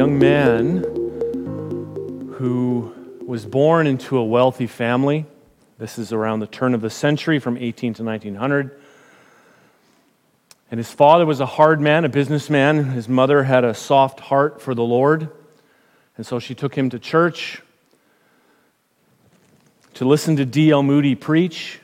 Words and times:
young 0.00 0.18
man 0.18 0.78
who 2.38 2.90
was 3.20 3.44
born 3.44 3.86
into 3.86 4.16
a 4.16 4.24
wealthy 4.24 4.66
family. 4.66 5.26
This 5.76 5.98
is 5.98 6.10
around 6.10 6.40
the 6.40 6.46
turn 6.46 6.72
of 6.72 6.80
the 6.80 6.88
century 6.88 7.38
from 7.38 7.58
18 7.58 7.92
to 7.92 8.02
1900. 8.02 8.80
And 10.70 10.78
his 10.78 10.90
father 10.90 11.26
was 11.26 11.40
a 11.40 11.44
hard 11.44 11.82
man, 11.82 12.06
a 12.06 12.08
businessman. 12.08 12.84
His 12.84 13.10
mother 13.10 13.42
had 13.42 13.62
a 13.62 13.74
soft 13.74 14.20
heart 14.20 14.62
for 14.62 14.74
the 14.74 14.82
Lord. 14.82 15.28
And 16.16 16.24
so 16.24 16.38
she 16.38 16.54
took 16.54 16.74
him 16.74 16.88
to 16.88 16.98
church 16.98 17.60
to 19.92 20.06
listen 20.06 20.36
to 20.36 20.46
D.L. 20.46 20.82
Moody 20.82 21.14
preach. 21.14 21.78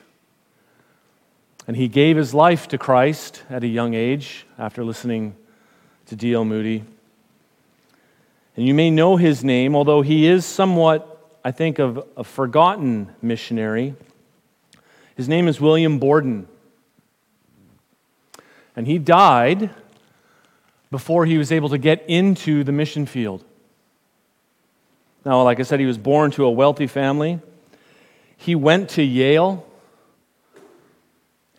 And 1.68 1.76
he 1.76 1.86
gave 1.86 2.16
his 2.16 2.32
life 2.32 2.66
to 2.68 2.78
Christ 2.78 3.42
at 3.50 3.62
a 3.62 3.68
young 3.68 3.92
age 3.92 4.46
after 4.58 4.86
listening 4.86 5.36
to 6.06 6.16
D.L. 6.16 6.46
Moody. 6.46 6.82
And 8.56 8.66
you 8.66 8.72
may 8.72 8.90
know 8.90 9.16
his 9.16 9.44
name, 9.44 9.76
although 9.76 10.00
he 10.00 10.26
is 10.26 10.46
somewhat, 10.46 11.38
I 11.44 11.50
think, 11.50 11.78
of 11.78 12.02
a 12.16 12.24
forgotten 12.24 13.14
missionary. 13.20 13.94
His 15.14 15.28
name 15.28 15.46
is 15.46 15.60
William 15.60 15.98
Borden. 15.98 16.48
And 18.74 18.86
he 18.86 18.98
died 18.98 19.70
before 20.90 21.26
he 21.26 21.36
was 21.36 21.52
able 21.52 21.68
to 21.68 21.78
get 21.78 22.04
into 22.08 22.64
the 22.64 22.72
mission 22.72 23.04
field. 23.04 23.44
Now, 25.24 25.42
like 25.42 25.60
I 25.60 25.62
said, 25.62 25.80
he 25.80 25.86
was 25.86 25.98
born 25.98 26.30
to 26.32 26.44
a 26.44 26.50
wealthy 26.50 26.86
family. 26.86 27.40
He 28.36 28.54
went 28.54 28.90
to 28.90 29.02
Yale 29.02 29.66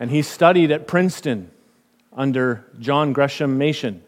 and 0.00 0.10
he 0.10 0.22
studied 0.22 0.70
at 0.70 0.86
Princeton 0.86 1.50
under 2.12 2.64
John 2.78 3.12
Gresham 3.12 3.58
Machen. 3.58 4.02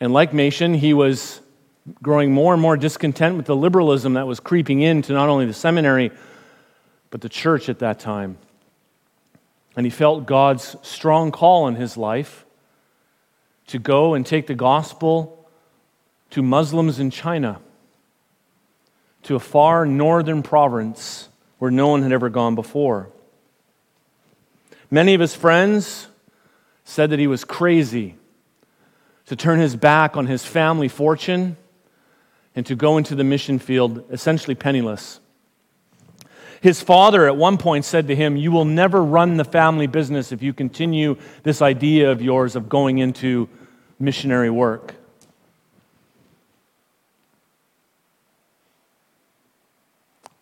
And 0.00 0.14
like 0.14 0.32
Machen, 0.32 0.72
he 0.74 0.94
was 0.94 1.40
growing 2.02 2.32
more 2.32 2.52
and 2.54 2.62
more 2.62 2.76
discontent 2.76 3.36
with 3.36 3.46
the 3.46 3.56
liberalism 3.56 4.14
that 4.14 4.26
was 4.26 4.40
creeping 4.40 4.80
into 4.80 5.12
not 5.12 5.28
only 5.28 5.46
the 5.46 5.54
seminary, 5.54 6.10
but 7.10 7.20
the 7.20 7.28
church 7.28 7.68
at 7.68 7.80
that 7.80 7.98
time. 8.00 8.38
And 9.76 9.84
he 9.84 9.90
felt 9.90 10.26
God's 10.26 10.76
strong 10.82 11.30
call 11.30 11.68
in 11.68 11.74
his 11.74 11.96
life 11.96 12.44
to 13.68 13.78
go 13.78 14.14
and 14.14 14.26
take 14.26 14.46
the 14.46 14.54
gospel 14.54 15.48
to 16.30 16.42
Muslims 16.42 16.98
in 16.98 17.10
China, 17.10 17.60
to 19.24 19.36
a 19.36 19.40
far 19.40 19.84
northern 19.84 20.42
province 20.42 21.28
where 21.58 21.70
no 21.70 21.88
one 21.88 22.02
had 22.02 22.12
ever 22.12 22.30
gone 22.30 22.54
before. 22.54 23.10
Many 24.90 25.14
of 25.14 25.20
his 25.20 25.34
friends 25.34 26.08
said 26.84 27.10
that 27.10 27.18
he 27.18 27.26
was 27.26 27.44
crazy 27.44 28.16
to 29.30 29.36
turn 29.36 29.60
his 29.60 29.76
back 29.76 30.16
on 30.16 30.26
his 30.26 30.44
family 30.44 30.88
fortune 30.88 31.56
and 32.56 32.66
to 32.66 32.74
go 32.74 32.98
into 32.98 33.14
the 33.14 33.22
mission 33.22 33.60
field 33.60 34.04
essentially 34.10 34.56
penniless. 34.56 35.20
His 36.60 36.82
father 36.82 37.28
at 37.28 37.36
one 37.36 37.56
point 37.56 37.84
said 37.84 38.08
to 38.08 38.16
him, 38.16 38.36
You 38.36 38.50
will 38.50 38.64
never 38.64 39.00
run 39.00 39.36
the 39.36 39.44
family 39.44 39.86
business 39.86 40.32
if 40.32 40.42
you 40.42 40.52
continue 40.52 41.16
this 41.44 41.62
idea 41.62 42.10
of 42.10 42.20
yours 42.20 42.56
of 42.56 42.68
going 42.68 42.98
into 42.98 43.48
missionary 44.00 44.50
work. 44.50 44.96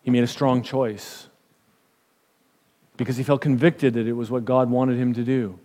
He 0.03 0.11
made 0.11 0.25
a 0.25 0.27
strong 0.27 0.63
choice 0.63 1.29
because 2.97 3.19
he 3.19 3.23
felt 3.23 3.43
convicted 3.43 3.93
that 3.93 4.07
it 4.07 4.15
was 4.15 4.31
what 4.31 4.47
God 4.47 4.71
wanted 4.71 4.99
him 4.99 5.13
to 5.13 5.25
do. 5.25 5.59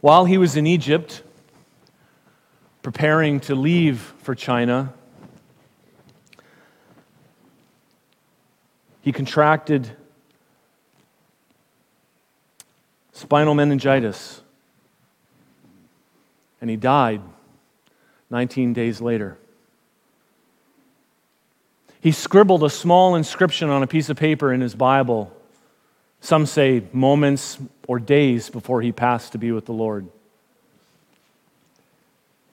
While 0.00 0.24
he 0.24 0.38
was 0.38 0.56
in 0.56 0.66
Egypt, 0.66 1.22
preparing 2.82 3.40
to 3.40 3.54
leave 3.54 4.00
for 4.22 4.34
China, 4.34 4.94
He 9.00 9.12
contracted 9.12 9.90
spinal 13.12 13.54
meningitis 13.54 14.42
and 16.60 16.68
he 16.68 16.76
died 16.76 17.22
19 18.28 18.72
days 18.74 19.00
later. 19.00 19.38
He 22.00 22.12
scribbled 22.12 22.62
a 22.62 22.70
small 22.70 23.14
inscription 23.14 23.70
on 23.70 23.82
a 23.82 23.86
piece 23.86 24.10
of 24.10 24.16
paper 24.16 24.52
in 24.52 24.60
his 24.60 24.74
Bible, 24.74 25.34
some 26.20 26.46
say 26.46 26.82
moments 26.92 27.58
or 27.88 27.98
days 27.98 28.50
before 28.50 28.82
he 28.82 28.92
passed 28.92 29.32
to 29.32 29.38
be 29.38 29.52
with 29.52 29.66
the 29.66 29.72
Lord. 29.72 30.06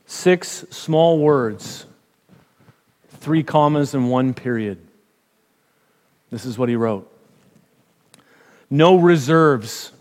Six 0.06 0.66
small 0.70 1.20
words, 1.20 1.86
three 3.10 3.44
commas, 3.44 3.94
and 3.94 4.10
one 4.10 4.34
period. 4.34 4.80
This 6.32 6.46
is 6.46 6.58
what 6.58 6.70
he 6.70 6.76
wrote 6.76 7.12
No 8.70 8.96
reserves, 8.96 9.92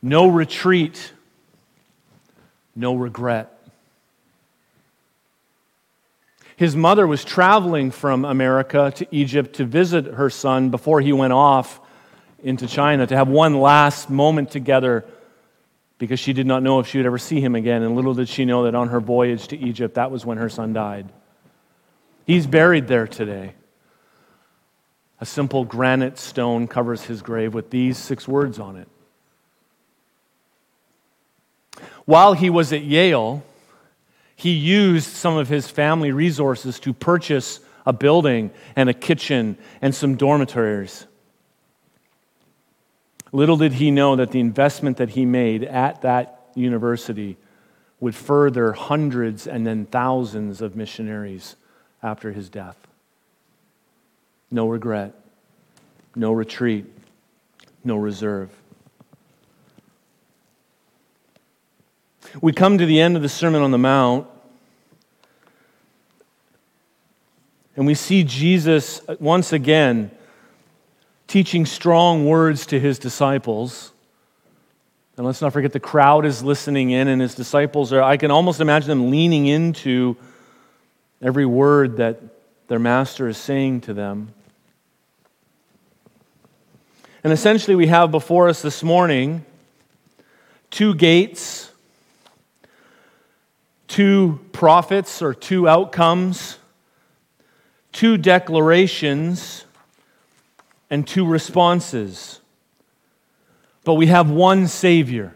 no 0.00 0.28
retreat, 0.28 1.12
no 2.76 2.94
regret. 2.94 3.51
His 6.62 6.76
mother 6.76 7.08
was 7.08 7.24
traveling 7.24 7.90
from 7.90 8.24
America 8.24 8.92
to 8.94 9.06
Egypt 9.10 9.56
to 9.56 9.64
visit 9.64 10.06
her 10.06 10.30
son 10.30 10.70
before 10.70 11.00
he 11.00 11.12
went 11.12 11.32
off 11.32 11.80
into 12.40 12.68
China 12.68 13.04
to 13.04 13.16
have 13.16 13.26
one 13.26 13.60
last 13.60 14.08
moment 14.08 14.52
together 14.52 15.04
because 15.98 16.20
she 16.20 16.32
did 16.32 16.46
not 16.46 16.62
know 16.62 16.78
if 16.78 16.86
she 16.86 16.98
would 16.98 17.06
ever 17.06 17.18
see 17.18 17.40
him 17.40 17.56
again. 17.56 17.82
And 17.82 17.96
little 17.96 18.14
did 18.14 18.28
she 18.28 18.44
know 18.44 18.62
that 18.62 18.76
on 18.76 18.90
her 18.90 19.00
voyage 19.00 19.48
to 19.48 19.58
Egypt, 19.58 19.96
that 19.96 20.12
was 20.12 20.24
when 20.24 20.38
her 20.38 20.48
son 20.48 20.72
died. 20.72 21.08
He's 22.28 22.46
buried 22.46 22.86
there 22.86 23.08
today. 23.08 23.54
A 25.20 25.26
simple 25.26 25.64
granite 25.64 26.16
stone 26.16 26.68
covers 26.68 27.02
his 27.02 27.22
grave 27.22 27.54
with 27.54 27.70
these 27.70 27.98
six 27.98 28.28
words 28.28 28.60
on 28.60 28.76
it. 28.76 28.86
While 32.04 32.34
he 32.34 32.50
was 32.50 32.72
at 32.72 32.84
Yale, 32.84 33.42
he 34.42 34.50
used 34.50 35.06
some 35.06 35.36
of 35.36 35.48
his 35.48 35.68
family 35.68 36.10
resources 36.10 36.80
to 36.80 36.92
purchase 36.92 37.60
a 37.86 37.92
building 37.92 38.50
and 38.74 38.88
a 38.88 38.92
kitchen 38.92 39.56
and 39.80 39.94
some 39.94 40.16
dormitories. 40.16 41.06
Little 43.30 43.56
did 43.56 43.74
he 43.74 43.92
know 43.92 44.16
that 44.16 44.32
the 44.32 44.40
investment 44.40 44.96
that 44.96 45.10
he 45.10 45.24
made 45.24 45.62
at 45.62 46.02
that 46.02 46.40
university 46.56 47.36
would 48.00 48.16
further 48.16 48.72
hundreds 48.72 49.46
and 49.46 49.64
then 49.64 49.86
thousands 49.86 50.60
of 50.60 50.74
missionaries 50.74 51.54
after 52.02 52.32
his 52.32 52.50
death 52.50 52.76
no 54.50 54.66
regret, 54.66 55.14
no 56.16 56.32
retreat, 56.32 56.84
no 57.84 57.94
reserve. 57.94 58.50
We 62.40 62.52
come 62.52 62.76
to 62.78 62.86
the 62.86 63.00
end 63.00 63.14
of 63.16 63.22
the 63.22 63.28
Sermon 63.28 63.62
on 63.62 63.70
the 63.70 63.78
Mount, 63.78 64.26
and 67.76 67.86
we 67.86 67.94
see 67.94 68.24
Jesus 68.24 69.00
once 69.18 69.52
again 69.52 70.10
teaching 71.26 71.64
strong 71.64 72.26
words 72.26 72.66
to 72.66 72.78
his 72.78 72.98
disciples. 72.98 73.92
And 75.16 75.26
let's 75.26 75.40
not 75.40 75.52
forget 75.52 75.72
the 75.72 75.80
crowd 75.80 76.26
is 76.26 76.42
listening 76.42 76.90
in, 76.90 77.08
and 77.08 77.22
his 77.22 77.34
disciples 77.34 77.92
are, 77.92 78.02
I 78.02 78.16
can 78.16 78.30
almost 78.30 78.60
imagine 78.60 78.88
them 78.88 79.10
leaning 79.10 79.46
into 79.46 80.16
every 81.22 81.46
word 81.46 81.98
that 81.98 82.20
their 82.68 82.78
master 82.78 83.28
is 83.28 83.38
saying 83.38 83.82
to 83.82 83.94
them. 83.94 84.34
And 87.24 87.32
essentially, 87.32 87.76
we 87.76 87.86
have 87.86 88.10
before 88.10 88.48
us 88.48 88.62
this 88.62 88.82
morning 88.82 89.44
two 90.70 90.94
gates, 90.94 91.70
two 93.86 94.40
prophets 94.52 95.22
or 95.22 95.32
two 95.32 95.68
outcomes, 95.68 96.58
two 97.92 98.16
declarations, 98.16 99.64
and 100.90 101.06
two 101.06 101.26
responses. 101.26 102.40
But 103.84 103.94
we 103.94 104.06
have 104.06 104.30
one 104.30 104.66
Savior. 104.66 105.34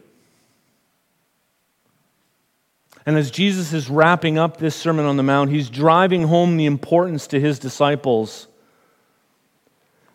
And 3.07 3.17
as 3.17 3.31
Jesus 3.31 3.73
is 3.73 3.89
wrapping 3.89 4.37
up 4.37 4.57
this 4.57 4.75
Sermon 4.75 5.05
on 5.05 5.17
the 5.17 5.23
Mount, 5.23 5.51
he's 5.51 5.71
driving 5.71 6.25
home 6.25 6.57
the 6.57 6.67
importance 6.67 7.27
to 7.29 7.41
his 7.41 7.59
disciples 7.59 8.49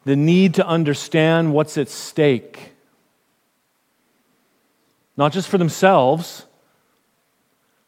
the 0.04 0.16
need 0.16 0.56
to 0.56 0.66
understand 0.66 1.54
what's 1.54 1.78
at 1.78 1.88
stake. 1.88 2.74
Not 5.16 5.32
just 5.32 5.48
for 5.48 5.60
themselves, 5.60 6.48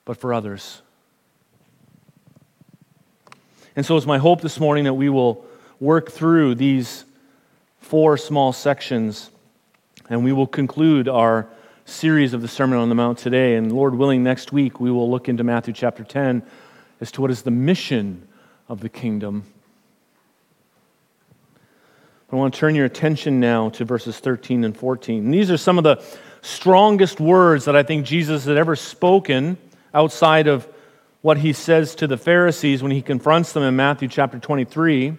but 0.06 0.18
for 0.18 0.32
others. 0.32 0.83
And 3.76 3.86
so 3.86 3.98
it's 3.98 4.06
my 4.06 4.20
hope 4.20 4.42
this 4.42 4.60
morning 4.60 4.84
that 4.84 4.94
we 4.94 5.10
will 5.10 5.46
work 5.80 6.12
through 6.12 6.56
these 6.56 7.06
four 7.80 8.18
small 8.18 8.54
sections 8.54 9.32
and 10.10 10.24
we 10.24 10.32
will 10.32 10.48
conclude 10.48 11.08
our 11.08 11.48
series 11.86 12.34
of 12.34 12.42
the 12.42 12.48
Sermon 12.48 12.78
on 12.78 12.90
the 12.90 12.96
Mount 12.96 13.18
today. 13.18 13.56
And 13.56 13.72
Lord 13.72 13.96
willing, 13.96 14.24
next 14.24 14.52
week 14.52 14.80
we 14.80 14.92
will 14.92 15.10
look 15.10 15.28
into 15.28 15.44
Matthew 15.44 15.74
chapter 15.74 16.04
10 16.04 16.44
as 17.02 17.12
to 17.14 17.22
what 17.22 17.32
is 17.32 17.42
the 17.42 17.52
mission 17.52 18.28
of 18.70 18.80
the 18.80 18.90
kingdom. 18.90 19.44
I 22.32 22.36
want 22.36 22.54
to 22.54 22.60
turn 22.60 22.74
your 22.74 22.86
attention 22.86 23.40
now 23.40 23.70
to 23.70 23.86
verses 23.86 24.20
13 24.20 24.64
and 24.64 24.76
14. 24.76 25.26
And 25.26 25.34
these 25.34 25.52
are 25.52 25.58
some 25.58 25.78
of 25.78 25.84
the 25.84 26.04
strongest 26.42 27.20
words 27.20 27.66
that 27.66 27.76
I 27.76 27.84
think 27.84 28.06
Jesus 28.06 28.46
had 28.46 28.58
ever 28.58 28.76
spoken 28.76 29.58
outside 29.94 30.48
of 30.48 30.68
what 31.24 31.38
he 31.38 31.54
says 31.54 31.96
to 31.96 32.06
the 32.06 32.18
Pharisees 32.18 32.84
when 32.84 32.92
he 32.92 33.02
confronts 33.02 33.54
them 33.54 33.64
in 33.64 33.78
Matthew 33.78 34.10
chapter 34.10 34.38
23. 34.38 35.08
And 35.08 35.18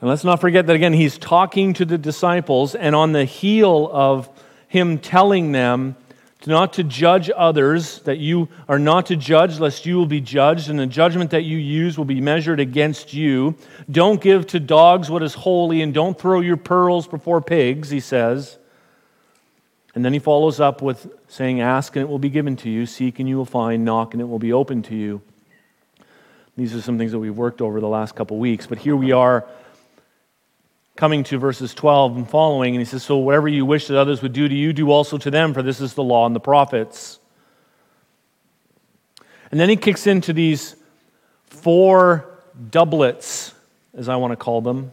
let's 0.00 0.22
not 0.22 0.40
forget 0.40 0.68
that 0.68 0.76
again, 0.76 0.92
he's 0.92 1.18
talking 1.18 1.74
to 1.74 1.84
the 1.84 1.98
disciples, 1.98 2.76
and 2.76 2.94
on 2.94 3.10
the 3.10 3.24
heel 3.24 3.90
of 3.92 4.30
him 4.68 4.98
telling 4.98 5.50
them 5.50 5.96
not 6.46 6.72
to 6.74 6.84
judge 6.84 7.30
others, 7.36 7.98
that 8.00 8.18
you 8.18 8.48
are 8.68 8.78
not 8.78 9.06
to 9.06 9.16
judge 9.16 9.58
lest 9.58 9.86
you 9.86 9.96
will 9.96 10.06
be 10.06 10.20
judged, 10.20 10.70
and 10.70 10.78
the 10.78 10.86
judgment 10.86 11.32
that 11.32 11.42
you 11.42 11.58
use 11.58 11.98
will 11.98 12.04
be 12.04 12.20
measured 12.20 12.60
against 12.60 13.12
you. 13.12 13.56
Don't 13.90 14.20
give 14.20 14.46
to 14.48 14.60
dogs 14.60 15.10
what 15.10 15.24
is 15.24 15.34
holy, 15.34 15.82
and 15.82 15.92
don't 15.92 16.16
throw 16.16 16.40
your 16.40 16.56
pearls 16.56 17.08
before 17.08 17.40
pigs, 17.40 17.90
he 17.90 18.00
says. 18.00 18.58
And 19.94 20.04
then 20.04 20.12
he 20.12 20.18
follows 20.18 20.58
up 20.58 20.80
with 20.80 21.06
saying, 21.28 21.60
Ask 21.60 21.96
and 21.96 22.02
it 22.02 22.08
will 22.08 22.18
be 22.18 22.30
given 22.30 22.56
to 22.56 22.70
you, 22.70 22.86
seek 22.86 23.18
and 23.18 23.28
you 23.28 23.36
will 23.36 23.44
find, 23.44 23.84
knock 23.84 24.14
and 24.14 24.20
it 24.20 24.26
will 24.26 24.38
be 24.38 24.52
open 24.52 24.82
to 24.84 24.94
you. 24.94 25.20
These 26.56 26.74
are 26.74 26.82
some 26.82 26.98
things 26.98 27.12
that 27.12 27.18
we've 27.18 27.36
worked 27.36 27.60
over 27.60 27.80
the 27.80 27.88
last 27.88 28.14
couple 28.14 28.38
weeks, 28.38 28.66
but 28.66 28.78
here 28.78 28.96
we 28.96 29.12
are 29.12 29.46
coming 30.96 31.24
to 31.24 31.38
verses 31.38 31.74
12 31.74 32.16
and 32.16 32.28
following, 32.28 32.74
and 32.74 32.80
he 32.80 32.84
says, 32.84 33.02
So 33.02 33.16
whatever 33.16 33.48
you 33.48 33.64
wish 33.64 33.86
that 33.86 33.98
others 33.98 34.22
would 34.22 34.32
do 34.32 34.48
to 34.48 34.54
you, 34.54 34.72
do 34.72 34.90
also 34.90 35.18
to 35.18 35.30
them, 35.30 35.54
for 35.54 35.62
this 35.62 35.80
is 35.80 35.94
the 35.94 36.02
law 36.02 36.26
and 36.26 36.36
the 36.36 36.40
prophets. 36.40 37.18
And 39.50 39.58
then 39.58 39.68
he 39.68 39.76
kicks 39.76 40.06
into 40.06 40.32
these 40.32 40.76
four 41.46 42.28
doublets, 42.70 43.54
as 43.94 44.08
I 44.08 44.16
want 44.16 44.32
to 44.32 44.36
call 44.36 44.60
them. 44.60 44.92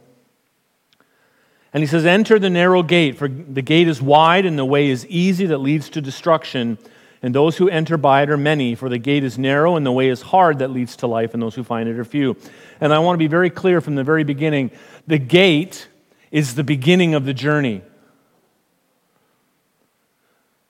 And 1.74 1.82
he 1.82 1.88
says, 1.88 2.06
Enter 2.06 2.40
the 2.40 2.50
narrow 2.50 2.84
gate, 2.84 3.18
for 3.18 3.28
the 3.28 3.62
gate 3.62 3.88
is 3.88 4.02
wide 4.02 4.46
and 4.46 4.58
the 4.58 4.66
way 4.66 4.90
is 4.90 5.06
easy 5.08 5.46
that 5.48 5.60
leads 5.60 5.90
to 5.90 6.02
destruction. 6.02 6.78
And 7.22 7.36
those 7.36 7.58
who 7.58 7.70
enter 7.70 7.98
by 7.98 8.24
it 8.24 8.30
are 8.30 8.38
many, 8.38 8.76
for 8.76 8.90
the 8.90 8.98
gate 8.98 9.24
is 9.24 9.38
narrow 9.38 9.76
and 9.76 9.86
the 9.86 9.92
way 9.92 10.08
is 10.08 10.22
hard 10.22 10.60
that 10.60 10.70
leads 10.70 10.96
to 10.98 11.08
life, 11.08 11.34
and 11.34 11.44
those 11.44 11.56
who 11.56 11.64
find 11.64 11.90
it 11.90 12.00
are 12.00 12.06
few. 12.06 12.38
And 12.80 12.94
I 12.94 13.00
want 13.00 13.16
to 13.16 13.20
be 13.20 13.28
very 13.28 13.50
clear 13.50 13.82
from 13.82 13.96
the 13.96 14.04
very 14.04 14.24
beginning 14.24 14.72
the 15.06 15.18
gate 15.18 15.88
is 16.32 16.56
the 16.56 16.64
beginning 16.64 17.14
of 17.16 17.26
the 17.26 17.34
journey. 17.34 17.82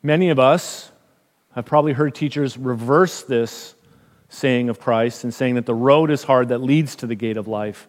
Many 0.01 0.29
of 0.29 0.39
us 0.39 0.91
have 1.55 1.65
probably 1.65 1.93
heard 1.93 2.15
teachers 2.15 2.57
reverse 2.57 3.23
this 3.23 3.75
saying 4.29 4.69
of 4.69 4.79
Christ 4.79 5.23
and 5.23 5.33
saying 5.33 5.55
that 5.55 5.65
the 5.65 5.75
road 5.75 6.09
is 6.09 6.23
hard 6.23 6.49
that 6.49 6.59
leads 6.59 6.95
to 6.97 7.07
the 7.07 7.15
gate 7.15 7.35
of 7.35 7.47
life. 7.47 7.87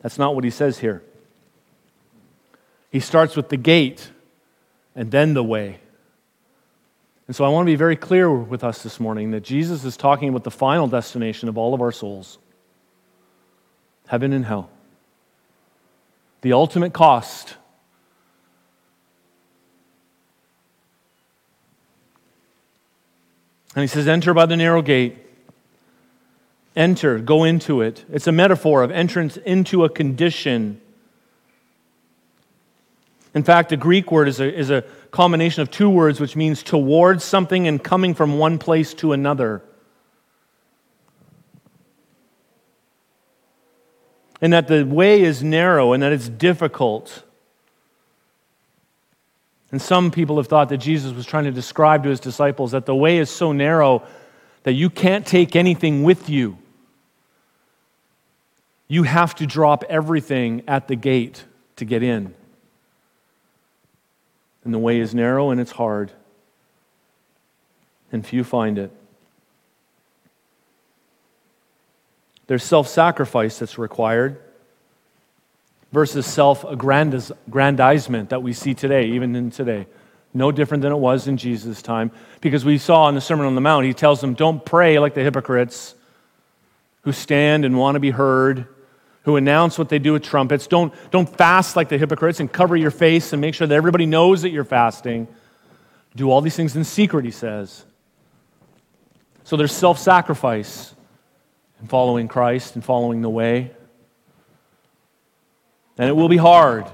That's 0.00 0.18
not 0.18 0.34
what 0.34 0.44
he 0.44 0.50
says 0.50 0.78
here. 0.78 1.02
He 2.90 3.00
starts 3.00 3.36
with 3.36 3.48
the 3.48 3.56
gate 3.56 4.10
and 4.94 5.10
then 5.10 5.34
the 5.34 5.44
way. 5.44 5.80
And 7.26 7.36
so 7.36 7.44
I 7.44 7.48
want 7.48 7.66
to 7.66 7.70
be 7.70 7.76
very 7.76 7.94
clear 7.94 8.28
with 8.28 8.64
us 8.64 8.82
this 8.82 8.98
morning 8.98 9.30
that 9.30 9.42
Jesus 9.42 9.84
is 9.84 9.96
talking 9.96 10.28
about 10.28 10.42
the 10.42 10.50
final 10.50 10.88
destination 10.88 11.48
of 11.48 11.56
all 11.56 11.74
of 11.74 11.80
our 11.80 11.92
souls 11.92 12.38
heaven 14.08 14.32
and 14.32 14.44
hell. 14.44 14.68
The 16.40 16.52
ultimate 16.52 16.92
cost. 16.92 17.54
And 23.76 23.82
he 23.82 23.86
says, 23.86 24.08
Enter 24.08 24.34
by 24.34 24.46
the 24.46 24.56
narrow 24.56 24.82
gate. 24.82 25.16
Enter, 26.74 27.20
go 27.20 27.44
into 27.44 27.80
it. 27.82 28.04
It's 28.10 28.26
a 28.26 28.32
metaphor 28.32 28.82
of 28.82 28.90
entrance 28.90 29.36
into 29.36 29.84
a 29.84 29.88
condition. 29.88 30.80
In 33.34 33.44
fact, 33.44 33.68
the 33.68 33.76
Greek 33.76 34.10
word 34.10 34.28
is 34.28 34.40
a, 34.40 34.52
is 34.52 34.70
a 34.70 34.82
combination 35.10 35.62
of 35.62 35.70
two 35.70 35.88
words 35.88 36.20
which 36.20 36.34
means 36.34 36.62
towards 36.62 37.22
something 37.22 37.68
and 37.68 37.82
coming 37.82 38.14
from 38.14 38.38
one 38.38 38.58
place 38.58 38.92
to 38.94 39.12
another. 39.12 39.62
And 44.40 44.52
that 44.52 44.68
the 44.68 44.84
way 44.84 45.20
is 45.20 45.42
narrow 45.42 45.92
and 45.92 46.02
that 46.02 46.12
it's 46.12 46.28
difficult. 46.28 47.22
And 49.70 49.80
some 49.80 50.10
people 50.10 50.38
have 50.38 50.48
thought 50.48 50.70
that 50.70 50.78
Jesus 50.78 51.12
was 51.12 51.26
trying 51.26 51.44
to 51.44 51.52
describe 51.52 52.02
to 52.04 52.08
his 52.08 52.20
disciples 52.20 52.72
that 52.72 52.86
the 52.86 52.94
way 52.94 53.18
is 53.18 53.30
so 53.30 53.52
narrow 53.52 54.02
that 54.64 54.72
you 54.72 54.90
can't 54.90 55.26
take 55.26 55.54
anything 55.54 56.02
with 56.02 56.28
you. 56.28 56.58
You 58.88 59.04
have 59.04 59.36
to 59.36 59.46
drop 59.46 59.84
everything 59.88 60.64
at 60.66 60.88
the 60.88 60.96
gate 60.96 61.44
to 61.76 61.84
get 61.84 62.02
in. 62.02 62.34
And 64.64 64.74
the 64.74 64.78
way 64.78 65.00
is 65.00 65.14
narrow 65.14 65.50
and 65.50 65.60
it's 65.60 65.72
hard, 65.72 66.12
and 68.12 68.26
few 68.26 68.44
find 68.44 68.78
it. 68.78 68.90
There's 72.46 72.64
self 72.64 72.88
sacrifice 72.88 73.58
that's 73.58 73.78
required 73.78 74.40
versus 75.92 76.26
self 76.26 76.64
aggrandizement 76.64 78.30
that 78.30 78.42
we 78.42 78.52
see 78.52 78.74
today, 78.74 79.06
even 79.06 79.34
in 79.36 79.50
today. 79.50 79.86
No 80.32 80.52
different 80.52 80.82
than 80.82 80.92
it 80.92 80.96
was 80.96 81.26
in 81.26 81.36
Jesus' 81.36 81.82
time. 81.82 82.12
Because 82.40 82.64
we 82.64 82.78
saw 82.78 83.08
in 83.08 83.14
the 83.14 83.20
Sermon 83.20 83.46
on 83.46 83.54
the 83.54 83.60
Mount, 83.60 83.86
he 83.86 83.94
tells 83.94 84.20
them, 84.20 84.34
don't 84.34 84.64
pray 84.64 84.98
like 84.98 85.14
the 85.14 85.22
hypocrites 85.22 85.94
who 87.02 87.12
stand 87.12 87.64
and 87.64 87.78
want 87.78 87.96
to 87.96 88.00
be 88.00 88.10
heard 88.10 88.68
who 89.22 89.36
announce 89.36 89.78
what 89.78 89.88
they 89.88 89.98
do 89.98 90.12
with 90.14 90.22
trumpets. 90.22 90.66
Don't, 90.66 90.92
don't 91.10 91.28
fast 91.28 91.76
like 91.76 91.88
the 91.88 91.98
hypocrites 91.98 92.40
and 92.40 92.50
cover 92.50 92.76
your 92.76 92.90
face 92.90 93.32
and 93.32 93.40
make 93.40 93.54
sure 93.54 93.66
that 93.66 93.74
everybody 93.74 94.06
knows 94.06 94.42
that 94.42 94.50
you're 94.50 94.64
fasting. 94.64 95.28
Do 96.16 96.30
all 96.30 96.40
these 96.40 96.56
things 96.56 96.74
in 96.74 96.84
secret, 96.84 97.24
he 97.24 97.30
says. 97.30 97.84
So 99.44 99.56
there's 99.56 99.72
self 99.72 99.98
sacrifice 99.98 100.94
in 101.80 101.88
following 101.88 102.28
Christ 102.28 102.74
and 102.74 102.84
following 102.84 103.20
the 103.20 103.30
way. 103.30 103.70
And 105.98 106.08
it 106.08 106.12
will 106.12 106.28
be 106.28 106.36
hard. 106.36 106.86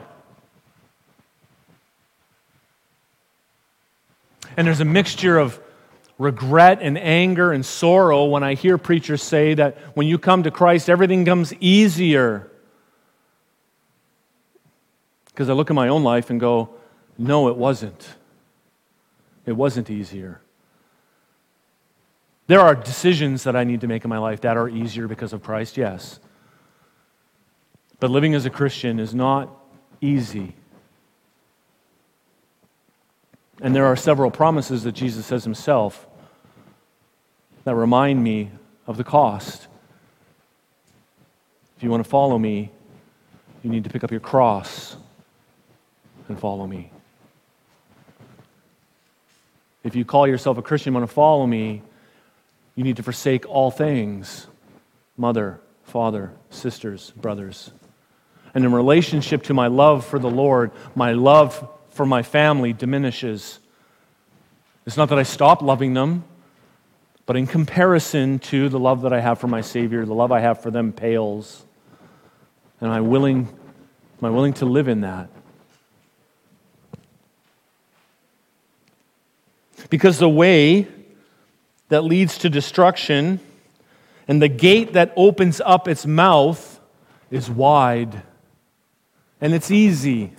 And 4.57 4.67
there's 4.67 4.81
a 4.81 4.87
mixture 4.87 5.39
of 5.39 5.61
regret 6.19 6.79
and 6.81 6.97
anger 6.99 7.53
and 7.53 7.65
sorrow 7.65 8.25
when 8.25 8.43
I 8.43 8.55
hear 8.55 8.79
preachers 8.79 9.23
say 9.23 9.55
that 9.55 9.77
when 9.95 10.07
you 10.07 10.19
come 10.19 10.43
to 10.45 10.51
Christ, 10.51 10.89
everything 10.89 11.25
comes 11.25 11.53
easier. 11.61 12.51
Because 15.27 15.51
I 15.51 15.53
look 15.53 15.71
at 15.71 15.77
my 15.77 15.89
own 15.89 16.03
life 16.03 16.31
and 16.31 16.41
go, 16.41 16.71
no, 17.19 17.49
it 17.49 17.57
wasn't. 17.57 18.09
It 19.45 19.53
wasn't 19.53 19.91
easier. 19.91 20.41
There 22.47 22.61
are 22.61 22.75
decisions 22.75 23.45
that 23.45 23.57
I 23.57 23.65
need 23.65 23.81
to 23.81 23.89
make 23.89 24.05
in 24.05 24.09
my 24.09 24.19
life 24.19 24.41
that 24.43 24.57
are 24.57 24.69
easier 24.69 25.09
because 25.09 25.33
of 25.33 25.43
Christ, 25.43 25.77
yes. 25.77 26.21
But 27.99 28.11
living 28.11 28.35
as 28.35 28.47
a 28.47 28.51
Christian 28.51 29.01
is 29.01 29.15
not 29.15 29.51
easy. 30.01 30.55
And 33.61 33.75
there 33.75 33.87
are 33.87 33.97
several 33.97 34.31
promises 34.31 34.83
that 34.85 34.93
Jesus 34.93 35.27
says 35.27 35.45
himself 35.45 36.07
that 37.65 37.75
remind 37.75 38.23
me 38.23 38.51
of 38.87 38.97
the 38.97 39.05
cost. 39.05 39.67
If 41.77 41.83
you 41.83 41.91
want 41.91 42.05
to 42.05 42.09
follow 42.09 42.39
me, 42.39 42.71
you 43.63 43.71
need 43.71 43.85
to 43.85 43.91
pick 43.91 44.05
up 44.05 44.11
your 44.11 44.21
cross 44.21 44.97
and 46.29 46.39
follow 46.39 46.67
me. 46.67 46.91
If 49.83 49.95
you 49.95 50.05
call 50.05 50.27
yourself 50.27 50.59
a 50.59 50.63
Christian 50.63 50.91
and 50.91 51.01
want 51.01 51.11
to 51.11 51.15
follow 51.15 51.47
me, 51.47 51.83
you 52.75 52.85
need 52.85 52.97
to 52.97 53.03
forsake 53.03 53.49
all 53.49 53.71
things 53.71 54.47
mother, 55.17 55.61
father, 55.85 56.33
sisters, 56.51 57.13
brothers. 57.13 57.71
And 58.55 58.65
in 58.65 58.73
relationship 58.73 59.45
to 59.45 59.55
my 59.55 59.67
love 59.67 60.05
for 60.05 60.19
the 60.19 60.31
Lord, 60.31 60.73
my 60.95 61.13
love 61.13 61.69
for 61.97 62.07
my 62.07 62.23
family 62.23 62.73
diminishes. 62.73 63.59
It's 64.87 64.97
not 64.97 65.09
that 65.09 65.19
I 65.19 65.25
stop 65.25 65.63
loving 65.63 65.95
them, 65.95 66.25
but 67.25 67.37
in 67.37 67.47
comparison 67.47 68.39
to 68.39 68.69
the 68.69 68.79
love 68.79 69.03
that 69.03 69.13
I 69.13 69.21
have 69.21 69.41
for 69.41 69.49
my 69.49 69.63
Savior, 69.63 70.05
the 70.05 70.15
love 70.15 70.31
I 70.31 70.41
have 70.41 70.63
for 70.63 70.71
them 70.71 70.93
pales. 70.93 71.65
And 72.81 72.89
am 72.91 72.97
I 72.97 73.01
willing, 73.01 73.49
am 74.19 74.25
I 74.25 74.31
willing 74.31 74.53
to 74.55 74.67
live 74.67 74.87
in 74.87 75.01
that? 75.01 75.31
Because 79.91 80.19
the 80.19 80.29
way 80.29 80.87
that 81.89 82.03
leads 82.03 82.39
to 82.39 82.51
destruction 82.51 83.41
and 84.29 84.43
the 84.43 84.49
gate 84.49 84.93
that 84.93 85.13
opens 85.17 85.61
up 85.61 85.89
its 85.89 86.05
mouth 86.05 86.81
is 87.31 87.49
wide 87.49 88.23
and 89.41 89.55
it's 89.55 89.71
easy. 89.71 90.33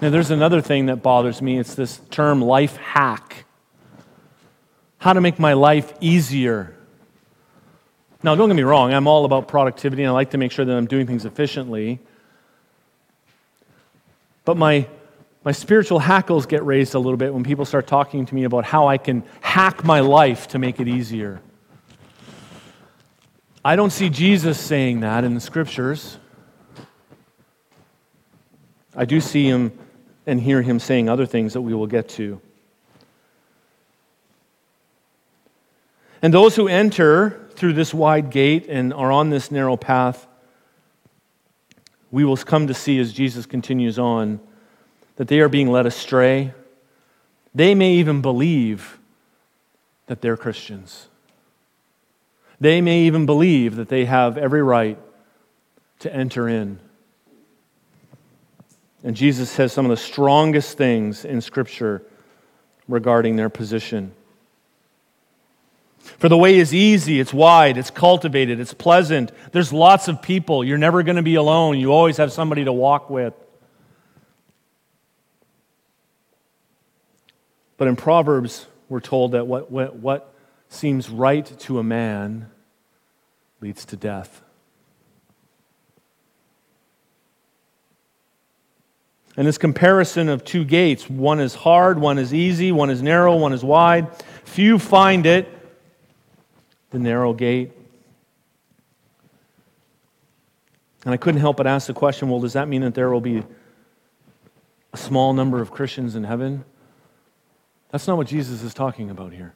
Now, 0.00 0.10
there's 0.10 0.30
another 0.30 0.60
thing 0.60 0.86
that 0.86 1.02
bothers 1.02 1.42
me 1.42 1.58
it's 1.58 1.74
this 1.74 2.00
term 2.10 2.40
life 2.40 2.76
hack. 2.76 3.44
How 4.98 5.12
to 5.12 5.20
make 5.20 5.38
my 5.38 5.54
life 5.54 5.92
easier. 6.00 6.76
Now, 8.22 8.34
don't 8.34 8.48
get 8.48 8.56
me 8.56 8.62
wrong, 8.62 8.92
I'm 8.92 9.06
all 9.06 9.24
about 9.24 9.48
productivity 9.48 10.02
and 10.02 10.10
I 10.10 10.12
like 10.12 10.30
to 10.30 10.38
make 10.38 10.52
sure 10.52 10.64
that 10.64 10.76
I'm 10.76 10.86
doing 10.86 11.06
things 11.06 11.24
efficiently. 11.24 12.00
But 14.44 14.56
my, 14.56 14.88
my 15.44 15.52
spiritual 15.52 15.98
hackles 15.98 16.46
get 16.46 16.64
raised 16.64 16.94
a 16.94 16.98
little 16.98 17.16
bit 17.16 17.32
when 17.32 17.44
people 17.44 17.64
start 17.64 17.86
talking 17.86 18.26
to 18.26 18.34
me 18.34 18.44
about 18.44 18.64
how 18.64 18.88
I 18.88 18.98
can 18.98 19.24
hack 19.40 19.84
my 19.84 20.00
life 20.00 20.48
to 20.48 20.58
make 20.58 20.80
it 20.80 20.88
easier. 20.88 21.40
I 23.64 23.76
don't 23.76 23.90
see 23.90 24.08
Jesus 24.08 24.58
saying 24.58 25.00
that 25.00 25.24
in 25.24 25.34
the 25.34 25.40
scriptures. 25.40 26.18
I 28.96 29.04
do 29.04 29.20
see 29.20 29.44
him 29.44 29.72
and 30.28 30.42
hear 30.42 30.60
him 30.60 30.78
saying 30.78 31.08
other 31.08 31.24
things 31.24 31.54
that 31.54 31.62
we 31.62 31.72
will 31.72 31.86
get 31.86 32.06
to. 32.10 32.38
And 36.20 36.34
those 36.34 36.54
who 36.54 36.68
enter 36.68 37.48
through 37.54 37.72
this 37.72 37.94
wide 37.94 38.30
gate 38.30 38.66
and 38.68 38.92
are 38.92 39.10
on 39.10 39.30
this 39.30 39.50
narrow 39.50 39.76
path, 39.76 40.26
we 42.10 42.24
will 42.24 42.36
come 42.36 42.66
to 42.66 42.74
see 42.74 42.98
as 42.98 43.12
Jesus 43.12 43.46
continues 43.46 43.98
on 43.98 44.38
that 45.16 45.28
they 45.28 45.40
are 45.40 45.48
being 45.48 45.70
led 45.70 45.86
astray. 45.86 46.52
They 47.54 47.74
may 47.74 47.94
even 47.94 48.20
believe 48.20 48.98
that 50.08 50.20
they're 50.20 50.36
Christians. 50.36 51.08
They 52.60 52.82
may 52.82 53.00
even 53.04 53.24
believe 53.24 53.76
that 53.76 53.88
they 53.88 54.04
have 54.04 54.36
every 54.36 54.62
right 54.62 54.98
to 56.00 56.14
enter 56.14 56.48
in. 56.48 56.80
And 59.04 59.14
Jesus 59.14 59.48
says 59.50 59.72
some 59.72 59.86
of 59.86 59.90
the 59.90 59.96
strongest 59.96 60.76
things 60.76 61.24
in 61.24 61.40
Scripture 61.40 62.02
regarding 62.88 63.36
their 63.36 63.48
position. 63.48 64.12
For 65.98 66.28
the 66.28 66.36
way 66.36 66.58
is 66.58 66.74
easy, 66.74 67.20
it's 67.20 67.32
wide, 67.34 67.76
it's 67.76 67.90
cultivated, 67.90 68.58
it's 68.60 68.74
pleasant. 68.74 69.30
There's 69.52 69.72
lots 69.72 70.08
of 70.08 70.22
people. 70.22 70.64
You're 70.64 70.78
never 70.78 71.02
going 71.02 71.16
to 71.16 71.22
be 71.22 71.34
alone. 71.34 71.78
You 71.78 71.92
always 71.92 72.16
have 72.16 72.32
somebody 72.32 72.64
to 72.64 72.72
walk 72.72 73.10
with. 73.10 73.34
But 77.76 77.88
in 77.88 77.94
Proverbs, 77.96 78.66
we're 78.88 79.00
told 79.00 79.32
that 79.32 79.46
what, 79.46 79.70
what, 79.70 79.96
what 79.96 80.34
seems 80.68 81.08
right 81.08 81.46
to 81.60 81.78
a 81.78 81.84
man 81.84 82.50
leads 83.60 83.84
to 83.86 83.96
death. 83.96 84.42
And 89.38 89.46
this 89.46 89.56
comparison 89.56 90.28
of 90.28 90.44
two 90.44 90.64
gates 90.64 91.08
one 91.08 91.38
is 91.38 91.54
hard, 91.54 92.00
one 92.00 92.18
is 92.18 92.34
easy, 92.34 92.72
one 92.72 92.90
is 92.90 93.02
narrow, 93.02 93.36
one 93.36 93.52
is 93.52 93.62
wide. 93.62 94.08
Few 94.44 94.80
find 94.80 95.26
it 95.26 95.48
the 96.90 96.98
narrow 96.98 97.32
gate. 97.32 97.70
And 101.04 101.14
I 101.14 101.16
couldn't 101.16 101.40
help 101.40 101.56
but 101.56 101.68
ask 101.68 101.86
the 101.86 101.94
question 101.94 102.28
well, 102.28 102.40
does 102.40 102.54
that 102.54 102.66
mean 102.66 102.80
that 102.80 102.96
there 102.96 103.10
will 103.10 103.20
be 103.20 103.44
a 104.92 104.96
small 104.96 105.32
number 105.32 105.62
of 105.62 105.70
Christians 105.70 106.16
in 106.16 106.24
heaven? 106.24 106.64
That's 107.90 108.08
not 108.08 108.16
what 108.16 108.26
Jesus 108.26 108.64
is 108.64 108.74
talking 108.74 109.08
about 109.08 109.32
here. 109.32 109.54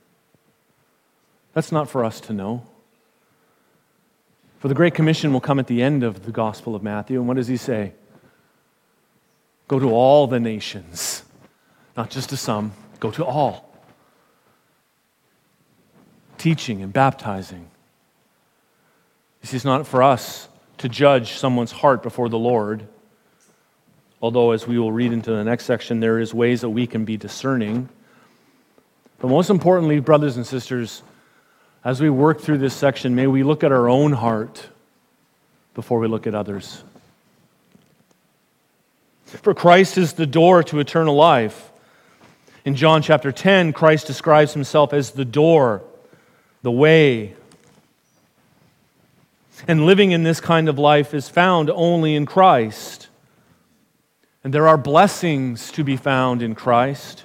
That's 1.55 1.73
not 1.73 1.91
for 1.91 2.05
us 2.05 2.21
to 2.21 2.33
know. 2.33 2.65
For 4.61 4.69
the 4.69 4.75
Great 4.75 4.95
Commission 4.95 5.33
will 5.33 5.41
come 5.41 5.59
at 5.59 5.67
the 5.67 5.83
end 5.83 6.05
of 6.05 6.25
the 6.25 6.31
Gospel 6.31 6.77
of 6.77 6.85
Matthew. 6.85 7.19
And 7.19 7.27
what 7.27 7.37
does 7.37 7.49
he 7.49 7.57
say? 7.57 7.95
Go 9.69 9.79
to 9.79 9.91
all 9.91 10.27
the 10.27 10.41
nations, 10.41 11.23
not 11.97 12.11
just 12.11 12.31
to 12.31 12.37
some, 12.37 12.73
go 13.01 13.11
to 13.11 13.25
all 13.25 13.73
teaching 16.43 16.83
and 16.83 16.93
baptizing. 16.93 17.69
This 19.43 19.55
is 19.55 19.65
not 19.65 19.87
for 19.87 20.03
us 20.03 20.49
to 20.79 20.89
judge 20.89 21.35
someone's 21.35 21.71
heart 21.71 22.03
before 22.03 22.29
the 22.29 22.39
Lord. 22.39 22.89
Although, 24.21 24.51
as 24.51 24.67
we 24.67 24.77
will 24.77 24.91
read 24.91 25.13
into 25.13 25.31
the 25.31 25.45
next 25.45 25.67
section, 25.67 26.01
there 26.01 26.19
is 26.19 26.35
ways 26.35 26.63
that 26.63 26.71
we 26.71 26.89
can 26.89 27.05
be 27.05 27.17
discerning. 27.17 27.89
But 29.21 29.29
most 29.29 29.51
importantly, 29.51 30.01
brothers 30.01 30.37
and 30.37 30.45
sisters, 30.45 31.05
as 31.85 32.01
we 32.01 32.11
work 32.11 32.41
through 32.41 32.59
this 32.59 32.75
section, 32.75 33.15
may 33.15 33.29
we 33.29 33.45
look 33.45 33.63
at 33.63 33.71
our 33.71 33.89
own 33.89 34.11
heart 34.11 34.69
before 35.75 36.01
we 36.01 36.09
look 36.09 36.27
at 36.27 36.35
others. 36.35 36.83
For 39.41 39.55
Christ 39.55 39.97
is 39.97 40.13
the 40.13 40.27
door 40.27 40.63
to 40.65 40.79
eternal 40.79 41.15
life. 41.15 41.71
In 42.65 42.75
John 42.77 43.03
chapter 43.03 43.33
10, 43.33 43.73
Christ 43.73 44.07
describes 44.07 44.53
himself 44.53 44.93
as 44.93 45.13
the 45.13 45.25
door 45.25 45.83
the 46.63 46.71
way. 46.71 47.35
And 49.67 49.87
living 49.87 50.13
in 50.13 50.23
this 50.23 50.41
kind 50.41 50.69
of 50.69 50.79
life 50.79 51.15
is 51.15 51.29
found 51.29 51.71
only 51.71 52.15
in 52.15 52.27
Christ. 52.27 53.09
And 54.45 54.53
there 54.53 54.69
are 54.69 54.77
blessings 54.77 55.71
to 55.73 55.85
be 55.85 55.97
found 55.97 56.43
in 56.43 56.55
Christ. 56.55 57.25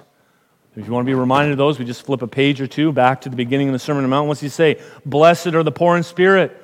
If 0.76 0.86
you 0.86 0.92
want 0.92 1.04
to 1.04 1.10
be 1.10 1.14
reminded 1.14 1.52
of 1.52 1.58
those, 1.58 1.78
we 1.78 1.84
just 1.84 2.06
flip 2.06 2.22
a 2.22 2.28
page 2.28 2.60
or 2.60 2.68
two 2.68 2.92
back 2.92 3.22
to 3.22 3.28
the 3.28 3.34
beginning 3.34 3.68
of 3.68 3.72
the 3.72 3.80
Sermon 3.80 4.04
on 4.04 4.10
the 4.10 4.14
Mount. 4.14 4.28
What's 4.28 4.40
he 4.40 4.48
say? 4.48 4.80
Blessed 5.04 5.48
are 5.48 5.64
the 5.64 5.72
poor 5.72 5.96
in 5.96 6.04
spirit. 6.04 6.56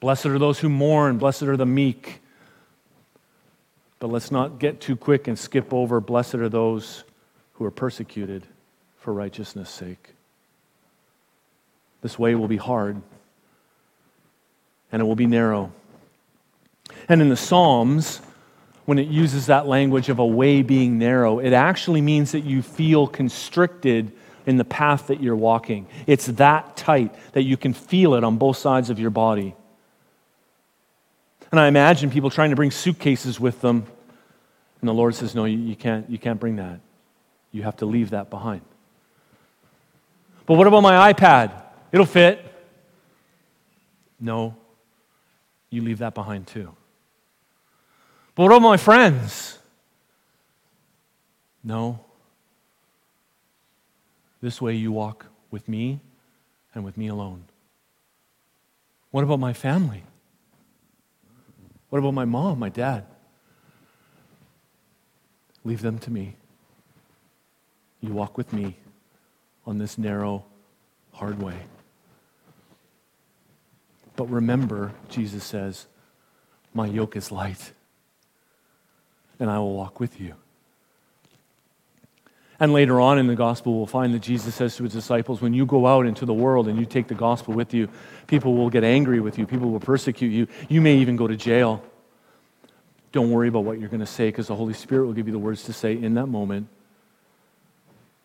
Blessed 0.00 0.26
are 0.26 0.38
those 0.38 0.58
who 0.58 0.68
mourn. 0.68 1.18
Blessed 1.18 1.44
are 1.44 1.56
the 1.56 1.66
meek. 1.66 2.21
But 4.02 4.10
let's 4.10 4.32
not 4.32 4.58
get 4.58 4.80
too 4.80 4.96
quick 4.96 5.28
and 5.28 5.38
skip 5.38 5.72
over 5.72 6.00
blessed 6.00 6.34
are 6.34 6.48
those 6.48 7.04
who 7.52 7.64
are 7.64 7.70
persecuted 7.70 8.44
for 8.96 9.12
righteousness' 9.14 9.70
sake. 9.70 10.14
This 12.00 12.18
way 12.18 12.34
will 12.34 12.48
be 12.48 12.56
hard 12.56 13.00
and 14.90 15.00
it 15.00 15.04
will 15.04 15.14
be 15.14 15.28
narrow. 15.28 15.70
And 17.08 17.22
in 17.22 17.28
the 17.28 17.36
Psalms, 17.36 18.20
when 18.86 18.98
it 18.98 19.06
uses 19.06 19.46
that 19.46 19.68
language 19.68 20.08
of 20.08 20.18
a 20.18 20.26
way 20.26 20.62
being 20.62 20.98
narrow, 20.98 21.38
it 21.38 21.52
actually 21.52 22.00
means 22.00 22.32
that 22.32 22.40
you 22.40 22.60
feel 22.60 23.06
constricted 23.06 24.10
in 24.46 24.56
the 24.56 24.64
path 24.64 25.06
that 25.06 25.22
you're 25.22 25.36
walking. 25.36 25.86
It's 26.08 26.26
that 26.26 26.76
tight 26.76 27.14
that 27.34 27.44
you 27.44 27.56
can 27.56 27.72
feel 27.72 28.14
it 28.14 28.24
on 28.24 28.36
both 28.36 28.56
sides 28.56 28.90
of 28.90 28.98
your 28.98 29.10
body. 29.10 29.54
And 31.52 31.60
I 31.60 31.68
imagine 31.68 32.10
people 32.10 32.30
trying 32.30 32.48
to 32.50 32.56
bring 32.56 32.70
suitcases 32.70 33.38
with 33.38 33.60
them, 33.60 33.86
and 34.82 34.88
the 34.88 34.92
Lord 34.92 35.14
says, 35.14 35.34
No, 35.34 35.46
you, 35.46 35.76
can't, 35.76 36.10
you 36.10 36.18
can't 36.18 36.38
bring 36.38 36.56
that. 36.56 36.80
You 37.52 37.62
have 37.62 37.76
to 37.76 37.86
leave 37.86 38.10
that 38.10 38.28
behind. 38.28 38.62
But 40.44 40.54
what 40.54 40.66
about 40.66 40.82
my 40.82 41.12
iPad? 41.12 41.52
It'll 41.92 42.04
fit. 42.04 42.44
No, 44.20 44.56
you 45.70 45.82
leave 45.82 45.98
that 45.98 46.14
behind 46.14 46.48
too. 46.48 46.74
But 48.34 48.42
what 48.42 48.52
about 48.52 48.62
my 48.62 48.76
friends? 48.76 49.58
No. 51.62 52.00
This 54.40 54.60
way 54.60 54.74
you 54.74 54.90
walk 54.90 55.26
with 55.52 55.68
me 55.68 56.00
and 56.74 56.84
with 56.84 56.96
me 56.96 57.06
alone. 57.06 57.44
What 59.12 59.22
about 59.22 59.38
my 59.38 59.52
family? 59.52 60.02
What 61.90 62.00
about 62.00 62.14
my 62.14 62.24
mom, 62.24 62.58
my 62.58 62.68
dad? 62.68 63.04
Leave 65.64 65.82
them 65.82 65.98
to 66.00 66.10
me. 66.10 66.36
You 68.00 68.12
walk 68.12 68.36
with 68.36 68.52
me 68.52 68.76
on 69.66 69.78
this 69.78 69.96
narrow, 69.96 70.44
hard 71.12 71.40
way. 71.40 71.56
But 74.16 74.28
remember, 74.28 74.92
Jesus 75.08 75.44
says, 75.44 75.86
My 76.74 76.86
yoke 76.86 77.16
is 77.16 77.30
light, 77.30 77.72
and 79.38 79.48
I 79.50 79.58
will 79.58 79.74
walk 79.74 80.00
with 80.00 80.20
you. 80.20 80.34
And 82.62 82.72
later 82.72 83.00
on 83.00 83.18
in 83.18 83.26
the 83.26 83.34
gospel, 83.34 83.76
we'll 83.76 83.86
find 83.86 84.14
that 84.14 84.22
Jesus 84.22 84.54
says 84.54 84.76
to 84.76 84.84
his 84.84 84.92
disciples, 84.92 85.40
When 85.40 85.52
you 85.52 85.66
go 85.66 85.86
out 85.86 86.06
into 86.06 86.24
the 86.24 86.34
world 86.34 86.68
and 86.68 86.78
you 86.78 86.86
take 86.86 87.08
the 87.08 87.14
gospel 87.14 87.54
with 87.54 87.74
you, 87.74 87.88
people 88.26 88.54
will 88.54 88.70
get 88.70 88.84
angry 88.84 89.20
with 89.20 89.38
you, 89.38 89.46
people 89.46 89.70
will 89.70 89.80
persecute 89.80 90.30
you, 90.30 90.46
you 90.68 90.80
may 90.80 90.96
even 90.96 91.16
go 91.16 91.26
to 91.26 91.36
jail. 91.36 91.82
Don't 93.12 93.30
worry 93.30 93.48
about 93.48 93.64
what 93.64 93.78
you're 93.78 93.90
going 93.90 94.00
to 94.00 94.06
say 94.06 94.28
because 94.28 94.46
the 94.46 94.56
Holy 94.56 94.74
Spirit 94.74 95.06
will 95.06 95.12
give 95.12 95.26
you 95.26 95.32
the 95.32 95.38
words 95.38 95.64
to 95.64 95.72
say 95.72 95.92
in 95.92 96.14
that 96.14 96.26
moment. 96.26 96.68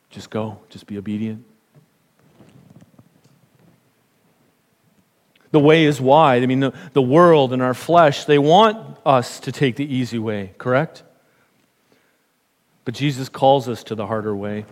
Just 0.09 0.29
go, 0.29 0.59
just 0.69 0.87
be 0.87 0.97
obedient. 0.97 1.43
The 5.51 5.59
way 5.59 5.85
is 5.85 5.99
wide. 5.99 6.43
I 6.43 6.45
mean, 6.45 6.59
the, 6.59 6.73
the 6.93 7.01
world 7.01 7.53
and 7.53 7.61
our 7.61 7.73
flesh, 7.73 8.25
they 8.25 8.37
want 8.37 8.97
us 9.05 9.39
to 9.41 9.51
take 9.51 9.75
the 9.75 9.93
easy 9.93 10.19
way, 10.19 10.53
correct? 10.57 11.03
But 12.85 12.93
Jesus 12.93 13.27
calls 13.27 13.67
us 13.67 13.83
to 13.85 13.95
the 13.95 14.05
harder 14.05 14.35
way. 14.35 14.65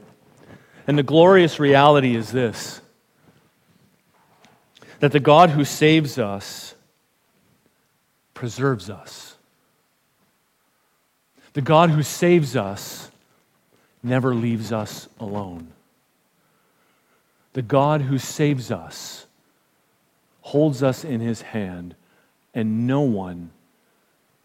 And 0.88 0.98
the 0.98 1.04
glorious 1.04 1.60
reality 1.60 2.16
is 2.16 2.32
this 2.32 2.82
that 5.00 5.12
the 5.12 5.20
God 5.20 5.50
who 5.50 5.66
saves 5.66 6.18
us 6.18 6.76
preserves 8.34 8.90
us. 8.90 9.25
The 11.56 11.62
God 11.62 11.90
who 11.90 12.04
saves 12.04 12.58
us 12.58 13.10
never 14.04 14.36
leaves 14.36 14.74
us 14.74 15.08
alone. 15.22 15.70
The 17.54 17.62
God 17.62 18.02
who 18.02 18.18
saves 18.18 18.72
us 18.72 19.26
holds 20.42 20.84
us 20.84 21.06
in 21.06 21.22
his 21.22 21.42
hand, 21.42 21.96
and 22.54 22.86
no 22.86 23.00
one, 23.00 23.52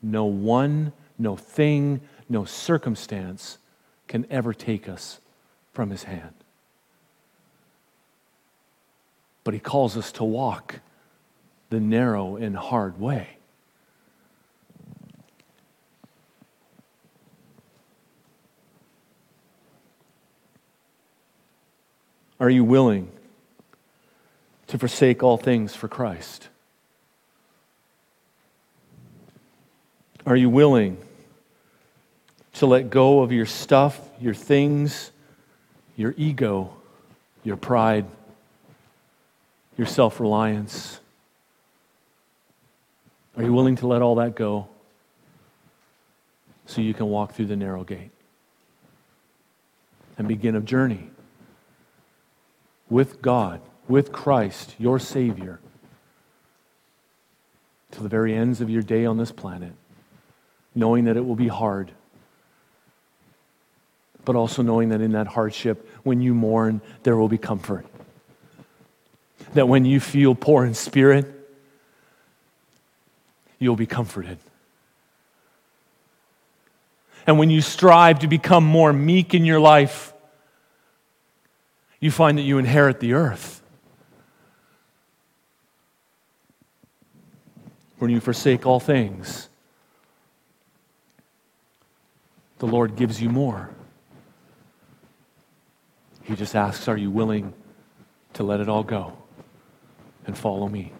no 0.01 0.25
one, 0.25 0.93
no 1.19 1.35
thing, 1.35 2.01
no 2.29 2.45
circumstance 2.45 3.59
can 4.07 4.25
ever 4.31 4.55
take 4.55 4.89
us 4.89 5.19
from 5.73 5.91
his 5.91 6.05
hand. 6.05 6.35
But 9.43 9.55
he 9.55 9.59
calls 9.59 9.97
us 9.97 10.13
to 10.13 10.23
walk 10.23 10.79
the 11.71 11.81
narrow 11.81 12.37
and 12.37 12.57
hard 12.57 13.01
way. 13.01 13.40
Are 22.41 22.49
you 22.49 22.65
willing 22.65 23.13
to 24.69 24.79
forsake 24.79 25.23
all 25.23 25.37
things 25.37 25.77
for 25.77 25.89
Christ? 25.89 26.49
Are 30.25 30.37
you 30.37 30.49
willing 30.49 30.97
to 32.55 32.67
let 32.67 32.89
go 32.89 33.21
of 33.21 33.31
your 33.31 33.45
stuff, 33.45 34.01
your 34.21 34.33
things, 34.33 35.11
your 35.97 36.15
ego, 36.17 36.73
your 37.45 37.59
pride, 37.59 38.07
your 39.77 39.87
self 39.87 40.19
reliance? 40.19 40.99
Are 43.37 43.43
you 43.43 43.53
willing 43.53 43.77
to 43.77 43.87
let 43.87 44.01
all 44.01 44.15
that 44.17 44.35
go 44.35 44.67
so 46.67 46.81
you 46.81 46.95
can 46.95 47.07
walk 47.07 47.35
through 47.35 47.47
the 47.47 47.57
narrow 47.57 47.85
gate 47.85 48.11
and 50.17 50.27
begin 50.27 50.57
a 50.57 50.61
journey? 50.61 51.10
With 52.91 53.23
God, 53.23 53.63
with 53.89 54.13
Christ, 54.13 54.75
your 54.79 54.99
Savior, 54.99 55.61
to 57.93 58.03
the 58.03 58.09
very 58.09 58.35
ends 58.35 58.61
of 58.61 58.69
your 58.69 58.83
day 58.83 59.07
on 59.07 59.17
this 59.17 59.33
planet, 59.33 59.73
knowing 60.75 61.05
that 61.05 61.17
it 61.17 61.25
will 61.25 61.37
be 61.37 61.49
hard, 61.49 61.91
but 64.25 64.37
also 64.37 64.63
knowing 64.63 64.91
that 64.91 65.01
in 65.01 65.13
that 65.13 65.29
hardship, 65.29 65.89
when 66.03 66.21
you 66.21 66.35
mourn, 66.35 66.81
there 67.05 67.17
will 67.17 67.29
be 67.29 67.39
comfort. 67.39 67.87
That 69.55 69.69
when 69.69 69.85
you 69.85 69.99
feel 69.99 70.35
poor 70.35 70.65
in 70.65 70.75
spirit, 70.75 71.27
you'll 73.59 73.77
be 73.77 73.87
comforted. 73.87 74.39
And 77.27 77.39
when 77.39 77.51
you 77.51 77.61
strive 77.61 78.21
to 78.21 78.29
become 78.29 78.65
more 78.65 78.93
meek 78.93 79.35
in 79.35 79.45
your 79.45 79.61
life, 79.61 80.10
you 82.01 82.11
find 82.11 82.39
that 82.39 82.43
you 82.43 82.59
inherit 82.59 82.99
the 82.99 83.13
earth. 83.13 83.63
When 87.99 88.11
you 88.11 88.21
forsake 88.21 88.65
all 88.65 88.81
things, 88.81 89.51
the 92.59 92.67
Lord 92.67 92.97
gives 92.97 93.21
you 93.21 93.29
more. 93.29 93.71
He 96.23 96.35
just 96.35 96.57
asks, 96.57 96.89
Are 96.89 96.97
you 96.97 97.11
willing 97.11 97.53
to 98.35 98.43
let 98.43 98.61
it 98.61 98.69
all 98.69 98.83
go 98.83 99.19
and 100.27 100.37
follow 100.37 100.69
me? 100.69 100.93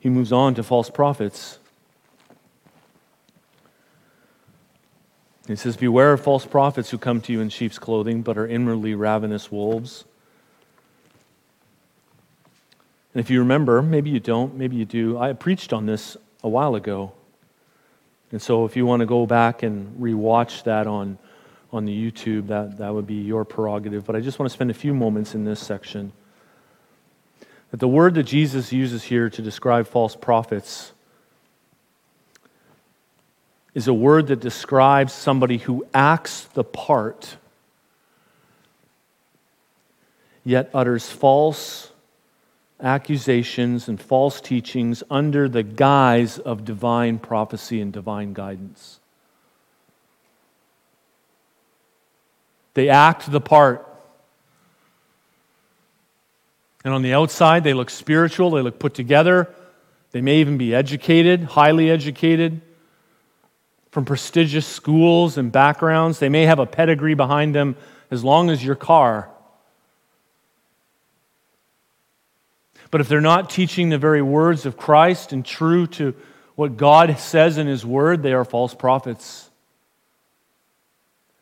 He 0.00 0.10
moves 0.10 0.32
on 0.32 0.54
to 0.56 0.64
false 0.64 0.90
prophets. 0.90 1.60
He 5.46 5.56
says, 5.56 5.76
Beware 5.76 6.12
of 6.12 6.20
false 6.20 6.46
prophets 6.46 6.90
who 6.90 6.98
come 6.98 7.20
to 7.22 7.32
you 7.32 7.40
in 7.40 7.48
sheep's 7.48 7.78
clothing, 7.78 8.22
but 8.22 8.38
are 8.38 8.46
inwardly 8.46 8.94
ravenous 8.94 9.50
wolves. 9.50 10.04
And 13.14 13.20
if 13.20 13.28
you 13.28 13.40
remember, 13.40 13.82
maybe 13.82 14.10
you 14.10 14.20
don't, 14.20 14.54
maybe 14.54 14.76
you 14.76 14.84
do, 14.84 15.18
I 15.18 15.32
preached 15.32 15.72
on 15.72 15.86
this 15.86 16.16
a 16.42 16.48
while 16.48 16.74
ago. 16.74 17.12
And 18.30 18.40
so 18.40 18.64
if 18.64 18.76
you 18.76 18.86
want 18.86 19.00
to 19.00 19.06
go 19.06 19.26
back 19.26 19.62
and 19.62 20.00
rewatch 20.00 20.64
that 20.64 20.86
on, 20.86 21.18
on 21.72 21.84
the 21.84 22.10
YouTube, 22.10 22.46
that, 22.46 22.78
that 22.78 22.94
would 22.94 23.06
be 23.06 23.16
your 23.16 23.44
prerogative. 23.44 24.06
But 24.06 24.16
I 24.16 24.20
just 24.20 24.38
want 24.38 24.50
to 24.50 24.54
spend 24.54 24.70
a 24.70 24.74
few 24.74 24.94
moments 24.94 25.34
in 25.34 25.44
this 25.44 25.60
section. 25.60 26.12
That 27.70 27.80
the 27.80 27.88
word 27.88 28.14
that 28.14 28.22
Jesus 28.22 28.72
uses 28.72 29.02
here 29.02 29.28
to 29.28 29.42
describe 29.42 29.86
false 29.86 30.16
prophets 30.16 30.91
is 33.74 33.88
a 33.88 33.94
word 33.94 34.26
that 34.26 34.40
describes 34.40 35.12
somebody 35.12 35.58
who 35.58 35.86
acts 35.94 36.44
the 36.54 36.64
part, 36.64 37.36
yet 40.44 40.70
utters 40.74 41.10
false 41.10 41.90
accusations 42.80 43.88
and 43.88 44.00
false 44.00 44.40
teachings 44.40 45.02
under 45.10 45.48
the 45.48 45.62
guise 45.62 46.38
of 46.38 46.64
divine 46.64 47.18
prophecy 47.18 47.80
and 47.80 47.92
divine 47.92 48.32
guidance. 48.32 48.98
They 52.74 52.88
act 52.88 53.30
the 53.30 53.40
part. 53.40 53.86
And 56.84 56.92
on 56.92 57.02
the 57.02 57.14
outside, 57.14 57.62
they 57.62 57.74
look 57.74 57.90
spiritual, 57.90 58.50
they 58.50 58.62
look 58.62 58.80
put 58.80 58.94
together, 58.94 59.54
they 60.10 60.20
may 60.20 60.40
even 60.40 60.58
be 60.58 60.74
educated, 60.74 61.44
highly 61.44 61.90
educated 61.90 62.60
from 63.92 64.06
prestigious 64.06 64.66
schools 64.66 65.38
and 65.38 65.52
backgrounds. 65.52 66.18
They 66.18 66.30
may 66.30 66.46
have 66.46 66.58
a 66.58 66.66
pedigree 66.66 67.14
behind 67.14 67.54
them 67.54 67.76
as 68.10 68.24
long 68.24 68.50
as 68.50 68.64
your 68.64 68.74
car. 68.74 69.28
But 72.90 73.00
if 73.00 73.08
they're 73.08 73.20
not 73.20 73.48
teaching 73.48 73.90
the 73.90 73.98
very 73.98 74.20
words 74.20 74.66
of 74.66 74.76
Christ 74.76 75.32
and 75.32 75.44
true 75.44 75.86
to 75.88 76.14
what 76.56 76.76
God 76.76 77.18
says 77.18 77.58
in 77.58 77.66
His 77.66 77.86
Word, 77.86 78.22
they 78.22 78.32
are 78.32 78.44
false 78.44 78.74
prophets. 78.74 79.50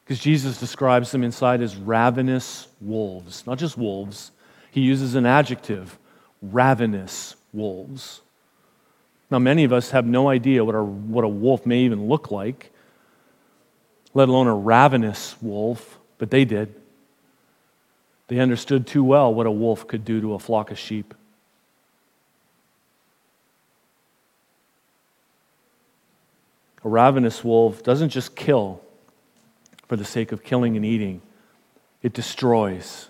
Because 0.05 0.21
Jesus 0.21 0.59
describes 0.59 1.13
them 1.13 1.23
inside 1.23 1.63
as 1.63 1.77
ravenous 1.77 2.67
wolves. 2.81 3.47
Not 3.47 3.59
just 3.59 3.79
wolves, 3.79 4.33
He 4.73 4.81
uses 4.81 5.15
an 5.15 5.27
adjective 5.27 5.99
ravenous 6.43 7.37
wolves. 7.53 8.23
Now, 9.31 9.39
many 9.39 9.63
of 9.63 9.73
us 9.73 9.91
have 9.91 10.07
no 10.07 10.29
idea 10.29 10.65
what 10.65 10.75
a, 10.75 10.83
what 10.83 11.25
a 11.25 11.29
wolf 11.29 11.65
may 11.65 11.81
even 11.81 12.09
look 12.09 12.31
like, 12.31 12.73
let 14.13 14.29
alone 14.29 14.49
a 14.49 14.55
ravenous 14.55 15.37
wolf, 15.41 15.99
but 16.19 16.31
they 16.31 16.45
did. 16.45 16.75
They 18.27 18.41
understood 18.41 18.87
too 18.87 19.05
well 19.05 19.33
what 19.33 19.47
a 19.47 19.51
wolf 19.51 19.87
could 19.87 20.05
do 20.05 20.21
to 20.21 20.35
a 20.35 20.39
flock 20.39 20.73
of 20.73 20.79
sheep. 20.79 21.15
A 26.85 26.89
ravenous 26.89 27.45
wolf 27.45 27.85
doesn't 27.85 28.09
just 28.09 28.35
kill 28.35 28.81
for 29.87 29.97
the 29.97 30.05
sake 30.05 30.33
of 30.33 30.43
killing 30.43 30.77
and 30.77 30.85
eating, 30.85 31.21
it 32.03 32.13
destroys. 32.13 33.09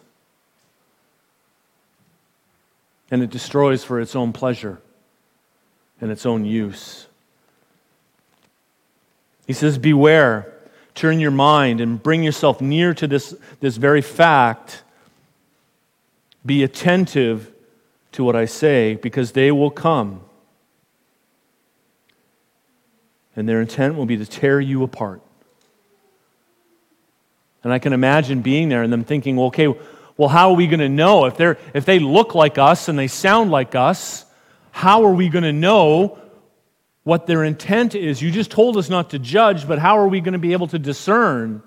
And 3.11 3.23
it 3.23 3.31
destroys 3.31 3.85
for 3.85 4.01
its 4.01 4.15
own 4.15 4.33
pleasure 4.33 4.81
and 6.01 6.11
its 6.11 6.25
own 6.25 6.45
use. 6.45 7.07
He 9.47 9.53
says, 9.53 9.79
Beware, 9.79 10.53
turn 10.95 11.21
your 11.21 11.31
mind 11.31 11.81
and 11.81 12.03
bring 12.03 12.23
yourself 12.23 12.61
near 12.61 12.95
to 12.95 13.07
this, 13.07 13.35
this 13.61 13.77
very 13.77 14.03
fact. 14.03 14.83
Be 16.47 16.63
attentive 16.63 17.53
to 18.13 18.25
what 18.25 18.35
I 18.35 18.45
say, 18.45 18.95
because 18.95 19.33
they 19.33 19.53
will 19.53 19.71
come. 19.71 20.23
And 23.37 23.49
their 23.49 23.61
intent 23.61 23.97
will 23.97 24.07
be 24.07 24.17
to 24.17 24.27
tear 24.27 24.61
you 24.61 24.83
apart. 24.83 25.21
And 27.63 27.73
I 27.73 27.79
can 27.79 27.93
imagine 27.93 28.41
being 28.41 28.69
there 28.69 28.83
and 28.83 28.93
them 28.93 29.05
thinking, 29.05 29.37
well, 29.37 29.47
okay, 29.47 29.69
well, 30.17 30.29
how 30.29 30.51
are 30.51 30.57
we 30.57 30.67
going 30.67 30.81
to 30.81 30.89
know 30.89 31.27
if, 31.27 31.37
they're, 31.37 31.59
if 31.75 31.85
they 31.85 31.99
look 31.99 32.35
like 32.35 32.59
us 32.59 32.89
and 32.89 32.99
they 32.99 33.07
sound 33.07 33.51
like 33.51 33.75
us? 33.75 34.25
How 34.73 35.05
are 35.05 35.13
we 35.13 35.29
going 35.29 35.45
to 35.45 35.53
know 35.53 36.19
what 37.05 37.27
their 37.27 37.45
intent 37.45 37.95
is? 37.95 38.23
You 38.23 38.31
just 38.31 38.51
told 38.51 38.77
us 38.77 38.89
not 38.89 39.11
to 39.11 39.19
judge, 39.19 39.67
but 39.67 39.79
how 39.79 39.99
are 39.99 40.09
we 40.09 40.21
going 40.21 40.33
to 40.33 40.39
be 40.39 40.53
able 40.53 40.69
to 40.69 40.79
discern? 40.79 41.63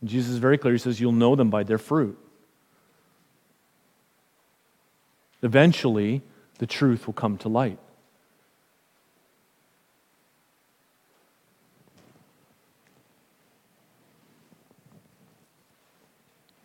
And 0.00 0.10
Jesus 0.10 0.32
is 0.32 0.38
very 0.38 0.58
clear. 0.58 0.74
He 0.74 0.78
says, 0.78 1.00
You'll 1.00 1.12
know 1.12 1.34
them 1.36 1.50
by 1.50 1.62
their 1.62 1.78
fruit. 1.78 2.18
Eventually, 5.42 6.22
the 6.58 6.66
truth 6.66 7.06
will 7.06 7.14
come 7.14 7.36
to 7.38 7.48
light. 7.48 7.78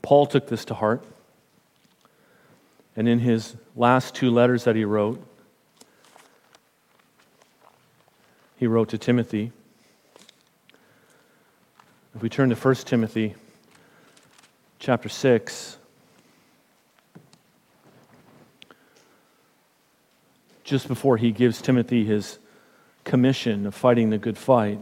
Paul 0.07 0.25
took 0.25 0.47
this 0.47 0.63
to 0.65 0.73
heart. 0.73 1.03
And 2.97 3.07
in 3.07 3.19
his 3.19 3.55
last 3.75 4.15
two 4.15 4.31
letters 4.31 4.63
that 4.63 4.75
he 4.75 4.83
wrote, 4.83 5.23
he 8.57 8.65
wrote 8.65 8.89
to 8.89 8.97
Timothy. 8.97 9.51
If 12.15 12.23
we 12.23 12.29
turn 12.29 12.49
to 12.49 12.55
1 12.55 12.75
Timothy 12.75 13.35
chapter 14.79 15.09
6, 15.09 15.77
just 20.63 20.87
before 20.87 21.17
he 21.17 21.31
gives 21.31 21.61
Timothy 21.61 22.03
his 22.03 22.39
commission 23.03 23.67
of 23.67 23.75
fighting 23.75 24.09
the 24.09 24.17
good 24.17 24.39
fight, 24.39 24.79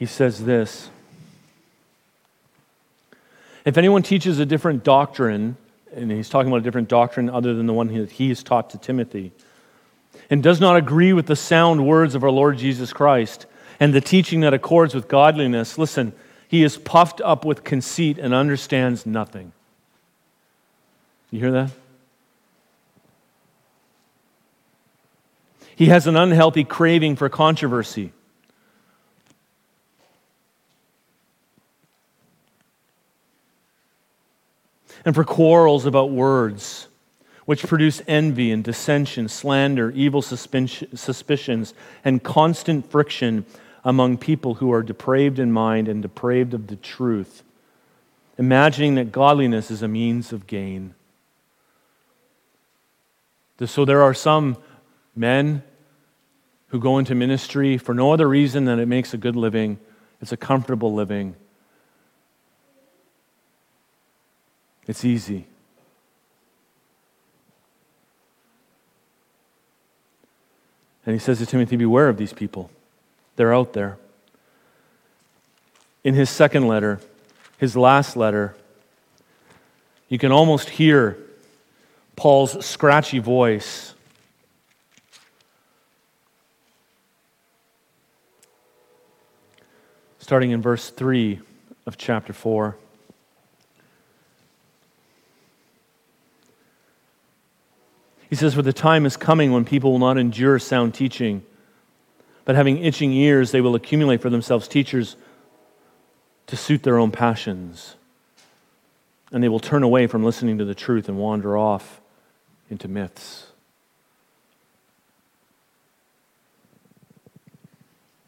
he 0.00 0.06
says 0.06 0.44
this 0.44 0.88
If 3.64 3.78
anyone 3.78 4.02
teaches 4.02 4.40
a 4.40 4.46
different 4.46 4.82
doctrine, 4.82 5.56
and 5.94 6.10
he's 6.10 6.28
talking 6.28 6.50
about 6.50 6.62
a 6.62 6.64
different 6.64 6.88
doctrine 6.88 7.30
other 7.30 7.54
than 7.54 7.66
the 7.66 7.74
one 7.74 7.86
that 7.94 8.12
he 8.12 8.30
has 8.30 8.42
taught 8.42 8.70
to 8.70 8.78
Timothy, 8.78 9.30
and 10.30 10.42
does 10.42 10.58
not 10.58 10.76
agree 10.76 11.12
with 11.12 11.26
the 11.26 11.36
sound 11.36 11.86
words 11.86 12.14
of 12.14 12.24
our 12.24 12.30
Lord 12.30 12.56
Jesus 12.56 12.92
Christ 12.92 13.46
and 13.78 13.94
the 13.94 14.00
teaching 14.00 14.40
that 14.40 14.54
accords 14.54 14.94
with 14.94 15.06
godliness, 15.06 15.76
listen, 15.76 16.12
he 16.48 16.64
is 16.64 16.78
puffed 16.78 17.20
up 17.20 17.44
with 17.44 17.62
conceit 17.62 18.18
and 18.18 18.32
understands 18.32 19.04
nothing. 19.04 19.52
You 21.30 21.40
hear 21.40 21.52
that? 21.52 21.70
He 25.76 25.86
has 25.86 26.06
an 26.06 26.16
unhealthy 26.16 26.64
craving 26.64 27.16
for 27.16 27.28
controversy. 27.28 28.12
And 35.04 35.14
for 35.14 35.24
quarrels 35.24 35.86
about 35.86 36.10
words, 36.10 36.88
which 37.46 37.66
produce 37.66 38.02
envy 38.06 38.52
and 38.52 38.62
dissension, 38.62 39.28
slander, 39.28 39.90
evil 39.92 40.22
suspicions, 40.22 41.74
and 42.04 42.22
constant 42.22 42.90
friction 42.90 43.44
among 43.84 44.18
people 44.18 44.54
who 44.54 44.72
are 44.72 44.82
depraved 44.82 45.38
in 45.38 45.50
mind 45.50 45.88
and 45.88 46.02
depraved 46.02 46.54
of 46.54 46.66
the 46.66 46.76
truth, 46.76 47.42
imagining 48.38 48.94
that 48.94 49.10
godliness 49.10 49.70
is 49.70 49.82
a 49.82 49.88
means 49.88 50.32
of 50.32 50.46
gain. 50.46 50.94
So 53.66 53.84
there 53.84 54.02
are 54.02 54.14
some 54.14 54.56
men 55.16 55.62
who 56.68 56.78
go 56.78 56.98
into 56.98 57.14
ministry 57.14 57.76
for 57.78 57.94
no 57.94 58.12
other 58.12 58.28
reason 58.28 58.64
than 58.64 58.78
it 58.78 58.86
makes 58.86 59.12
a 59.12 59.18
good 59.18 59.36
living, 59.36 59.78
it's 60.20 60.32
a 60.32 60.36
comfortable 60.36 60.94
living. 60.94 61.34
It's 64.90 65.04
easy. 65.04 65.46
And 71.06 71.12
he 71.12 71.20
says 71.20 71.38
to 71.38 71.46
Timothy, 71.46 71.76
Beware 71.76 72.08
of 72.08 72.16
these 72.16 72.32
people. 72.32 72.72
They're 73.36 73.54
out 73.54 73.72
there. 73.72 73.98
In 76.02 76.14
his 76.14 76.28
second 76.28 76.66
letter, 76.66 76.98
his 77.56 77.76
last 77.76 78.16
letter, 78.16 78.56
you 80.08 80.18
can 80.18 80.32
almost 80.32 80.70
hear 80.70 81.16
Paul's 82.16 82.66
scratchy 82.66 83.20
voice. 83.20 83.94
Starting 90.18 90.50
in 90.50 90.60
verse 90.60 90.90
3 90.90 91.38
of 91.86 91.96
chapter 91.96 92.32
4. 92.32 92.76
He 98.30 98.36
says, 98.36 98.54
For 98.54 98.62
the 98.62 98.72
time 98.72 99.04
is 99.04 99.16
coming 99.16 99.52
when 99.52 99.64
people 99.64 99.90
will 99.90 99.98
not 99.98 100.16
endure 100.16 100.60
sound 100.60 100.94
teaching, 100.94 101.42
but 102.44 102.54
having 102.54 102.78
itching 102.78 103.12
ears, 103.12 103.50
they 103.50 103.60
will 103.60 103.74
accumulate 103.74 104.22
for 104.22 104.30
themselves 104.30 104.68
teachers 104.68 105.16
to 106.46 106.56
suit 106.56 106.84
their 106.84 106.96
own 106.96 107.10
passions. 107.10 107.96
And 109.32 109.42
they 109.42 109.48
will 109.48 109.60
turn 109.60 109.82
away 109.82 110.06
from 110.06 110.24
listening 110.24 110.58
to 110.58 110.64
the 110.64 110.74
truth 110.74 111.08
and 111.08 111.18
wander 111.18 111.58
off 111.58 112.00
into 112.70 112.88
myths. 112.88 113.48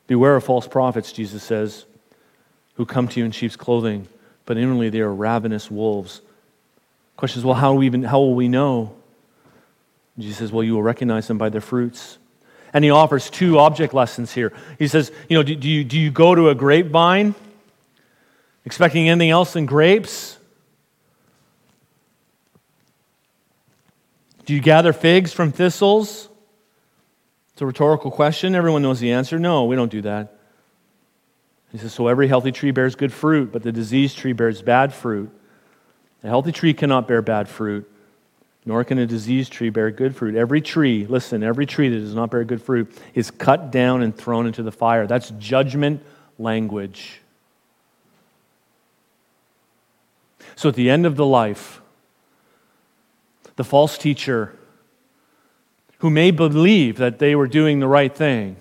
Beware 0.09 0.37
of 0.37 0.45
false 0.45 0.67
prophets, 0.67 1.13
Jesus 1.13 1.43
says, 1.43 1.87
who 2.75 2.85
come 2.85 3.07
to 3.09 3.21
you 3.21 3.25
in 3.25 3.31
sheep's 3.31 3.57
clothing, 3.57 4.09
but 4.47 4.57
inwardly 4.57 4.91
they 4.91 5.01
are 5.01 5.13
ravenous 5.13 5.71
wolves. 5.71 6.21
Question 7.17 7.41
is, 7.41 7.45
well, 7.45 7.55
how, 7.55 7.75
we 7.75 7.87
even, 7.87 8.03
how 8.03 8.19
will 8.19 8.35
we 8.35 8.49
know? 8.49 8.97
Jesus 10.19 10.39
says, 10.39 10.53
Well, 10.53 10.65
you 10.65 10.75
will 10.75 10.83
recognize 10.83 11.29
them 11.29 11.39
by 11.39 11.49
their 11.49 11.61
fruits. 11.61 12.19
And 12.75 12.85
he 12.85 12.91
offers 12.91 13.29
two 13.29 13.59
object 13.59 13.93
lessons 13.93 14.33
here. 14.33 14.53
He 14.79 14.89
says, 14.89 15.13
You 15.29 15.37
know, 15.37 15.43
do, 15.43 15.55
do, 15.55 15.69
you, 15.69 15.85
do 15.85 15.99
you 15.99 16.11
go 16.11 16.35
to 16.35 16.49
a 16.49 16.55
grapevine 16.55 17.35
expecting 18.65 19.09
anything 19.09 19.31
else 19.31 19.53
than 19.55 19.67
grapes? 19.67 20.39
Do 24.45 24.55
you 24.55 24.61
gather 24.61 24.93
figs 24.93 25.33
from 25.33 25.53
thistles? 25.53 26.29
It's 27.53 27.63
a 27.63 27.67
rhetorical 27.67 28.11
question. 28.11 28.55
Everyone 28.55 28.83
knows 28.83 29.01
the 29.01 29.13
answer. 29.13 29.39
No, 29.39 29.65
we 29.65 29.77
don't 29.77 29.91
do 29.91 30.03
that. 30.03 30.39
He 31.71 31.79
says, 31.79 31.93
So 31.93 32.09
every 32.09 32.29
healthy 32.29 32.53
tree 32.53 32.71
bears 32.71 32.95
good 32.95 33.13
fruit, 33.13 33.53
but 33.53 33.63
the 33.63 33.73
diseased 33.73 34.19
tree 34.19 34.33
bears 34.33 34.63
bad 34.63 34.93
fruit. 34.93 35.31
A 36.23 36.29
healthy 36.29 36.53
tree 36.53 36.75
cannot 36.75 37.09
bear 37.09 37.23
bad 37.23 37.49
fruit 37.49 37.92
nor 38.65 38.85
can 38.85 38.99
a 38.99 39.07
diseased 39.07 39.53
tree 39.53 39.71
bear 39.71 39.91
good 39.91 40.15
fruit. 40.15 40.35
Every 40.35 40.61
tree, 40.61 41.07
listen, 41.07 41.43
every 41.43 41.67
tree 41.67 41.89
that 41.89 41.99
does 41.99 42.15
not 42.15 42.31
bear 42.31 42.45
good 42.45 42.63
fruit 42.63 42.97
is 43.15 43.31
cut 43.31 43.71
down 43.71 44.03
and 44.03 44.17
thrown 44.17 44.47
into 44.47 44.63
the 44.63 44.73
fire. 44.73 45.07
That's 45.07 45.31
judgment 45.31 46.03
language. 46.39 47.21
So 50.55 50.69
at 50.69 50.75
the 50.75 50.91
end 50.91 51.07
of 51.07 51.17
the 51.17 51.27
life, 51.27 51.81
the 53.57 53.65
false 53.65 53.99
teacher 53.99 54.57
who 55.99 56.11
may 56.11 56.31
believe 56.31 56.99
that 56.99 57.19
they 57.19 57.35
were 57.35 57.47
doing 57.47 57.81
the 57.81 57.89
right 57.89 58.15
thing 58.15 58.57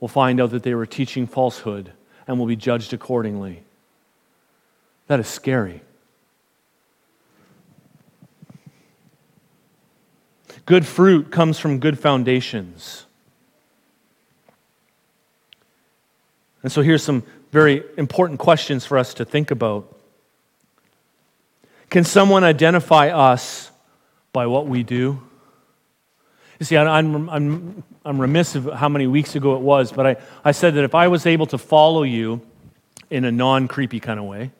will 0.00 0.08
find 0.08 0.40
out 0.40 0.50
that 0.50 0.62
they 0.62 0.74
were 0.74 0.86
teaching 0.86 1.26
falsehood 1.26 1.92
and 2.26 2.38
will 2.38 2.46
be 2.46 2.56
judged 2.56 2.92
accordingly. 2.92 3.62
That 5.06 5.20
is 5.20 5.28
scary. 5.28 5.82
Good 10.64 10.86
fruit 10.86 11.30
comes 11.30 11.58
from 11.58 11.78
good 11.78 11.98
foundations. 11.98 13.06
And 16.62 16.70
so 16.70 16.82
here's 16.82 17.02
some 17.02 17.24
very 17.50 17.82
important 17.96 18.38
questions 18.38 18.86
for 18.86 18.96
us 18.96 19.14
to 19.14 19.24
think 19.24 19.50
about. 19.50 19.88
Can 21.90 22.04
someone 22.04 22.44
identify 22.44 23.08
us 23.08 23.70
by 24.32 24.46
what 24.46 24.66
we 24.66 24.82
do? 24.82 25.20
You 26.58 26.66
see, 26.66 26.76
I'm, 26.76 27.28
I'm, 27.28 27.82
I'm 28.04 28.20
remiss 28.20 28.54
of 28.54 28.72
how 28.72 28.88
many 28.88 29.06
weeks 29.08 29.34
ago 29.34 29.56
it 29.56 29.60
was, 29.60 29.90
but 29.90 30.06
I, 30.06 30.16
I 30.44 30.52
said 30.52 30.74
that 30.74 30.84
if 30.84 30.94
I 30.94 31.08
was 31.08 31.26
able 31.26 31.46
to 31.46 31.58
follow 31.58 32.04
you 32.04 32.40
in 33.10 33.24
a 33.24 33.32
non 33.32 33.66
creepy 33.66 33.98
kind 33.98 34.20
of 34.20 34.26
way, 34.26 34.52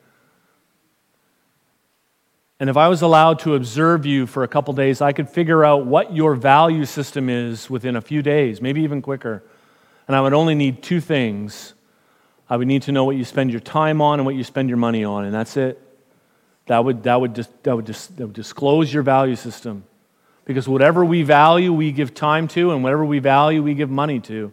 and 2.62 2.70
if 2.70 2.76
I 2.76 2.86
was 2.86 3.02
allowed 3.02 3.40
to 3.40 3.56
observe 3.56 4.06
you 4.06 4.24
for 4.24 4.44
a 4.44 4.48
couple 4.48 4.72
days, 4.72 5.00
I 5.00 5.12
could 5.12 5.28
figure 5.28 5.64
out 5.64 5.84
what 5.84 6.14
your 6.14 6.36
value 6.36 6.84
system 6.84 7.28
is 7.28 7.68
within 7.68 7.96
a 7.96 8.00
few 8.00 8.22
days, 8.22 8.62
maybe 8.62 8.82
even 8.82 9.02
quicker. 9.02 9.42
And 10.06 10.14
I 10.14 10.20
would 10.20 10.32
only 10.32 10.54
need 10.54 10.80
two 10.80 11.00
things. 11.00 11.74
I 12.48 12.56
would 12.56 12.68
need 12.68 12.82
to 12.82 12.92
know 12.92 13.02
what 13.02 13.16
you 13.16 13.24
spend 13.24 13.50
your 13.50 13.58
time 13.58 14.00
on 14.00 14.20
and 14.20 14.24
what 14.24 14.36
you 14.36 14.44
spend 14.44 14.68
your 14.68 14.78
money 14.78 15.02
on, 15.02 15.24
and 15.24 15.34
that's 15.34 15.56
it. 15.56 15.76
That 16.66 16.84
would, 16.84 17.02
that 17.02 17.20
would, 17.20 17.34
just, 17.34 17.50
that 17.64 17.74
would, 17.74 17.84
just, 17.84 18.16
that 18.16 18.28
would 18.28 18.32
disclose 18.32 18.94
your 18.94 19.02
value 19.02 19.34
system. 19.34 19.82
Because 20.44 20.68
whatever 20.68 21.04
we 21.04 21.24
value, 21.24 21.72
we 21.72 21.90
give 21.90 22.14
time 22.14 22.46
to, 22.46 22.70
and 22.70 22.84
whatever 22.84 23.04
we 23.04 23.18
value, 23.18 23.60
we 23.60 23.74
give 23.74 23.90
money 23.90 24.20
to. 24.20 24.52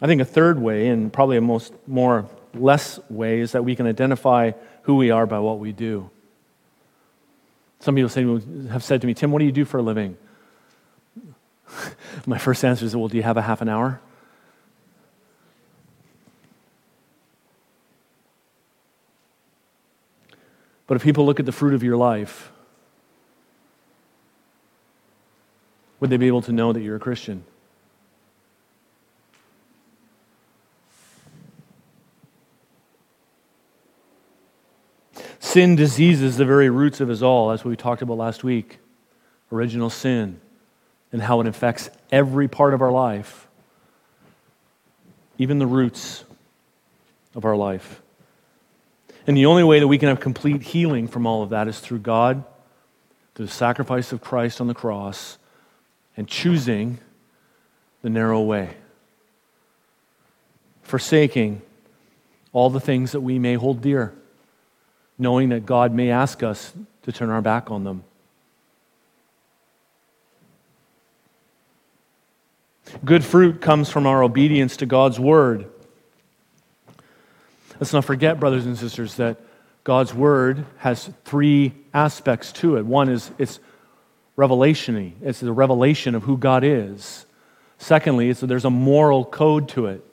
I 0.00 0.06
think 0.06 0.20
a 0.20 0.24
third 0.24 0.60
way, 0.60 0.86
and 0.90 1.12
probably 1.12 1.38
a 1.38 1.40
most 1.40 1.74
more 1.88 2.28
less 2.54 2.98
ways 3.08 3.52
that 3.52 3.64
we 3.64 3.76
can 3.76 3.86
identify 3.86 4.52
who 4.82 4.96
we 4.96 5.10
are 5.10 5.26
by 5.26 5.38
what 5.38 5.58
we 5.58 5.72
do. 5.72 6.10
Some 7.80 7.94
people 7.94 8.08
say, 8.08 8.24
have 8.70 8.82
said 8.82 9.00
to 9.02 9.06
me, 9.06 9.14
Tim, 9.14 9.30
what 9.30 9.40
do 9.40 9.44
you 9.44 9.52
do 9.52 9.64
for 9.64 9.78
a 9.78 9.82
living? 9.82 10.16
My 12.26 12.38
first 12.38 12.64
answer 12.64 12.84
is, 12.84 12.96
well, 12.96 13.08
do 13.08 13.16
you 13.16 13.22
have 13.22 13.36
a 13.36 13.42
half 13.42 13.60
an 13.60 13.68
hour? 13.68 14.00
But 20.86 20.96
if 20.96 21.02
people 21.02 21.24
look 21.24 21.40
at 21.40 21.46
the 21.46 21.52
fruit 21.52 21.74
of 21.74 21.82
your 21.82 21.96
life, 21.96 22.52
would 26.00 26.10
they 26.10 26.16
be 26.16 26.26
able 26.26 26.42
to 26.42 26.52
know 26.52 26.72
that 26.72 26.80
you're 26.80 26.96
a 26.96 27.00
Christian? 27.00 27.44
Sin 35.44 35.76
diseases 35.76 36.38
the 36.38 36.46
very 36.46 36.70
roots 36.70 37.02
of 37.02 37.10
us 37.10 37.20
all. 37.20 37.50
That's 37.50 37.62
what 37.62 37.68
we 37.68 37.76
talked 37.76 38.00
about 38.00 38.16
last 38.16 38.42
week. 38.42 38.78
Original 39.52 39.90
sin 39.90 40.40
and 41.12 41.20
how 41.20 41.42
it 41.42 41.46
affects 41.46 41.90
every 42.10 42.48
part 42.48 42.72
of 42.72 42.80
our 42.80 42.90
life, 42.90 43.46
even 45.36 45.58
the 45.58 45.66
roots 45.66 46.24
of 47.34 47.44
our 47.44 47.54
life. 47.54 48.00
And 49.26 49.36
the 49.36 49.44
only 49.44 49.62
way 49.62 49.80
that 49.80 49.86
we 49.86 49.98
can 49.98 50.08
have 50.08 50.18
complete 50.18 50.62
healing 50.62 51.08
from 51.08 51.26
all 51.26 51.42
of 51.42 51.50
that 51.50 51.68
is 51.68 51.78
through 51.78 51.98
God, 51.98 52.42
through 53.34 53.44
the 53.44 53.52
sacrifice 53.52 54.12
of 54.12 54.22
Christ 54.22 54.62
on 54.62 54.66
the 54.66 54.74
cross, 54.74 55.36
and 56.16 56.26
choosing 56.26 57.00
the 58.00 58.08
narrow 58.08 58.40
way. 58.40 58.70
Forsaking 60.82 61.60
all 62.54 62.70
the 62.70 62.80
things 62.80 63.12
that 63.12 63.20
we 63.20 63.38
may 63.38 63.54
hold 63.54 63.82
dear, 63.82 64.14
knowing 65.18 65.50
that 65.50 65.64
God 65.64 65.92
may 65.92 66.10
ask 66.10 66.42
us 66.42 66.72
to 67.02 67.12
turn 67.12 67.30
our 67.30 67.42
back 67.42 67.70
on 67.70 67.84
them. 67.84 68.04
Good 73.04 73.24
fruit 73.24 73.60
comes 73.60 73.90
from 73.90 74.06
our 74.06 74.22
obedience 74.22 74.76
to 74.78 74.86
God's 74.86 75.18
word. 75.18 75.66
Let's 77.80 77.92
not 77.92 78.04
forget, 78.04 78.38
brothers 78.38 78.66
and 78.66 78.78
sisters, 78.78 79.16
that 79.16 79.40
God's 79.82 80.14
word 80.14 80.64
has 80.78 81.10
three 81.24 81.72
aspects 81.92 82.52
to 82.52 82.76
it. 82.76 82.86
One 82.86 83.08
is 83.08 83.30
it's 83.38 83.58
revelationy, 84.36 85.12
it's 85.22 85.40
the 85.40 85.52
revelation 85.52 86.14
of 86.14 86.22
who 86.22 86.36
God 86.36 86.64
is. 86.64 87.26
Secondly, 87.78 88.30
it's 88.30 88.40
there's 88.40 88.64
a 88.64 88.70
moral 88.70 89.24
code 89.24 89.68
to 89.70 89.86
it. 89.86 90.04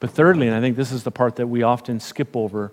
But 0.00 0.10
thirdly, 0.10 0.46
and 0.46 0.56
I 0.56 0.60
think 0.60 0.76
this 0.76 0.92
is 0.92 1.04
the 1.04 1.10
part 1.10 1.36
that 1.36 1.46
we 1.46 1.62
often 1.62 2.00
skip 2.00 2.34
over 2.34 2.72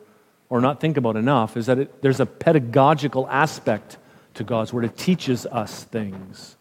or 0.50 0.62
not 0.62 0.80
think 0.80 0.96
about 0.96 1.18
enough, 1.18 1.58
is 1.58 1.66
that 1.66 1.78
it, 1.78 2.02
there's 2.02 2.22
a 2.22 2.26
pedagogical 2.26 3.28
aspect 3.28 3.98
to 4.36 4.46
God's 4.46 4.72
word. 4.72 4.86
It 4.86 4.98
teaches 4.98 5.46
us 5.46 5.84
things. 5.84 6.56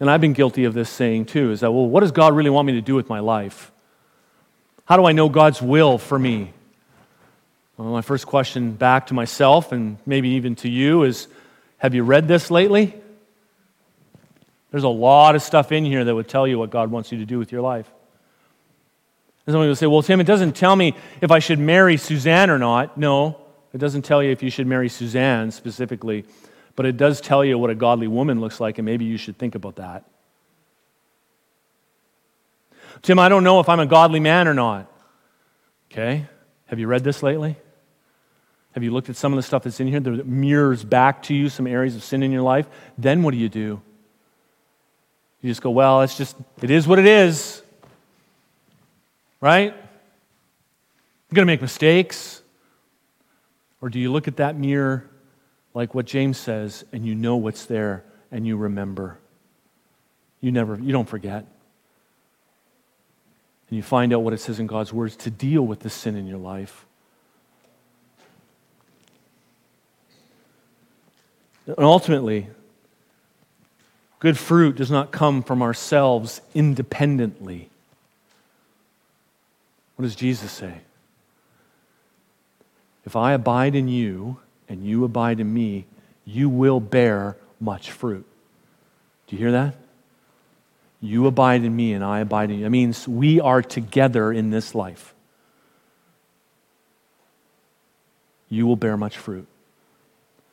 And 0.00 0.10
I've 0.10 0.20
been 0.20 0.32
guilty 0.32 0.64
of 0.64 0.74
this 0.74 0.90
saying 0.90 1.26
too 1.26 1.52
is 1.52 1.60
that, 1.60 1.72
well, 1.72 1.86
what 1.86 2.00
does 2.00 2.12
God 2.12 2.34
really 2.34 2.50
want 2.50 2.66
me 2.66 2.72
to 2.74 2.80
do 2.80 2.94
with 2.94 3.08
my 3.08 3.20
life? 3.20 3.70
How 4.84 4.96
do 4.96 5.04
I 5.04 5.12
know 5.12 5.28
God's 5.28 5.62
will 5.62 5.98
for 5.98 6.18
me? 6.18 6.52
Well, 7.76 7.88
my 7.88 8.02
first 8.02 8.26
question 8.26 8.72
back 8.72 9.08
to 9.08 9.14
myself 9.14 9.70
and 9.70 9.98
maybe 10.04 10.30
even 10.30 10.56
to 10.56 10.68
you 10.68 11.04
is 11.04 11.28
Have 11.78 11.94
you 11.94 12.02
read 12.02 12.26
this 12.26 12.50
lately? 12.50 12.94
There's 14.70 14.84
a 14.84 14.88
lot 14.88 15.34
of 15.34 15.42
stuff 15.42 15.72
in 15.72 15.84
here 15.84 16.04
that 16.04 16.14
would 16.14 16.28
tell 16.28 16.46
you 16.46 16.58
what 16.58 16.70
God 16.70 16.90
wants 16.90 17.12
you 17.12 17.18
to 17.18 17.24
do 17.24 17.38
with 17.38 17.52
your 17.52 17.62
life. 17.62 17.88
And 19.48 19.54
somebody 19.54 19.68
will 19.68 19.76
say, 19.76 19.86
Well, 19.86 20.02
Tim, 20.02 20.20
it 20.20 20.26
doesn't 20.28 20.54
tell 20.54 20.76
me 20.76 20.94
if 21.20 21.30
I 21.30 21.40
should 21.40 21.58
marry 21.58 21.96
Suzanne 21.96 22.50
or 22.50 22.58
not. 22.58 22.98
No, 22.98 23.40
it 23.72 23.78
doesn't 23.78 24.02
tell 24.02 24.22
you 24.22 24.30
if 24.30 24.44
you 24.44 24.50
should 24.50 24.66
marry 24.68 24.88
Suzanne 24.88 25.50
specifically 25.50 26.24
but 26.78 26.86
it 26.86 26.96
does 26.96 27.20
tell 27.20 27.44
you 27.44 27.58
what 27.58 27.70
a 27.70 27.74
godly 27.74 28.06
woman 28.06 28.40
looks 28.40 28.60
like, 28.60 28.78
and 28.78 28.86
maybe 28.86 29.04
you 29.04 29.16
should 29.16 29.36
think 29.36 29.56
about 29.56 29.74
that. 29.74 30.04
Tim, 33.02 33.18
I 33.18 33.28
don't 33.28 33.42
know 33.42 33.58
if 33.58 33.68
I'm 33.68 33.80
a 33.80 33.86
godly 33.86 34.20
man 34.20 34.46
or 34.46 34.54
not. 34.54 34.88
Okay, 35.90 36.28
have 36.66 36.78
you 36.78 36.86
read 36.86 37.02
this 37.02 37.20
lately? 37.20 37.56
Have 38.74 38.84
you 38.84 38.92
looked 38.92 39.08
at 39.08 39.16
some 39.16 39.32
of 39.32 39.36
the 39.38 39.42
stuff 39.42 39.64
that's 39.64 39.80
in 39.80 39.88
here 39.88 39.98
that 39.98 40.24
mirrors 40.24 40.84
back 40.84 41.24
to 41.24 41.34
you 41.34 41.48
some 41.48 41.66
areas 41.66 41.96
of 41.96 42.04
sin 42.04 42.22
in 42.22 42.30
your 42.30 42.42
life? 42.42 42.68
Then 42.96 43.24
what 43.24 43.32
do 43.32 43.38
you 43.38 43.48
do? 43.48 43.82
You 45.42 45.50
just 45.50 45.62
go, 45.62 45.70
well, 45.70 46.02
it's 46.02 46.16
just, 46.16 46.36
it 46.62 46.70
is 46.70 46.86
what 46.86 47.00
it 47.00 47.06
is. 47.06 47.60
Right? 49.40 49.72
I'm 49.72 51.34
going 51.34 51.46
to 51.46 51.52
make 51.52 51.62
mistakes. 51.62 52.42
Or 53.80 53.88
do 53.88 53.98
you 53.98 54.10
look 54.10 54.28
at 54.28 54.36
that 54.38 54.56
mirror 54.56 55.08
like 55.78 55.94
what 55.94 56.06
James 56.06 56.36
says, 56.36 56.84
and 56.92 57.06
you 57.06 57.14
know 57.14 57.36
what's 57.36 57.66
there 57.66 58.04
and 58.32 58.44
you 58.44 58.56
remember. 58.56 59.18
You 60.40 60.50
never, 60.50 60.76
you 60.76 60.90
don't 60.90 61.08
forget. 61.08 61.46
And 63.68 63.76
you 63.76 63.82
find 63.82 64.12
out 64.12 64.24
what 64.24 64.32
it 64.32 64.40
says 64.40 64.58
in 64.58 64.66
God's 64.66 64.92
words 64.92 65.14
to 65.16 65.30
deal 65.30 65.62
with 65.62 65.78
the 65.80 65.90
sin 65.90 66.16
in 66.16 66.26
your 66.26 66.38
life. 66.38 66.84
And 71.66 71.78
ultimately, 71.78 72.48
good 74.18 74.38
fruit 74.38 74.74
does 74.74 74.90
not 74.90 75.12
come 75.12 75.42
from 75.44 75.62
ourselves 75.62 76.40
independently. 76.54 77.70
What 79.98 80.04
does 80.04 80.14
Jesus 80.14 80.52
say? 80.52 80.74
If 83.04 83.16
I 83.16 83.32
abide 83.32 83.74
in 83.74 83.88
you 83.88 84.38
and 84.68 84.86
you 84.86 85.02
abide 85.02 85.40
in 85.40 85.52
me, 85.52 85.86
you 86.24 86.48
will 86.48 86.78
bear 86.78 87.36
much 87.58 87.90
fruit. 87.90 88.24
Do 89.26 89.34
you 89.34 89.42
hear 89.42 89.50
that? 89.50 89.74
You 91.00 91.26
abide 91.26 91.64
in 91.64 91.74
me 91.74 91.94
and 91.94 92.04
I 92.04 92.20
abide 92.20 92.52
in 92.52 92.58
you. 92.58 92.62
That 92.62 92.70
means 92.70 93.08
we 93.08 93.40
are 93.40 93.60
together 93.60 94.30
in 94.30 94.50
this 94.50 94.72
life. 94.72 95.14
You 98.48 98.68
will 98.68 98.76
bear 98.76 98.96
much 98.96 99.18
fruit. 99.18 99.48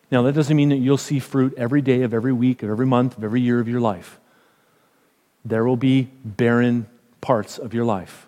Now, 0.09 0.23
that 0.23 0.33
doesn't 0.33 0.57
mean 0.57 0.69
that 0.69 0.77
you'll 0.77 0.97
see 0.97 1.19
fruit 1.19 1.53
every 1.55 1.83
day 1.83 2.01
of 2.01 2.15
every 2.15 2.33
week, 2.33 2.63
of 2.63 2.71
every 2.71 2.87
month, 2.87 3.15
of 3.15 3.23
every 3.23 3.41
year 3.41 3.59
of 3.59 3.67
your 3.67 3.79
life. 3.79 4.19
There 5.43 5.65
will 5.65 5.77
be 5.77 6.09
barren 6.23 6.87
parts 7.21 7.59
of 7.59 7.75
your 7.75 7.85
life. 7.85 8.27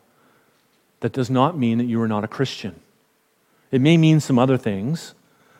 That 1.01 1.13
does 1.13 1.29
not 1.29 1.57
mean 1.57 1.77
that 1.77 1.85
you 1.85 2.01
are 2.01 2.07
not 2.07 2.23
a 2.23 2.27
Christian. 2.27 2.79
It 3.71 3.81
may 3.81 3.97
mean 3.97 4.19
some 4.19 4.39
other 4.39 4.57
things, 4.57 5.13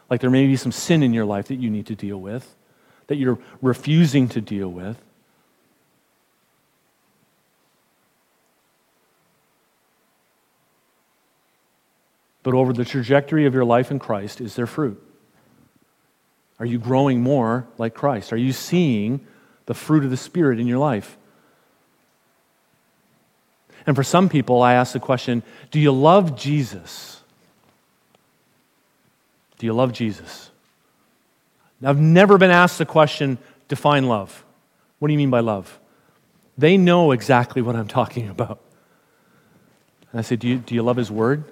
like 0.10 0.21
there 0.21 0.30
may 0.30 0.47
be 0.47 0.56
some 0.56 0.71
sin 0.71 1.04
in 1.04 1.13
your 1.13 1.26
life 1.26 1.47
that 1.50 1.56
you 1.56 1.69
need 1.69 1.86
to 1.88 1.95
deal 1.95 2.17
with, 2.17 2.56
that 3.08 3.17
you're 3.17 3.39
refusing 3.62 4.28
to 4.30 4.41
deal 4.41 4.69
with. 4.69 4.97
But 12.43 12.54
over 12.54 12.71
the 12.71 12.86
trajectory 12.86 13.45
of 13.45 13.54
your 13.54 13.65
life 13.65 13.91
in 13.91 14.00
Christ, 14.00 14.39
is 14.39 14.56
there 14.56 14.67
fruit? 14.67 15.04
Are 16.60 16.65
you 16.65 16.80
growing 16.80 17.21
more 17.21 17.67
like 17.78 17.93
Christ? 17.93 18.32
Are 18.32 18.38
you 18.38 18.54
seeing 18.54 19.26
the 19.65 19.73
fruit 19.73 20.06
of 20.06 20.10
the 20.10 20.17
Spirit 20.17 20.58
in 20.60 20.65
your 20.65 20.80
life? 20.80 21.17
And 23.88 23.95
for 23.95 24.04
some 24.04 24.28
people, 24.28 24.62
I 24.62 24.73
ask 24.73 24.91
the 24.91 25.00
question 25.00 25.41
do 25.71 25.80
you 25.80 25.91
love 25.91 26.36
Jesus? 26.36 27.23
Do 29.58 29.65
you 29.65 29.73
love 29.73 29.93
Jesus? 29.93 30.52
I've 31.84 32.00
never 32.00 32.38
been 32.38 32.52
asked 32.52 32.78
the 32.78 32.86
question 32.86 33.38
define 33.67 34.08
love. 34.08 34.43
What 35.00 35.08
do 35.08 35.13
you 35.13 35.17
mean 35.17 35.30
by 35.30 35.39
love? 35.39 35.80
They 36.58 36.78
know 36.78 37.12
exactly 37.12 37.62
what 37.62 37.76
I'm 37.76 37.88
talking 37.88 38.30
about. 38.30 38.60
And 40.12 40.19
I 40.19 40.21
say, 40.21 40.36
do 40.36 40.47
you, 40.47 40.58
do 40.58 40.76
you 40.76 40.84
love 40.84 40.97
His 40.97 41.12
Word? 41.12 41.43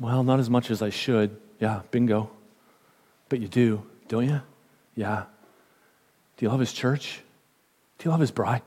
Well, 0.00 0.22
not 0.22 0.38
as 0.38 0.48
much 0.48 0.70
as 0.70 0.80
I 0.80 0.90
should. 0.90 1.36
Yeah, 1.58 1.82
bingo. 1.90 2.30
But 3.28 3.40
you 3.40 3.48
do, 3.48 3.84
don't 4.06 4.28
you? 4.28 4.40
Yeah. 4.94 5.24
Do 6.36 6.46
you 6.46 6.50
love 6.50 6.60
His 6.60 6.72
church? 6.72 7.22
Do 7.98 8.04
you 8.04 8.10
love 8.10 8.20
His 8.20 8.30
bride? 8.30 8.62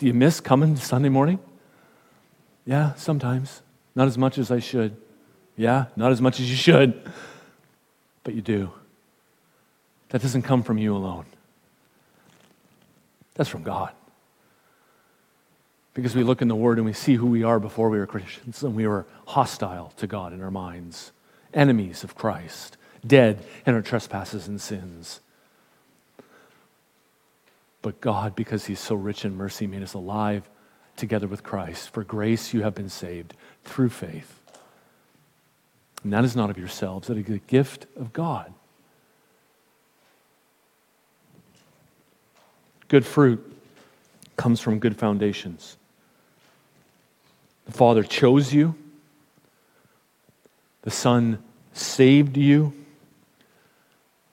Do 0.00 0.06
you 0.06 0.14
miss 0.14 0.40
coming 0.40 0.76
Sunday 0.76 1.10
morning? 1.10 1.38
Yeah, 2.64 2.94
sometimes. 2.94 3.60
Not 3.94 4.08
as 4.08 4.16
much 4.16 4.38
as 4.38 4.50
I 4.50 4.58
should. 4.58 4.96
Yeah, 5.58 5.86
not 5.94 6.10
as 6.10 6.22
much 6.22 6.40
as 6.40 6.48
you 6.48 6.56
should, 6.56 6.98
but 8.24 8.32
you 8.32 8.40
do. 8.40 8.72
That 10.08 10.22
doesn't 10.22 10.40
come 10.40 10.62
from 10.62 10.78
you 10.78 10.96
alone, 10.96 11.26
that's 13.34 13.50
from 13.50 13.62
God. 13.62 13.92
Because 15.92 16.16
we 16.16 16.22
look 16.22 16.40
in 16.40 16.48
the 16.48 16.56
Word 16.56 16.78
and 16.78 16.86
we 16.86 16.94
see 16.94 17.16
who 17.16 17.26
we 17.26 17.42
are 17.42 17.60
before 17.60 17.90
we 17.90 17.98
were 17.98 18.06
Christians, 18.06 18.62
and 18.62 18.74
we 18.74 18.86
were 18.86 19.04
hostile 19.26 19.92
to 19.98 20.06
God 20.06 20.32
in 20.32 20.42
our 20.42 20.50
minds, 20.50 21.12
enemies 21.52 22.04
of 22.04 22.14
Christ, 22.14 22.78
dead 23.06 23.44
in 23.66 23.74
our 23.74 23.82
trespasses 23.82 24.48
and 24.48 24.58
sins. 24.62 25.20
But 27.82 28.00
God, 28.00 28.34
because 28.34 28.66
He's 28.66 28.80
so 28.80 28.94
rich 28.94 29.24
in 29.24 29.36
mercy, 29.36 29.66
made 29.66 29.82
us 29.82 29.94
alive 29.94 30.48
together 30.96 31.26
with 31.26 31.42
Christ. 31.42 31.90
For 31.90 32.04
grace 32.04 32.52
you 32.52 32.62
have 32.62 32.74
been 32.74 32.90
saved 32.90 33.34
through 33.64 33.88
faith. 33.88 34.40
And 36.02 36.12
that 36.12 36.24
is 36.24 36.34
not 36.34 36.50
of 36.50 36.58
yourselves, 36.58 37.08
that 37.08 37.18
is 37.18 37.28
a 37.28 37.38
gift 37.38 37.86
of 37.96 38.12
God. 38.12 38.52
Good 42.88 43.06
fruit 43.06 43.56
comes 44.36 44.60
from 44.60 44.78
good 44.78 44.96
foundations. 44.96 45.76
The 47.66 47.72
Father 47.72 48.02
chose 48.02 48.52
you, 48.52 48.74
the 50.82 50.90
Son 50.90 51.42
saved 51.72 52.36
you, 52.36 52.72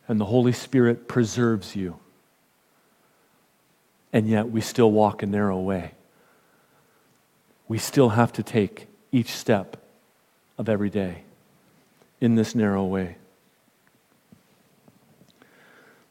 and 0.07 0.19
the 0.19 0.25
Holy 0.25 0.53
Spirit 0.53 1.07
preserves 1.07 1.75
you. 1.75 1.99
And 4.17 4.27
yet 4.27 4.49
we 4.49 4.61
still 4.61 4.91
walk 4.91 5.21
a 5.21 5.27
narrow 5.27 5.59
way. 5.59 5.91
We 7.67 7.77
still 7.77 8.09
have 8.09 8.33
to 8.33 8.41
take 8.41 8.87
each 9.11 9.29
step 9.29 9.77
of 10.57 10.67
every 10.67 10.89
day 10.89 11.21
in 12.19 12.33
this 12.33 12.55
narrow 12.55 12.83
way. 12.83 13.17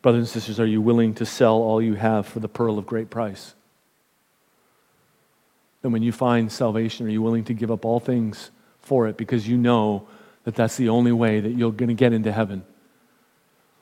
Brothers 0.03 0.21
and 0.21 0.29
sisters, 0.29 0.61
are 0.61 0.66
you 0.66 0.81
willing 0.81 1.14
to 1.14 1.27
sell 1.27 1.55
all 1.55 1.83
you 1.83 1.97
have 1.97 2.29
for 2.29 2.38
the 2.38 2.49
pearl 2.49 2.79
of 2.79 2.87
great 2.87 3.11
price? 3.11 3.57
And 5.83 5.92
when 5.92 6.05
you 6.05 6.12
find 6.12 6.53
salvation, 6.53 7.09
are 7.09 7.11
you 7.11 7.23
willing 7.23 7.42
to 7.47 7.55
give 7.55 7.73
up 7.73 7.85
all 7.85 7.99
things 7.99 8.53
for 8.79 9.09
it 9.09 9.16
because 9.16 9.49
you 9.49 9.57
know 9.57 10.07
that 10.45 10.55
that's 10.55 10.77
the 10.77 10.90
only 10.90 11.11
way 11.11 11.40
that 11.40 11.51
you're 11.51 11.73
going 11.73 11.88
to 11.88 11.95
get 11.95 12.12
into 12.12 12.31
heaven? 12.31 12.64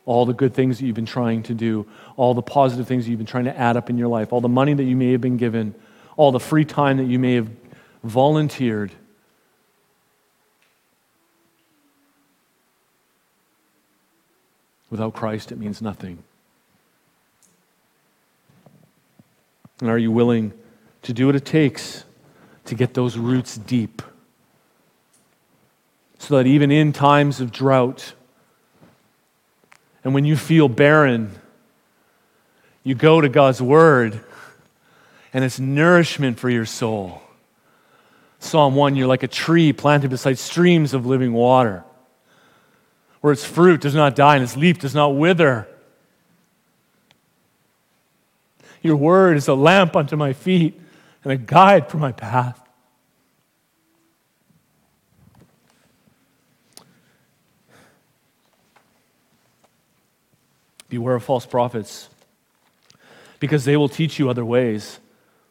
All 0.07 0.27
the 0.27 0.35
good 0.35 0.55
things 0.55 0.79
that 0.79 0.87
you've 0.87 0.95
been 0.95 1.07
trying 1.07 1.43
to 1.45 1.55
do, 1.55 1.87
all 2.17 2.35
the 2.35 2.43
positive 2.43 2.87
things 2.87 3.05
that 3.05 3.11
you've 3.11 3.19
been 3.19 3.27
trying 3.27 3.45
to 3.45 3.59
add 3.59 3.77
up 3.77 3.89
in 3.89 3.97
your 3.97 4.09
life, 4.09 4.33
all 4.33 4.41
the 4.41 4.49
money 4.49 4.75
that 4.75 4.85
you 4.85 4.97
may 4.97 5.13
have 5.13 5.21
been 5.21 5.39
given, 5.39 5.75
all 6.17 6.31
the 6.31 6.41
free 6.41 6.65
time 6.65 6.99
that 6.99 7.05
you 7.07 7.19
may 7.19 7.35
have 7.35 7.49
volunteered. 8.03 8.93
Without 14.91 15.15
Christ, 15.15 15.51
it 15.51 15.59
means 15.59 15.83
nothing. 15.83 16.23
And 19.81 19.91
are 19.91 19.99
you 19.99 20.13
willing 20.13 20.53
to 21.03 21.13
do 21.13 21.27
what 21.27 21.35
it 21.35 21.45
takes 21.45 22.05
to 22.67 22.75
get 22.75 22.95
those 22.95 23.19
roots 23.19 23.57
deep? 23.57 24.03
So 26.19 26.37
that 26.37 26.47
even 26.47 26.71
in 26.71 26.93
times 26.93 27.41
of 27.41 27.51
drought, 27.51 28.15
and 30.05 30.15
when 30.15 30.25
you 30.25 30.37
feel 30.37 30.69
barren, 30.69 31.33
you 32.83 32.95
go 32.95 33.21
to 33.21 33.29
God's 33.29 33.61
Word, 33.61 34.21
and 35.33 35.43
it's 35.43 35.59
nourishment 35.59 36.39
for 36.39 36.51
your 36.51 36.67
soul. 36.67 37.23
Psalm 38.39 38.75
1 38.75 38.95
You're 38.95 39.09
like 39.09 39.23
a 39.23 39.29
tree 39.29 39.73
planted 39.73 40.11
beside 40.11 40.39
streams 40.39 40.93
of 40.93 41.07
living 41.07 41.33
water 41.33 41.83
where 43.23 43.33
its 43.33 43.45
fruit 43.45 43.81
does 43.81 43.95
not 43.95 44.15
die 44.15 44.35
and 44.35 44.45
its 44.45 44.55
leaf 44.55 44.79
does 44.79 44.95
not 44.95 45.17
wither. 45.17 45.67
Your 48.83 48.97
word 48.97 49.39
is 49.39 49.49
a 49.49 49.55
lamp 49.55 49.97
unto 49.97 50.15
my 50.15 50.35
feet 50.35 50.79
and 51.23 51.33
a 51.33 51.37
guide 51.39 51.89
for 51.89 51.97
my 51.97 52.13
path. 52.13 52.61
Beware 60.89 61.17
of 61.17 61.25
false 61.25 61.47
prophets 61.47 62.09
because 63.41 63.65
they 63.65 63.77
will 63.77 63.89
teach 63.89 64.19
you 64.19 64.31
other 64.31 64.45
ways 64.45 65.01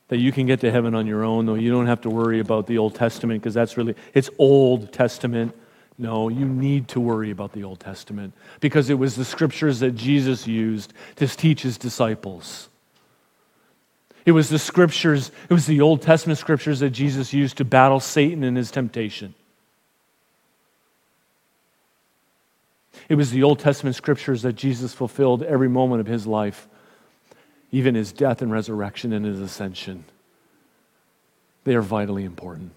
that 0.07 0.17
you 0.17 0.31
can 0.31 0.45
get 0.45 0.59
to 0.61 0.71
heaven 0.71 0.95
on 0.95 1.07
your 1.07 1.23
own, 1.23 1.45
though 1.45 1.55
you 1.55 1.71
don't 1.71 1.87
have 1.87 2.01
to 2.01 2.09
worry 2.09 2.39
about 2.39 2.67
the 2.67 2.77
Old 2.77 2.95
Testament 2.95 3.41
because 3.41 3.53
that's 3.53 3.77
really, 3.77 3.95
it's 4.13 4.29
Old 4.37 4.91
Testament. 4.91 5.55
No, 5.97 6.29
you 6.29 6.45
need 6.45 6.87
to 6.89 6.99
worry 6.99 7.31
about 7.31 7.53
the 7.53 7.63
Old 7.63 7.79
Testament 7.79 8.33
because 8.59 8.89
it 8.89 8.95
was 8.95 9.15
the 9.15 9.25
scriptures 9.25 9.79
that 9.79 9.91
Jesus 9.91 10.47
used 10.47 10.93
to 11.17 11.27
teach 11.27 11.61
his 11.61 11.77
disciples. 11.77 12.69
It 14.25 14.31
was 14.31 14.49
the 14.49 14.59
scriptures, 14.59 15.31
it 15.49 15.53
was 15.53 15.65
the 15.65 15.81
Old 15.81 16.01
Testament 16.01 16.39
scriptures 16.39 16.79
that 16.79 16.91
Jesus 16.91 17.33
used 17.33 17.57
to 17.57 17.65
battle 17.65 17.99
Satan 17.99 18.43
in 18.43 18.55
his 18.55 18.71
temptation. 18.71 19.35
It 23.09 23.15
was 23.15 23.31
the 23.31 23.43
Old 23.43 23.59
Testament 23.59 23.95
scriptures 23.95 24.41
that 24.43 24.53
Jesus 24.53 24.93
fulfilled 24.93 25.43
every 25.43 25.67
moment 25.69 26.01
of 26.01 26.07
his 26.07 26.25
life, 26.25 26.67
even 27.71 27.95
his 27.95 28.11
death 28.11 28.41
and 28.41 28.51
resurrection 28.51 29.13
and 29.13 29.25
his 29.25 29.39
ascension. 29.39 30.05
They 31.63 31.75
are 31.75 31.81
vitally 31.81 32.23
important. 32.23 32.71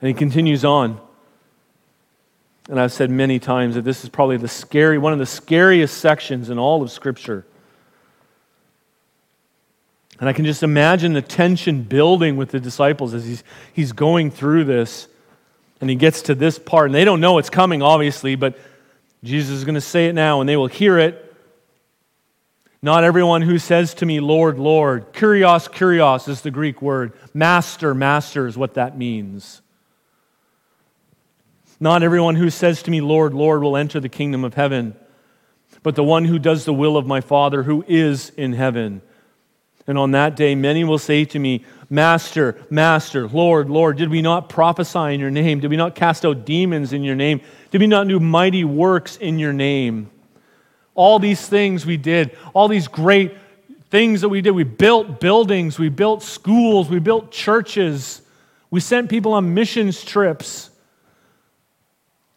And 0.00 0.08
he 0.08 0.14
continues 0.14 0.64
on. 0.64 1.00
And 2.68 2.80
I've 2.80 2.92
said 2.92 3.10
many 3.10 3.38
times 3.38 3.74
that 3.74 3.82
this 3.82 4.04
is 4.04 4.10
probably 4.10 4.36
the 4.36 4.48
scary, 4.48 4.96
one 4.96 5.12
of 5.12 5.18
the 5.18 5.26
scariest 5.26 5.98
sections 5.98 6.50
in 6.50 6.58
all 6.58 6.82
of 6.82 6.90
Scripture. 6.90 7.44
And 10.20 10.28
I 10.28 10.34
can 10.34 10.44
just 10.44 10.62
imagine 10.62 11.14
the 11.14 11.22
tension 11.22 11.82
building 11.82 12.36
with 12.36 12.50
the 12.50 12.60
disciples 12.60 13.14
as 13.14 13.24
he's, 13.24 13.42
he's 13.72 13.92
going 13.92 14.30
through 14.30 14.64
this. 14.64 15.08
And 15.80 15.88
he 15.88 15.96
gets 15.96 16.20
to 16.22 16.34
this 16.34 16.58
part, 16.58 16.86
and 16.86 16.94
they 16.94 17.06
don't 17.06 17.22
know 17.22 17.38
it's 17.38 17.48
coming, 17.48 17.80
obviously, 17.80 18.34
but 18.34 18.58
Jesus 19.24 19.56
is 19.56 19.64
going 19.64 19.76
to 19.76 19.80
say 19.80 20.08
it 20.08 20.12
now, 20.14 20.40
and 20.40 20.48
they 20.48 20.58
will 20.58 20.66
hear 20.66 20.98
it. 20.98 21.26
Not 22.82 23.02
everyone 23.02 23.40
who 23.40 23.58
says 23.58 23.94
to 23.94 24.06
me, 24.06 24.20
Lord, 24.20 24.58
Lord. 24.58 25.12
Kurios, 25.14 25.70
kurios 25.70 26.28
is 26.28 26.42
the 26.42 26.50
Greek 26.50 26.82
word. 26.82 27.12
Master, 27.32 27.94
master 27.94 28.46
is 28.46 28.58
what 28.58 28.74
that 28.74 28.98
means. 28.98 29.62
Not 31.78 32.02
everyone 32.02 32.36
who 32.36 32.50
says 32.50 32.82
to 32.82 32.90
me, 32.90 33.00
Lord, 33.00 33.32
Lord, 33.32 33.62
will 33.62 33.76
enter 33.76 34.00
the 34.00 34.08
kingdom 34.10 34.44
of 34.44 34.52
heaven, 34.52 34.94
but 35.82 35.94
the 35.94 36.04
one 36.04 36.26
who 36.26 36.38
does 36.38 36.66
the 36.66 36.74
will 36.74 36.98
of 36.98 37.06
my 37.06 37.22
Father 37.22 37.62
who 37.62 37.82
is 37.88 38.30
in 38.36 38.52
heaven. 38.52 39.00
And 39.86 39.98
on 39.98 40.12
that 40.12 40.36
day, 40.36 40.54
many 40.54 40.84
will 40.84 40.98
say 40.98 41.24
to 41.26 41.38
me, 41.38 41.64
Master, 41.88 42.56
Master, 42.70 43.26
Lord, 43.26 43.68
Lord, 43.68 43.96
did 43.96 44.10
we 44.10 44.22
not 44.22 44.48
prophesy 44.48 45.14
in 45.14 45.20
your 45.20 45.30
name? 45.30 45.60
Did 45.60 45.70
we 45.70 45.76
not 45.76 45.94
cast 45.94 46.24
out 46.24 46.44
demons 46.44 46.92
in 46.92 47.02
your 47.02 47.16
name? 47.16 47.40
Did 47.70 47.80
we 47.80 47.86
not 47.86 48.06
do 48.06 48.20
mighty 48.20 48.64
works 48.64 49.16
in 49.16 49.38
your 49.38 49.52
name? 49.52 50.10
All 50.94 51.18
these 51.18 51.46
things 51.46 51.84
we 51.84 51.96
did, 51.96 52.36
all 52.54 52.68
these 52.68 52.86
great 52.86 53.32
things 53.90 54.20
that 54.20 54.28
we 54.28 54.40
did. 54.40 54.52
We 54.52 54.64
built 54.64 55.18
buildings, 55.20 55.78
we 55.78 55.88
built 55.88 56.22
schools, 56.22 56.88
we 56.88 57.00
built 57.00 57.32
churches, 57.32 58.22
we 58.70 58.80
sent 58.80 59.10
people 59.10 59.32
on 59.32 59.52
missions 59.52 60.04
trips. 60.04 60.70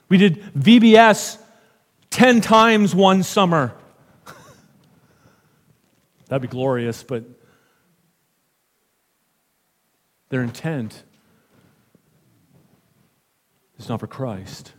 We 0.09 0.17
did 0.17 0.43
VBS 0.55 1.37
10 2.09 2.41
times 2.41 2.95
one 2.95 3.23
summer. 3.23 3.73
That'd 6.33 6.49
be 6.49 6.51
glorious, 6.51 7.03
but 7.03 7.25
their 10.29 10.41
intent 10.41 11.03
is 13.77 13.87
not 13.87 13.99
for 13.99 14.07
Christ. 14.07 14.73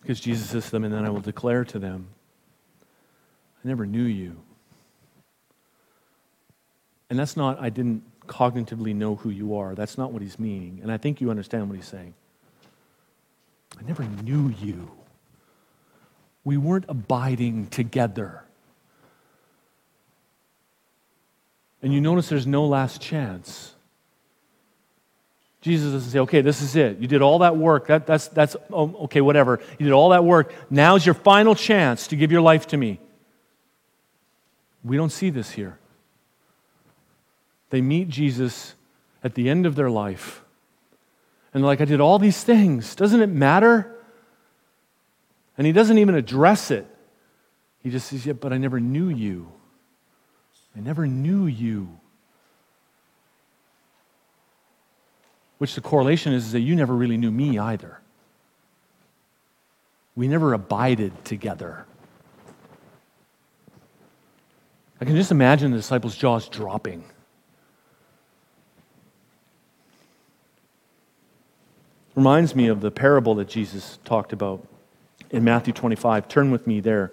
Because 0.00 0.18
Jesus 0.18 0.50
says 0.50 0.64
to 0.64 0.70
them, 0.72 0.82
and 0.82 0.92
then 0.92 1.04
I 1.04 1.10
will 1.10 1.20
declare 1.20 1.64
to 1.66 1.78
them, 1.78 2.08
I 3.64 3.68
never 3.68 3.86
knew 3.86 4.02
you. 4.02 4.40
And 7.10 7.16
that's 7.16 7.36
not, 7.36 7.60
I 7.60 7.70
didn't 7.70 8.02
cognitively 8.26 8.92
know 8.92 9.14
who 9.14 9.30
you 9.30 9.56
are. 9.56 9.76
That's 9.76 9.96
not 9.96 10.10
what 10.10 10.20
he's 10.20 10.40
meaning. 10.40 10.80
And 10.82 10.90
I 10.90 10.96
think 10.96 11.20
you 11.20 11.30
understand 11.30 11.68
what 11.68 11.76
he's 11.76 11.86
saying. 11.86 12.14
I 13.78 13.84
never 13.84 14.02
knew 14.02 14.48
you. 14.48 14.97
We 16.44 16.56
weren't 16.56 16.86
abiding 16.88 17.66
together. 17.68 18.42
And 21.82 21.92
you 21.92 22.00
notice 22.00 22.28
there's 22.28 22.46
no 22.46 22.66
last 22.66 23.00
chance. 23.00 23.74
Jesus 25.60 25.92
doesn't 25.92 26.10
say, 26.10 26.18
okay, 26.20 26.40
this 26.40 26.62
is 26.62 26.76
it. 26.76 26.98
You 26.98 27.08
did 27.08 27.22
all 27.22 27.40
that 27.40 27.56
work. 27.56 27.88
That, 27.88 28.06
that's, 28.06 28.28
that's 28.28 28.56
oh, 28.72 28.94
okay, 29.04 29.20
whatever. 29.20 29.60
You 29.78 29.86
did 29.86 29.92
all 29.92 30.10
that 30.10 30.24
work. 30.24 30.52
Now's 30.70 31.04
your 31.04 31.14
final 31.14 31.54
chance 31.54 32.06
to 32.08 32.16
give 32.16 32.30
your 32.32 32.40
life 32.40 32.68
to 32.68 32.76
me. 32.76 33.00
We 34.84 34.96
don't 34.96 35.10
see 35.10 35.30
this 35.30 35.50
here. 35.50 35.78
They 37.70 37.80
meet 37.80 38.08
Jesus 38.08 38.74
at 39.22 39.34
the 39.34 39.50
end 39.50 39.66
of 39.66 39.74
their 39.74 39.90
life. 39.90 40.42
And 41.52 41.62
they're 41.62 41.68
like, 41.68 41.80
I 41.80 41.84
did 41.84 42.00
all 42.00 42.18
these 42.18 42.42
things. 42.42 42.94
Doesn't 42.94 43.20
it 43.20 43.28
matter? 43.28 43.94
And 45.58 45.66
he 45.66 45.72
doesn't 45.72 45.98
even 45.98 46.14
address 46.14 46.70
it. 46.70 46.86
He 47.82 47.90
just 47.90 48.08
says, 48.08 48.24
Yeah, 48.24 48.32
but 48.34 48.52
I 48.52 48.58
never 48.58 48.78
knew 48.78 49.08
you. 49.08 49.52
I 50.76 50.80
never 50.80 51.06
knew 51.06 51.46
you. 51.46 51.98
Which 55.58 55.74
the 55.74 55.80
correlation 55.80 56.32
is, 56.32 56.46
is 56.46 56.52
that 56.52 56.60
you 56.60 56.76
never 56.76 56.94
really 56.94 57.16
knew 57.16 57.32
me 57.32 57.58
either. 57.58 58.00
We 60.14 60.28
never 60.28 60.52
abided 60.52 61.24
together. 61.24 61.84
I 65.00 65.04
can 65.04 65.16
just 65.16 65.32
imagine 65.32 65.72
the 65.72 65.76
disciples' 65.76 66.16
jaws 66.16 66.48
dropping. 66.48 67.04
Reminds 72.14 72.54
me 72.54 72.68
of 72.68 72.80
the 72.80 72.90
parable 72.90 73.36
that 73.36 73.48
Jesus 73.48 73.98
talked 74.04 74.32
about 74.32 74.64
in 75.30 75.44
Matthew 75.44 75.72
25. 75.72 76.28
Turn 76.28 76.50
with 76.50 76.66
me 76.66 76.80
there. 76.80 77.12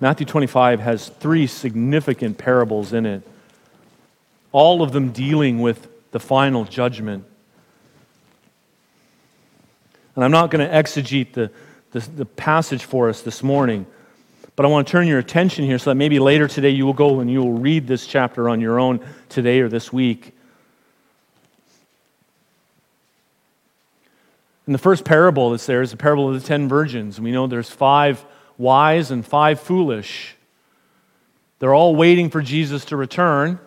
Matthew 0.00 0.26
25 0.26 0.80
has 0.80 1.08
three 1.08 1.46
significant 1.46 2.36
parables 2.36 2.92
in 2.92 3.06
it, 3.06 3.22
all 4.50 4.82
of 4.82 4.92
them 4.92 5.12
dealing 5.12 5.60
with 5.60 5.88
the 6.10 6.18
final 6.18 6.64
judgment. 6.64 7.24
And 10.14 10.24
I'm 10.24 10.30
not 10.30 10.50
going 10.50 10.66
to 10.66 10.74
exegete 10.74 11.32
the, 11.32 11.50
the, 11.92 12.00
the, 12.00 12.26
passage 12.26 12.84
for 12.84 13.08
us 13.08 13.22
this 13.22 13.42
morning, 13.42 13.86
But 14.56 14.66
I 14.66 14.68
want 14.68 14.86
to 14.86 14.90
turn 14.90 15.06
your 15.06 15.18
attention 15.18 15.64
here 15.64 15.78
so 15.78 15.90
that 15.90 15.94
maybe 15.94 16.18
later 16.18 16.48
today 16.48 16.70
you 16.70 16.84
will 16.84 16.92
go 16.92 17.20
and 17.20 17.30
you 17.30 17.40
will 17.40 17.58
read 17.58 17.86
this 17.86 18.06
chapter 18.06 18.48
on 18.48 18.60
your 18.60 18.78
own 18.78 19.00
today 19.28 19.60
or 19.60 19.68
this 19.68 19.92
week. 19.92 20.36
And 24.66 24.74
the 24.74 24.78
first 24.78 25.04
parable 25.04 25.50
that's 25.50 25.66
there 25.66 25.82
is 25.82 25.90
the 25.90 25.96
parable 25.96 26.28
of 26.28 26.40
the 26.40 26.46
ten 26.46 26.68
virgins. 26.68 27.20
We 27.20 27.32
know 27.32 27.46
there's 27.46 27.70
five 27.70 28.24
wise 28.58 29.10
and 29.10 29.26
five 29.26 29.60
foolish. 29.60 30.36
They're 31.58 31.74
all 31.74 31.96
waiting 31.96 32.30
for 32.30 32.42
Jesus 32.42 32.84
to 32.86 32.96
return. 32.96 33.58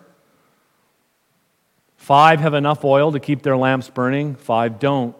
Five 1.96 2.40
have 2.40 2.54
enough 2.54 2.84
oil 2.84 3.12
to 3.12 3.20
keep 3.20 3.42
their 3.42 3.56
lamps 3.56 3.90
burning, 3.90 4.36
five 4.36 4.78
don't. 4.78 5.16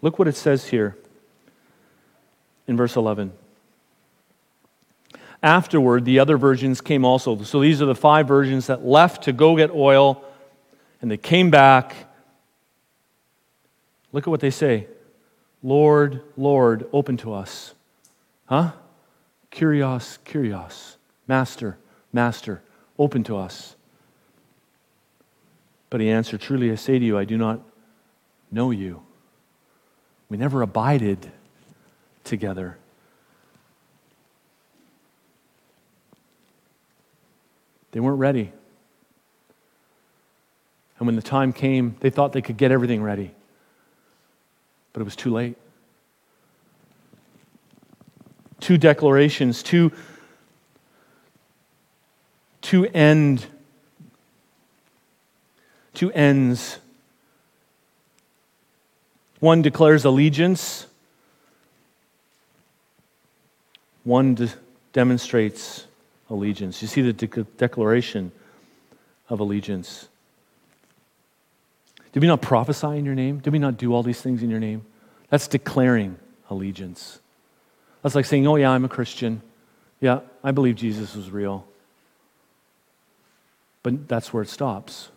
Look 0.00 0.18
what 0.18 0.28
it 0.28 0.36
says 0.36 0.66
here 0.68 0.96
in 2.66 2.76
verse 2.76 2.96
11. 2.96 3.32
Afterward, 5.42 6.04
the 6.04 6.18
other 6.18 6.36
virgins 6.36 6.80
came 6.80 7.04
also. 7.04 7.42
So 7.42 7.60
these 7.60 7.82
are 7.82 7.86
the 7.86 7.94
five 7.94 8.26
virgins 8.26 8.68
that 8.68 8.84
left 8.84 9.24
to 9.24 9.32
go 9.32 9.56
get 9.56 9.70
oil 9.70 10.24
and 11.00 11.10
they 11.10 11.16
came 11.16 11.50
back. 11.50 11.94
Look 14.12 14.24
at 14.24 14.30
what 14.30 14.40
they 14.40 14.50
say 14.50 14.88
Lord, 15.62 16.22
Lord, 16.36 16.88
open 16.92 17.16
to 17.18 17.32
us. 17.32 17.74
Huh? 18.46 18.72
Kurios, 19.50 20.18
Kurios. 20.24 20.96
Master, 21.26 21.76
Master, 22.12 22.62
open 22.98 23.22
to 23.24 23.36
us. 23.36 23.76
But 25.90 26.00
he 26.00 26.08
answered, 26.08 26.40
Truly 26.40 26.70
I 26.70 26.74
say 26.76 26.98
to 26.98 27.04
you, 27.04 27.18
I 27.18 27.24
do 27.24 27.36
not 27.36 27.60
know 28.50 28.70
you. 28.70 29.02
We 30.28 30.36
never 30.36 30.62
abided 30.62 31.30
together. 32.24 32.78
They 37.92 38.00
weren't 38.00 38.18
ready. 38.18 38.52
And 40.98 41.06
when 41.06 41.16
the 41.16 41.22
time 41.22 41.52
came, 41.52 41.96
they 42.00 42.10
thought 42.10 42.32
they 42.32 42.42
could 42.42 42.56
get 42.56 42.72
everything 42.72 43.02
ready. 43.02 43.30
But 44.92 45.00
it 45.00 45.04
was 45.04 45.16
too 45.16 45.32
late. 45.32 45.56
Two 48.60 48.76
declarations, 48.76 49.62
two, 49.62 49.92
two 52.60 52.86
end, 52.86 53.46
two 55.94 56.10
ends. 56.12 56.78
One 59.38 59.62
declares 59.62 60.04
allegiance, 60.04 60.86
one 64.02 64.34
de- 64.34 64.52
demonstrates 64.92 65.86
allegiance. 66.28 66.82
You 66.82 66.88
see 66.88 67.02
the 67.02 67.12
de- 67.12 67.44
declaration 67.56 68.32
of 69.28 69.38
allegiance. 69.38 70.08
Did 72.18 72.22
we 72.22 72.26
not 72.26 72.42
prophesy 72.42 72.98
in 72.98 73.04
your 73.04 73.14
name? 73.14 73.38
Did 73.38 73.52
we 73.52 73.60
not 73.60 73.76
do 73.76 73.94
all 73.94 74.02
these 74.02 74.20
things 74.20 74.42
in 74.42 74.50
your 74.50 74.58
name? 74.58 74.84
That's 75.28 75.46
declaring 75.46 76.18
allegiance. 76.50 77.20
That's 78.02 78.16
like 78.16 78.24
saying, 78.24 78.44
oh, 78.44 78.56
yeah, 78.56 78.72
I'm 78.72 78.84
a 78.84 78.88
Christian. 78.88 79.40
Yeah, 80.00 80.22
I 80.42 80.50
believe 80.50 80.74
Jesus 80.74 81.14
was 81.14 81.30
real. 81.30 81.64
But 83.84 84.08
that's 84.08 84.32
where 84.32 84.42
it 84.42 84.48
stops. 84.48 85.10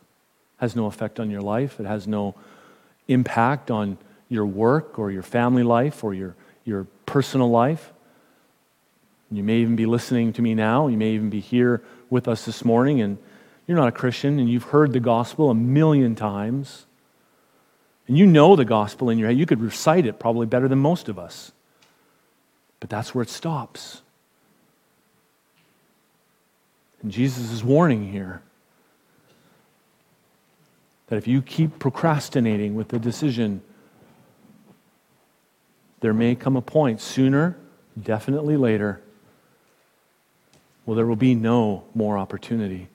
It 0.60 0.62
has 0.62 0.76
no 0.76 0.86
effect 0.86 1.20
on 1.20 1.32
your 1.32 1.42
life. 1.42 1.80
It 1.80 1.88
has 1.88 2.06
no 2.06 2.36
impact 3.08 3.72
on 3.72 3.98
your 4.30 4.46
work 4.46 5.00
or 5.00 5.10
your 5.10 5.24
family 5.24 5.64
life 5.64 6.04
or 6.04 6.14
your, 6.14 6.36
your 6.66 6.84
personal 7.08 7.50
life. 7.50 7.92
You 9.32 9.42
may 9.42 9.58
even 9.58 9.76
be 9.76 9.88
listening 9.88 10.34
to 10.34 10.44
me 10.44 10.54
now. 10.54 10.86
You 10.86 10.98
may 10.98 11.14
even 11.14 11.32
be 11.32 11.40
here 11.40 11.82
with 12.12 12.28
us 12.28 12.46
this 12.46 12.64
morning, 12.64 13.02
and 13.02 13.18
you're 13.66 13.80
not 13.80 13.88
a 13.88 13.92
Christian 13.92 14.38
and 14.38 14.48
you've 14.48 14.66
heard 14.66 14.94
the 14.94 15.00
gospel 15.00 15.50
a 15.50 15.56
million 15.56 16.14
times, 16.14 16.86
and 18.12 18.18
you 18.18 18.28
know 18.28 18.58
the 18.58 18.66
gospel 18.66 19.10
in 19.10 19.18
your 19.18 19.30
head, 19.30 19.38
you 19.38 19.46
could 19.46 19.62
recite 19.62 20.06
it 20.06 20.20
probably 20.20 20.46
better 20.46 20.68
than 20.68 20.80
most 20.80 21.08
of 21.08 21.18
us. 21.18 21.54
But 22.82 22.90
that's 22.90 23.16
where 23.16 23.22
it 23.22 23.30
stops. 23.30 24.02
And 27.02 27.10
Jesus 27.10 27.54
is 27.54 27.64
warning 27.64 28.12
here 28.12 28.42
that 31.08 31.16
if 31.16 31.26
you 31.26 31.42
keep 31.42 31.80
procrastinating 31.80 32.76
with 32.76 32.90
the 32.90 33.00
decision, 33.00 33.62
there 36.02 36.14
may 36.14 36.36
come 36.36 36.58
a 36.58 36.62
point 36.62 37.00
sooner, 37.00 37.56
definitely 37.98 38.58
later, 38.58 39.02
well, 40.86 40.98
there 40.98 41.08
will 41.08 41.16
be 41.16 41.34
no 41.34 41.86
more 41.96 42.18
opportunity 42.18 42.90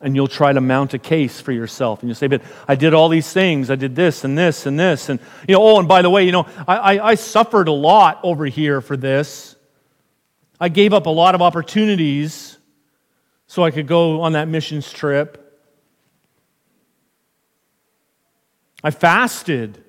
and 0.00 0.14
you'll 0.14 0.28
try 0.28 0.52
to 0.52 0.60
mount 0.60 0.94
a 0.94 0.98
case 0.98 1.40
for 1.40 1.52
yourself. 1.52 2.00
And 2.00 2.08
you'll 2.08 2.16
say, 2.16 2.26
But 2.26 2.42
I 2.68 2.74
did 2.74 2.94
all 2.94 3.08
these 3.08 3.32
things. 3.32 3.70
I 3.70 3.76
did 3.76 3.96
this 3.96 4.24
and 4.24 4.36
this 4.36 4.66
and 4.66 4.78
this. 4.78 5.08
And, 5.08 5.20
you 5.48 5.54
know, 5.54 5.62
oh, 5.62 5.78
and 5.78 5.88
by 5.88 6.02
the 6.02 6.10
way, 6.10 6.24
you 6.24 6.32
know, 6.32 6.46
I, 6.66 6.76
I, 6.76 7.08
I 7.10 7.14
suffered 7.14 7.68
a 7.68 7.72
lot 7.72 8.20
over 8.22 8.46
here 8.46 8.80
for 8.80 8.96
this. 8.96 9.56
I 10.60 10.68
gave 10.68 10.92
up 10.92 11.06
a 11.06 11.10
lot 11.10 11.34
of 11.34 11.42
opportunities 11.42 12.58
so 13.46 13.62
I 13.62 13.70
could 13.70 13.86
go 13.86 14.22
on 14.22 14.32
that 14.32 14.48
missions 14.48 14.92
trip. 14.92 15.40
I 18.82 18.90
fasted. 18.90 19.82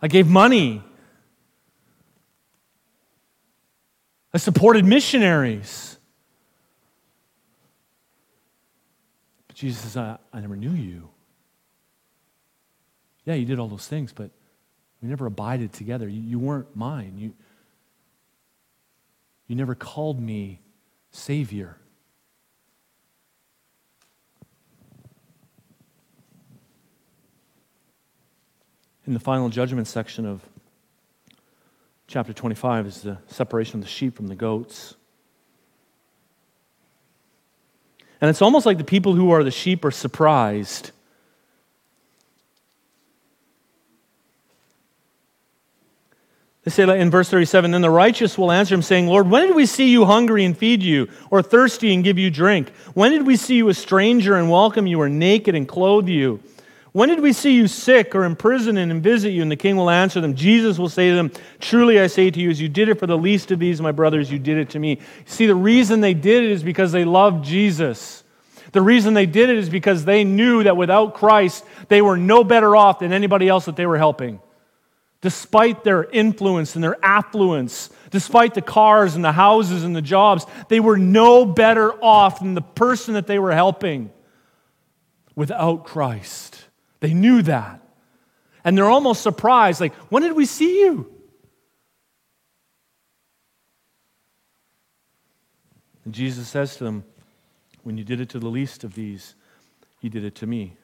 I 0.00 0.08
gave 0.08 0.28
money. 0.28 0.82
I 4.32 4.38
supported 4.38 4.84
missionaries. 4.84 5.96
But 9.46 9.53
Jesus 9.64 9.80
says, 9.80 9.96
I, 9.96 10.18
I 10.30 10.40
never 10.40 10.56
knew 10.56 10.72
you. 10.72 11.08
Yeah, 13.24 13.32
you 13.32 13.46
did 13.46 13.58
all 13.58 13.66
those 13.66 13.88
things, 13.88 14.12
but 14.12 14.30
we 15.00 15.08
never 15.08 15.24
abided 15.24 15.72
together. 15.72 16.06
You, 16.06 16.20
you 16.20 16.38
weren't 16.38 16.76
mine. 16.76 17.14
You, 17.16 17.32
you 19.46 19.56
never 19.56 19.74
called 19.74 20.20
me 20.20 20.60
Savior. 21.12 21.78
In 29.06 29.14
the 29.14 29.20
final 29.20 29.48
judgment 29.48 29.86
section 29.86 30.26
of 30.26 30.42
chapter 32.06 32.34
25 32.34 32.86
is 32.86 33.00
the 33.00 33.16
separation 33.28 33.76
of 33.76 33.80
the 33.86 33.90
sheep 33.90 34.14
from 34.14 34.26
the 34.26 34.34
goats. 34.34 34.96
And 38.24 38.30
it's 38.30 38.40
almost 38.40 38.64
like 38.64 38.78
the 38.78 38.84
people 38.84 39.12
who 39.12 39.32
are 39.32 39.44
the 39.44 39.50
sheep 39.50 39.84
are 39.84 39.90
surprised. 39.90 40.92
They 46.62 46.70
say 46.70 46.98
in 46.98 47.10
verse 47.10 47.28
37 47.28 47.72
Then 47.72 47.82
the 47.82 47.90
righteous 47.90 48.38
will 48.38 48.50
answer 48.50 48.74
him, 48.74 48.80
saying, 48.80 49.08
Lord, 49.08 49.28
when 49.28 49.48
did 49.48 49.54
we 49.54 49.66
see 49.66 49.90
you 49.90 50.06
hungry 50.06 50.46
and 50.46 50.56
feed 50.56 50.82
you, 50.82 51.10
or 51.30 51.42
thirsty 51.42 51.92
and 51.92 52.02
give 52.02 52.18
you 52.18 52.30
drink? 52.30 52.70
When 52.94 53.12
did 53.12 53.26
we 53.26 53.36
see 53.36 53.56
you 53.56 53.68
a 53.68 53.74
stranger 53.74 54.36
and 54.36 54.50
welcome 54.50 54.86
you, 54.86 55.02
or 55.02 55.10
naked 55.10 55.54
and 55.54 55.68
clothe 55.68 56.08
you? 56.08 56.40
When 56.94 57.08
did 57.08 57.18
we 57.18 57.32
see 57.32 57.56
you 57.56 57.66
sick 57.66 58.14
or 58.14 58.24
in 58.24 58.36
prison 58.36 58.76
and 58.76 59.02
visit 59.02 59.30
you? 59.30 59.42
And 59.42 59.50
the 59.50 59.56
king 59.56 59.74
will 59.76 59.90
answer 59.90 60.20
them. 60.20 60.36
Jesus 60.36 60.78
will 60.78 60.88
say 60.88 61.10
to 61.10 61.16
them, 61.16 61.32
Truly 61.58 61.98
I 61.98 62.06
say 62.06 62.30
to 62.30 62.38
you, 62.40 62.50
as 62.50 62.60
you 62.60 62.68
did 62.68 62.88
it 62.88 63.00
for 63.00 63.08
the 63.08 63.18
least 63.18 63.50
of 63.50 63.58
these, 63.58 63.80
my 63.80 63.90
brothers, 63.90 64.30
you 64.30 64.38
did 64.38 64.58
it 64.58 64.70
to 64.70 64.78
me. 64.78 65.00
See, 65.24 65.46
the 65.46 65.56
reason 65.56 66.00
they 66.00 66.14
did 66.14 66.44
it 66.44 66.52
is 66.52 66.62
because 66.62 66.92
they 66.92 67.04
loved 67.04 67.44
Jesus. 67.44 68.22
The 68.70 68.80
reason 68.80 69.12
they 69.12 69.26
did 69.26 69.50
it 69.50 69.58
is 69.58 69.68
because 69.68 70.04
they 70.04 70.22
knew 70.22 70.62
that 70.62 70.76
without 70.76 71.14
Christ, 71.14 71.64
they 71.88 72.00
were 72.00 72.16
no 72.16 72.44
better 72.44 72.76
off 72.76 73.00
than 73.00 73.12
anybody 73.12 73.48
else 73.48 73.64
that 73.64 73.74
they 73.74 73.86
were 73.86 73.98
helping. 73.98 74.38
Despite 75.20 75.82
their 75.82 76.04
influence 76.04 76.76
and 76.76 76.84
their 76.84 77.04
affluence, 77.04 77.90
despite 78.10 78.54
the 78.54 78.62
cars 78.62 79.16
and 79.16 79.24
the 79.24 79.32
houses 79.32 79.82
and 79.82 79.96
the 79.96 80.02
jobs, 80.02 80.46
they 80.68 80.78
were 80.78 80.96
no 80.96 81.44
better 81.44 81.92
off 82.04 82.38
than 82.38 82.54
the 82.54 82.62
person 82.62 83.14
that 83.14 83.26
they 83.26 83.40
were 83.40 83.52
helping 83.52 84.12
without 85.34 85.86
Christ. 85.86 86.53
They 87.04 87.12
knew 87.12 87.42
that. 87.42 87.82
And 88.64 88.78
they're 88.78 88.88
almost 88.88 89.20
surprised 89.20 89.78
like, 89.78 89.94
when 90.10 90.22
did 90.22 90.32
we 90.32 90.46
see 90.46 90.80
you? 90.80 91.12
And 96.06 96.14
Jesus 96.14 96.48
says 96.48 96.78
to 96.78 96.84
them, 96.84 97.04
When 97.82 97.98
you 97.98 98.04
did 98.04 98.22
it 98.22 98.30
to 98.30 98.38
the 98.38 98.48
least 98.48 98.84
of 98.84 98.94
these, 98.94 99.34
you 100.00 100.08
did 100.08 100.24
it 100.24 100.34
to 100.36 100.46
me. 100.46 100.78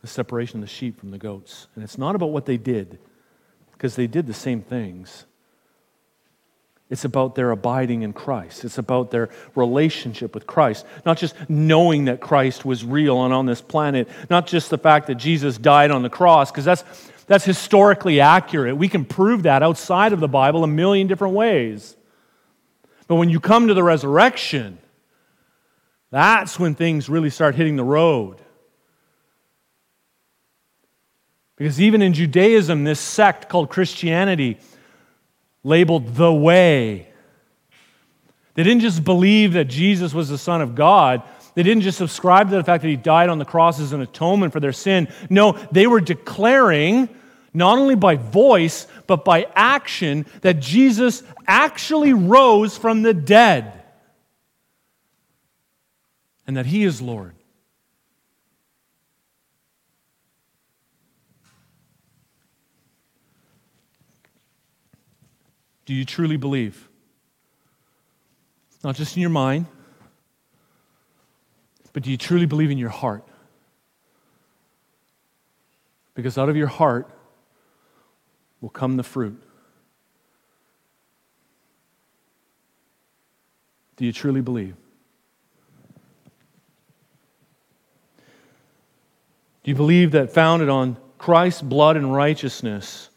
The 0.00 0.08
separation 0.08 0.60
of 0.60 0.62
the 0.62 0.72
sheep 0.72 0.98
from 0.98 1.10
the 1.10 1.18
goats. 1.18 1.66
And 1.74 1.84
it's 1.84 1.98
not 1.98 2.14
about 2.14 2.30
what 2.30 2.46
they 2.46 2.56
did, 2.56 2.98
because 3.72 3.94
they 3.94 4.06
did 4.06 4.26
the 4.26 4.32
same 4.32 4.62
things. 4.62 5.26
It's 6.88 7.04
about 7.04 7.34
their 7.34 7.50
abiding 7.50 8.02
in 8.02 8.12
Christ. 8.12 8.64
It's 8.64 8.78
about 8.78 9.10
their 9.10 9.28
relationship 9.56 10.34
with 10.34 10.46
Christ. 10.46 10.86
Not 11.04 11.18
just 11.18 11.34
knowing 11.48 12.04
that 12.04 12.20
Christ 12.20 12.64
was 12.64 12.84
real 12.84 13.24
and 13.24 13.34
on 13.34 13.46
this 13.46 13.60
planet, 13.60 14.08
not 14.30 14.46
just 14.46 14.70
the 14.70 14.78
fact 14.78 15.08
that 15.08 15.16
Jesus 15.16 15.58
died 15.58 15.90
on 15.90 16.02
the 16.02 16.10
cross, 16.10 16.52
because 16.52 16.64
that's, 16.64 16.84
that's 17.26 17.44
historically 17.44 18.20
accurate. 18.20 18.76
We 18.76 18.88
can 18.88 19.04
prove 19.04 19.42
that 19.42 19.64
outside 19.64 20.12
of 20.12 20.20
the 20.20 20.28
Bible 20.28 20.62
a 20.62 20.68
million 20.68 21.08
different 21.08 21.34
ways. 21.34 21.96
But 23.08 23.16
when 23.16 23.30
you 23.30 23.40
come 23.40 23.66
to 23.66 23.74
the 23.74 23.82
resurrection, 23.82 24.78
that's 26.10 26.58
when 26.58 26.76
things 26.76 27.08
really 27.08 27.30
start 27.30 27.56
hitting 27.56 27.74
the 27.74 27.84
road. 27.84 28.40
Because 31.56 31.80
even 31.80 32.00
in 32.00 32.12
Judaism, 32.12 32.84
this 32.84 33.00
sect 33.00 33.48
called 33.48 33.70
Christianity, 33.70 34.58
labeled 35.66 36.14
the 36.14 36.32
way. 36.32 37.08
They 38.54 38.62
didn't 38.62 38.82
just 38.82 39.04
believe 39.04 39.54
that 39.54 39.64
Jesus 39.64 40.14
was 40.14 40.28
the 40.28 40.38
Son 40.38 40.62
of 40.62 40.74
God. 40.74 41.22
They 41.54 41.62
didn't 41.62 41.82
just 41.82 41.98
subscribe 41.98 42.48
to 42.50 42.56
the 42.56 42.64
fact 42.64 42.82
that 42.82 42.88
he 42.88 42.96
died 42.96 43.28
on 43.28 43.38
the 43.38 43.44
cross 43.44 43.80
as 43.80 43.92
an 43.92 44.00
atonement 44.00 44.52
for 44.52 44.60
their 44.60 44.72
sin. 44.72 45.08
No, 45.28 45.52
they 45.72 45.86
were 45.86 46.00
declaring, 46.00 47.08
not 47.52 47.78
only 47.78 47.96
by 47.96 48.14
voice, 48.14 48.86
but 49.06 49.24
by 49.24 49.48
action, 49.54 50.24
that 50.42 50.60
Jesus 50.60 51.24
actually 51.46 52.12
rose 52.12 52.78
from 52.78 53.02
the 53.02 53.12
dead 53.12 53.72
and 56.46 56.56
that 56.56 56.66
he 56.66 56.84
is 56.84 57.02
Lord. 57.02 57.34
Do 65.86 65.94
you 65.94 66.04
truly 66.04 66.36
believe? 66.36 66.88
Not 68.84 68.96
just 68.96 69.16
in 69.16 69.20
your 69.20 69.30
mind, 69.30 69.66
but 71.92 72.02
do 72.02 72.10
you 72.10 72.16
truly 72.16 72.46
believe 72.46 72.70
in 72.70 72.78
your 72.78 72.90
heart? 72.90 73.24
Because 76.14 76.36
out 76.36 76.48
of 76.48 76.56
your 76.56 76.66
heart 76.66 77.08
will 78.60 78.68
come 78.68 78.96
the 78.96 79.02
fruit. 79.02 79.40
Do 83.96 84.04
you 84.04 84.12
truly 84.12 84.40
believe? 84.40 84.74
Do 89.62 89.70
you 89.70 89.74
believe 89.74 90.12
that 90.12 90.32
founded 90.32 90.68
on 90.68 90.96
Christ's 91.18 91.62
blood 91.62 91.96
and 91.96 92.14
righteousness, 92.14 93.10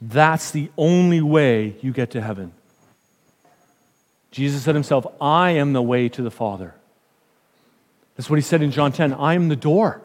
that's 0.00 0.50
the 0.50 0.70
only 0.76 1.20
way 1.20 1.76
you 1.80 1.92
get 1.92 2.10
to 2.12 2.20
heaven. 2.20 2.52
Jesus 4.30 4.62
said 4.62 4.74
himself, 4.74 5.06
I 5.20 5.50
am 5.50 5.72
the 5.72 5.82
way 5.82 6.08
to 6.08 6.22
the 6.22 6.30
Father. 6.30 6.74
That's 8.16 8.28
what 8.28 8.36
he 8.36 8.42
said 8.42 8.62
in 8.62 8.70
John 8.70 8.92
10 8.92 9.14
I 9.14 9.34
am 9.34 9.48
the 9.48 9.56
door. 9.56 10.02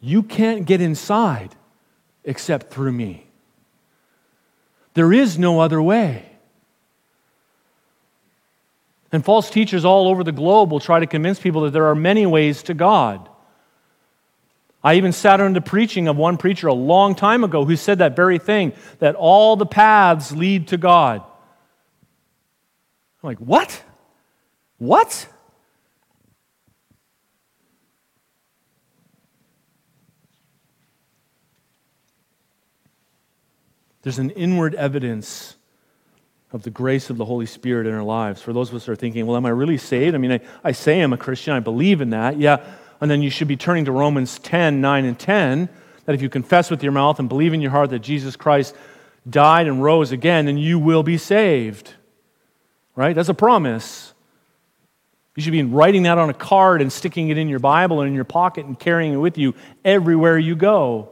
You 0.00 0.22
can't 0.22 0.66
get 0.66 0.80
inside 0.80 1.54
except 2.24 2.72
through 2.72 2.92
me. 2.92 3.26
There 4.94 5.12
is 5.12 5.38
no 5.38 5.60
other 5.60 5.82
way. 5.82 6.24
And 9.12 9.24
false 9.24 9.50
teachers 9.50 9.84
all 9.84 10.08
over 10.08 10.24
the 10.24 10.32
globe 10.32 10.70
will 10.70 10.80
try 10.80 11.00
to 11.00 11.06
convince 11.06 11.38
people 11.38 11.62
that 11.62 11.72
there 11.72 11.86
are 11.86 11.94
many 11.94 12.26
ways 12.26 12.62
to 12.64 12.74
God. 12.74 13.28
I 14.86 14.94
even 14.94 15.10
sat 15.10 15.40
under 15.40 15.58
the 15.58 15.66
preaching 15.66 16.06
of 16.06 16.16
one 16.16 16.36
preacher 16.36 16.68
a 16.68 16.72
long 16.72 17.16
time 17.16 17.42
ago 17.42 17.64
who 17.64 17.74
said 17.74 17.98
that 17.98 18.14
very 18.14 18.38
thing 18.38 18.72
that 19.00 19.16
all 19.16 19.56
the 19.56 19.66
paths 19.66 20.30
lead 20.30 20.68
to 20.68 20.76
God. 20.76 21.22
I'm 23.20 23.26
like, 23.26 23.38
what? 23.38 23.82
What? 24.78 25.26
There's 34.02 34.20
an 34.20 34.30
inward 34.30 34.76
evidence 34.76 35.56
of 36.52 36.62
the 36.62 36.70
grace 36.70 37.10
of 37.10 37.16
the 37.16 37.24
Holy 37.24 37.46
Spirit 37.46 37.88
in 37.88 37.92
our 37.92 38.04
lives. 38.04 38.40
For 38.40 38.52
those 38.52 38.68
of 38.68 38.76
us 38.76 38.86
who 38.86 38.92
are 38.92 38.96
thinking, 38.96 39.26
well, 39.26 39.36
am 39.36 39.46
I 39.46 39.48
really 39.48 39.78
saved? 39.78 40.14
I 40.14 40.18
mean, 40.18 40.30
I, 40.30 40.40
I 40.62 40.70
say 40.70 41.00
I'm 41.00 41.12
a 41.12 41.18
Christian, 41.18 41.54
I 41.54 41.58
believe 41.58 42.00
in 42.00 42.10
that. 42.10 42.38
Yeah, 42.38 42.64
and 43.00 43.10
then 43.10 43.22
you 43.22 43.30
should 43.30 43.48
be 43.48 43.56
turning 43.56 43.84
to 43.86 43.92
Romans 43.92 44.38
10 44.38 44.80
9 44.80 45.04
and 45.04 45.18
10 45.18 45.68
that 46.06 46.14
if 46.14 46.22
you 46.22 46.28
confess 46.28 46.70
with 46.70 46.82
your 46.82 46.92
mouth 46.92 47.18
and 47.18 47.28
believe 47.28 47.52
in 47.52 47.60
your 47.60 47.72
heart 47.72 47.90
that 47.90 47.98
Jesus 47.98 48.36
Christ 48.36 48.74
died 49.28 49.66
and 49.66 49.82
rose 49.82 50.12
again, 50.12 50.46
then 50.46 50.56
you 50.56 50.78
will 50.78 51.02
be 51.02 51.18
saved. 51.18 51.94
Right? 52.94 53.14
That's 53.14 53.28
a 53.28 53.34
promise. 53.34 54.14
You 55.34 55.42
should 55.42 55.52
be 55.52 55.62
writing 55.62 56.04
that 56.04 56.16
on 56.16 56.30
a 56.30 56.34
card 56.34 56.80
and 56.80 56.90
sticking 56.90 57.28
it 57.28 57.36
in 57.36 57.48
your 57.48 57.58
Bible 57.58 58.00
and 58.00 58.08
in 58.08 58.14
your 58.14 58.24
pocket 58.24 58.64
and 58.64 58.78
carrying 58.78 59.12
it 59.12 59.18
with 59.18 59.36
you 59.36 59.54
everywhere 59.84 60.38
you 60.38 60.56
go. 60.56 61.10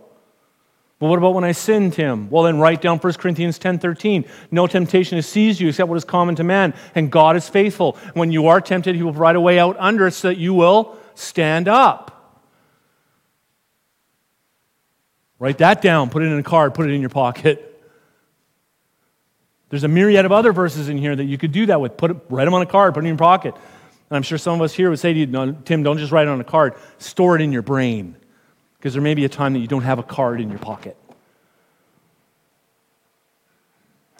Well, 1.01 1.11
what 1.11 1.18
about 1.18 1.35
when 1.35 1.45
I 1.45 1.53
sin, 1.53 1.91
Tim? 1.91 2.30
Well, 2.30 2.45
then 2.45 2.59
write 2.59 2.80
down 2.80 2.99
1 2.99 3.12
Corinthians 3.14 3.59
10 3.59 3.80
13. 3.80 4.24
No 4.51 4.66
temptation 4.66 5.18
has 5.18 5.26
seized 5.26 5.61
you 5.61 5.68
except 5.68 5.89
what 5.89 5.97
is 5.97 6.05
common 6.05 6.37
to 6.37 6.45
man, 6.45 6.72
and 6.95 7.11
God 7.11 7.37
is 7.37 7.49
faithful. 7.49 7.99
When 8.14 8.32
you 8.32 8.47
are 8.47 8.61
tempted, 8.61 8.95
he 8.95 9.03
will 9.03 9.12
provide 9.12 9.37
a 9.37 9.41
way 9.41 9.59
out 9.59 9.76
under 9.78 10.07
it 10.07 10.12
so 10.12 10.28
that 10.28 10.39
you 10.39 10.55
will 10.55 10.97
stand 11.14 11.68
up. 11.68 12.10
Write 15.38 15.58
that 15.58 15.82
down, 15.82 16.10
put 16.10 16.22
it 16.22 16.26
in 16.26 16.38
a 16.38 16.42
card, 16.42 16.74
put 16.74 16.88
it 16.88 16.92
in 16.92 17.00
your 17.00 17.10
pocket. 17.10 17.70
There's 19.68 19.84
a 19.84 19.88
myriad 19.88 20.24
of 20.24 20.32
other 20.32 20.52
verses 20.52 20.88
in 20.88 20.96
here 20.96 21.14
that 21.14 21.24
you 21.24 21.36
could 21.36 21.52
do 21.52 21.66
that 21.66 21.80
with. 21.80 21.96
Put 21.96 22.12
it, 22.12 22.16
write 22.28 22.44
them 22.44 22.54
on 22.54 22.62
a 22.62 22.66
card, 22.66 22.94
put 22.94 23.00
it 23.00 23.08
in 23.08 23.08
your 23.08 23.18
pocket. 23.18 23.54
And 23.54 24.16
I'm 24.16 24.22
sure 24.22 24.38
some 24.38 24.54
of 24.54 24.60
us 24.62 24.72
here 24.72 24.88
would 24.90 24.98
say 24.98 25.12
to 25.12 25.18
you, 25.18 25.26
no, 25.26 25.52
Tim, 25.52 25.82
don't 25.82 25.98
just 25.98 26.12
write 26.12 26.28
it 26.28 26.30
on 26.30 26.40
a 26.40 26.44
card, 26.44 26.74
store 26.98 27.36
it 27.36 27.42
in 27.42 27.52
your 27.52 27.62
brain. 27.62 28.14
Because 28.78 28.92
there 28.92 29.02
may 29.02 29.14
be 29.14 29.24
a 29.24 29.28
time 29.28 29.54
that 29.54 29.58
you 29.58 29.66
don't 29.66 29.82
have 29.82 29.98
a 29.98 30.02
card 30.02 30.40
in 30.40 30.50
your 30.50 30.58
pocket. 30.58 30.96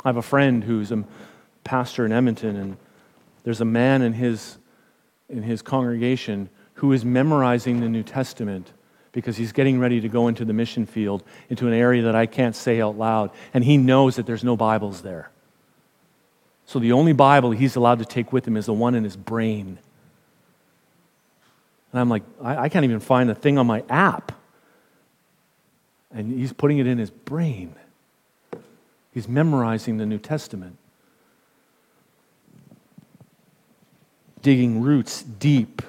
I 0.05 0.09
have 0.09 0.17
a 0.17 0.23
friend 0.23 0.65
who's 0.65 0.91
a 0.91 1.05
pastor 1.63 2.05
in 2.05 2.13
Edmonton, 2.13 2.57
and 2.57 2.77
there's 3.45 3.61
a 3.61 3.65
man 3.65 4.03
in 4.03 4.13
his, 4.13 4.59
in 5.29 5.43
his 5.43 5.63
congregation 5.63 6.49
who 6.75 6.93
is 6.93 7.05
memorizing 7.05 7.81
the 7.81 7.89
New 7.89 8.03
Testament 8.03 8.73
because 9.13 9.37
he's 9.37 9.53
getting 9.53 9.79
ready 9.79 10.01
to 10.01 10.09
go 10.09 10.29
into 10.29 10.45
the 10.45 10.53
mission 10.53 10.87
field, 10.87 11.23
into 11.49 11.69
an 11.69 11.73
area 11.73 12.03
that 12.03 12.17
I 12.17 12.27
can't 12.27 12.55
say 12.55 12.81
out 12.81 12.99
loud, 12.99 13.31
and 13.55 13.63
he 13.63 13.77
knows 13.77 14.17
that 14.17 14.27
there's 14.27 14.43
no 14.43 14.57
Bibles 14.57 15.03
there. 15.03 15.31
So 16.67 16.79
the 16.79 16.93
only 16.93 17.13
Bible 17.13 17.53
he's 17.53 17.77
allowed 17.77 18.01
to 18.01 18.05
take 18.05 18.33
with 18.33 18.47
him 18.47 18.57
is 18.57 18.67
the 18.67 18.73
one 18.73 18.95
in 18.95 19.05
his 19.05 19.17
brain. 19.17 19.79
And 21.93 22.01
I'm 22.01 22.09
like, 22.09 22.25
I, 22.43 22.57
I 22.57 22.69
can't 22.69 22.85
even 22.85 23.01
find 23.01 23.31
the 23.31 23.35
thing 23.35 23.57
on 23.57 23.67
my 23.67 23.85
app. 23.89 24.33
And 26.11 26.37
he's 26.37 26.53
putting 26.53 26.79
it 26.79 26.87
in 26.87 26.99
his 26.99 27.11
brain. 27.11 27.77
He's 29.13 29.29
memorizing 29.29 29.99
the 29.99 30.07
New 30.07 30.19
Testament. 30.19 30.77
Digging 34.43 34.81
roots 34.81 35.23
deep 35.23 35.83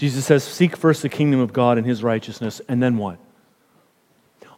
Jesus 0.00 0.24
says, 0.24 0.42
Seek 0.42 0.78
first 0.78 1.02
the 1.02 1.10
kingdom 1.10 1.40
of 1.40 1.52
God 1.52 1.76
and 1.76 1.86
his 1.86 2.02
righteousness, 2.02 2.62
and 2.68 2.82
then 2.82 2.96
what? 2.96 3.18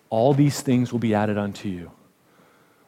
All 0.09 0.35
these 0.35 0.61
things 0.61 0.93
will 0.93 1.01
be 1.01 1.15
added 1.15 1.37
unto 1.37 1.69
you. 1.69 1.91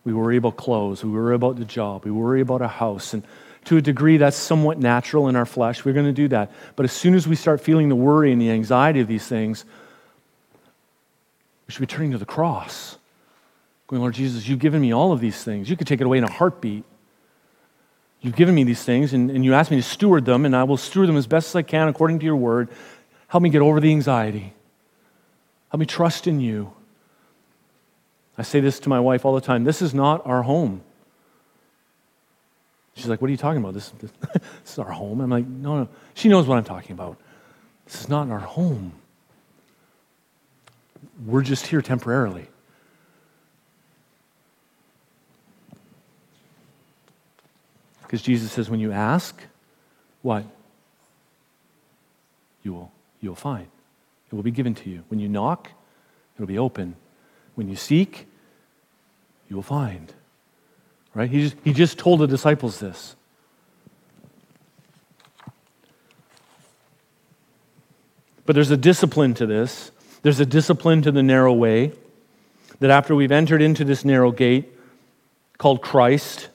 We 0.04 0.14
worry 0.14 0.36
about 0.36 0.56
clothes, 0.56 1.02
we 1.02 1.10
worry 1.10 1.34
about 1.34 1.56
the 1.56 1.64
job, 1.64 2.04
we 2.04 2.12
worry 2.12 2.40
about 2.40 2.62
a 2.62 2.68
house, 2.68 3.12
and 3.12 3.24
to 3.64 3.76
a 3.76 3.82
degree 3.82 4.18
that's 4.18 4.36
somewhat 4.36 4.78
natural 4.78 5.26
in 5.26 5.34
our 5.34 5.46
flesh. 5.46 5.84
We're 5.84 5.94
going 5.94 6.06
to 6.06 6.12
do 6.12 6.28
that. 6.28 6.52
But 6.76 6.84
as 6.84 6.92
soon 6.92 7.16
as 7.16 7.26
we 7.26 7.34
start 7.34 7.60
feeling 7.60 7.88
the 7.88 7.96
worry 7.96 8.30
and 8.30 8.40
the 8.40 8.50
anxiety 8.50 9.00
of 9.00 9.08
these 9.08 9.26
things, 9.26 9.64
we 11.66 11.72
should 11.72 11.80
be 11.80 11.86
turning 11.88 12.12
to 12.12 12.18
the 12.18 12.24
cross. 12.24 12.98
Going, 13.88 14.00
Lord 14.00 14.14
Jesus, 14.14 14.46
you've 14.46 14.60
given 14.60 14.80
me 14.80 14.92
all 14.92 15.10
of 15.10 15.18
these 15.18 15.42
things. 15.42 15.68
You 15.68 15.76
could 15.76 15.88
take 15.88 16.00
it 16.00 16.04
away 16.04 16.18
in 16.18 16.24
a 16.24 16.30
heartbeat. 16.30 16.84
You've 18.24 18.36
given 18.36 18.54
me 18.54 18.64
these 18.64 18.82
things, 18.82 19.12
and, 19.12 19.30
and 19.30 19.44
you 19.44 19.52
asked 19.52 19.70
me 19.70 19.76
to 19.76 19.82
steward 19.82 20.24
them, 20.24 20.46
and 20.46 20.56
I 20.56 20.64
will 20.64 20.78
steward 20.78 21.10
them 21.10 21.16
as 21.18 21.26
best 21.26 21.50
as 21.50 21.56
I 21.56 21.60
can 21.60 21.88
according 21.88 22.20
to 22.20 22.24
your 22.24 22.36
word. 22.36 22.70
Help 23.28 23.42
me 23.42 23.50
get 23.50 23.60
over 23.60 23.80
the 23.80 23.90
anxiety. 23.90 24.54
Help 25.70 25.78
me 25.80 25.84
trust 25.84 26.26
in 26.26 26.40
you. 26.40 26.72
I 28.38 28.42
say 28.42 28.60
this 28.60 28.80
to 28.80 28.88
my 28.88 28.98
wife 28.98 29.26
all 29.26 29.34
the 29.34 29.42
time 29.42 29.64
this 29.64 29.82
is 29.82 29.92
not 29.92 30.26
our 30.26 30.40
home. 30.40 30.80
She's 32.94 33.08
like, 33.08 33.20
What 33.20 33.28
are 33.28 33.30
you 33.30 33.36
talking 33.36 33.60
about? 33.60 33.74
This, 33.74 33.90
this, 33.90 34.10
this 34.32 34.72
is 34.72 34.78
our 34.78 34.90
home. 34.90 35.20
I'm 35.20 35.28
like, 35.28 35.46
No, 35.46 35.80
no. 35.80 35.88
She 36.14 36.30
knows 36.30 36.46
what 36.46 36.56
I'm 36.56 36.64
talking 36.64 36.92
about. 36.92 37.18
This 37.84 38.00
is 38.00 38.08
not 38.08 38.30
our 38.30 38.38
home. 38.38 38.94
We're 41.26 41.42
just 41.42 41.66
here 41.66 41.82
temporarily. 41.82 42.48
Because 48.04 48.22
Jesus 48.22 48.52
says, 48.52 48.70
when 48.70 48.80
you 48.80 48.92
ask, 48.92 49.40
what? 50.22 50.44
You 52.62 52.74
will, 52.74 52.92
you'll 53.20 53.34
find. 53.34 53.66
It 54.30 54.34
will 54.34 54.42
be 54.42 54.50
given 54.50 54.74
to 54.76 54.90
you. 54.90 55.04
When 55.08 55.20
you 55.20 55.28
knock, 55.28 55.70
it'll 56.36 56.46
be 56.46 56.58
open. 56.58 56.96
When 57.54 57.68
you 57.68 57.76
seek, 57.76 58.26
you 59.48 59.56
will 59.56 59.62
find. 59.62 60.12
Right? 61.14 61.30
He 61.30 61.42
just, 61.42 61.56
he 61.64 61.72
just 61.72 61.98
told 61.98 62.20
the 62.20 62.26
disciples 62.26 62.80
this. 62.80 63.16
But 68.46 68.54
there's 68.54 68.70
a 68.70 68.76
discipline 68.76 69.34
to 69.34 69.46
this. 69.46 69.90
There's 70.22 70.40
a 70.40 70.46
discipline 70.46 71.02
to 71.02 71.12
the 71.12 71.22
narrow 71.22 71.52
way 71.52 71.92
that 72.80 72.90
after 72.90 73.14
we've 73.14 73.32
entered 73.32 73.62
into 73.62 73.84
this 73.84 74.04
narrow 74.04 74.32
gate 74.32 74.72
called 75.58 75.80
Christ, 75.80 76.48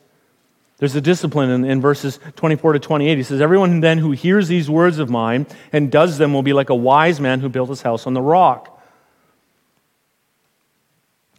there's 0.79 0.95
a 0.95 1.01
discipline 1.01 1.49
in, 1.49 1.65
in, 1.65 1.81
verses 1.81 2.19
24 2.37 2.73
to 2.73 2.79
28. 2.79 3.17
He 3.17 3.23
says, 3.23 3.41
Everyone 3.41 3.81
then 3.81 3.97
who 3.97 4.11
hears 4.11 4.47
these 4.47 4.69
words 4.69 4.97
of 4.97 5.09
mine 5.09 5.45
and 5.73 5.91
does 5.91 6.17
them 6.17 6.33
will 6.33 6.41
be 6.41 6.53
like 6.53 6.69
a 6.69 6.75
wise 6.75 7.19
man 7.19 7.41
who 7.41 7.49
built 7.49 7.69
his 7.69 7.81
house 7.81 8.07
on 8.07 8.13
the 8.13 8.21
rock. 8.21 8.81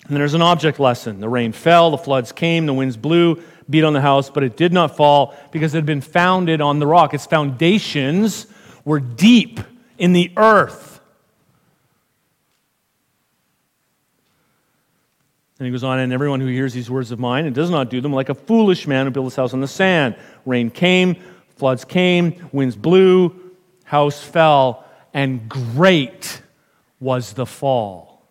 And 0.07 0.17
there's 0.17 0.35
an 0.35 0.43
object 0.43 0.79
lesson. 0.79 1.21
The 1.21 1.29
rain 1.29 1.53
fell, 1.53 1.91
the 1.91 1.99
floods 1.99 2.33
came, 2.33 2.67
the 2.67 2.75
winds 2.75 2.97
blew, 2.97 3.43
beat 3.69 3.85
on 3.85 3.93
the 3.93 4.01
house, 4.01 4.29
but 4.29 4.43
it 4.43 4.57
did 4.57 4.73
not 4.73 4.97
fall 4.97 5.35
because 5.53 5.73
it 5.75 5.79
had 5.79 5.87
been 5.87 6.01
founded 6.01 6.61
on 6.61 6.79
the 6.79 6.87
rock. 6.87 7.15
Its 7.15 7.27
foundations 7.27 8.47
were 8.85 9.01
deep 9.01 9.61
in 9.99 10.13
the 10.13 10.33
earth. 10.37 10.90
And 15.61 15.67
he 15.67 15.73
goes 15.73 15.85
on, 15.85 15.99
and 15.99 16.11
everyone 16.11 16.41
who 16.41 16.47
hears 16.47 16.73
these 16.73 16.89
words 16.89 17.11
of 17.11 17.19
mine 17.19 17.45
and 17.45 17.55
does 17.55 17.69
not 17.69 17.91
do 17.91 18.01
them, 18.01 18.15
like 18.15 18.31
a 18.31 18.35
foolish 18.35 18.87
man 18.87 19.05
who 19.05 19.13
built 19.13 19.27
his 19.27 19.37
house 19.37 19.53
on 19.53 19.61
the 19.61 19.69
sand. 19.69 20.17
Rain 20.47 20.71
came, 20.71 21.17
floods 21.57 21.85
came, 21.85 22.49
winds 22.51 22.77
blew, 22.77 23.39
house 23.85 24.25
fell, 24.25 24.87
and 25.13 25.51
great 25.51 26.41
was 26.99 27.35
the 27.35 27.45
fall. 27.45 28.23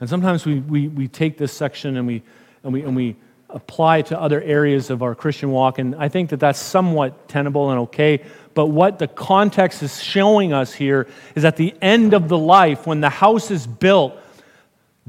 And 0.00 0.10
sometimes 0.10 0.44
we, 0.44 0.58
we, 0.58 0.88
we 0.88 1.06
take 1.06 1.38
this 1.38 1.52
section 1.52 1.96
and 1.96 2.06
we, 2.08 2.24
and, 2.64 2.72
we, 2.72 2.82
and 2.82 2.96
we 2.96 3.14
apply 3.48 3.98
it 3.98 4.06
to 4.06 4.20
other 4.20 4.42
areas 4.42 4.90
of 4.90 5.04
our 5.04 5.14
Christian 5.14 5.52
walk, 5.52 5.78
and 5.78 5.94
I 5.94 6.08
think 6.08 6.30
that 6.30 6.40
that's 6.40 6.58
somewhat 6.58 7.28
tenable 7.28 7.70
and 7.70 7.78
okay. 7.82 8.24
But 8.54 8.66
what 8.66 8.98
the 8.98 9.06
context 9.06 9.84
is 9.84 10.02
showing 10.02 10.52
us 10.52 10.74
here 10.74 11.06
is 11.36 11.44
at 11.44 11.56
the 11.56 11.74
end 11.80 12.12
of 12.12 12.28
the 12.28 12.36
life, 12.36 12.88
when 12.88 13.00
the 13.00 13.08
house 13.08 13.52
is 13.52 13.68
built, 13.68 14.18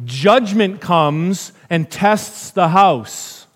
judgment 0.05 0.81
comes 0.81 1.51
and 1.69 1.89
tests 1.89 2.51
the 2.51 2.69
house. 2.69 3.47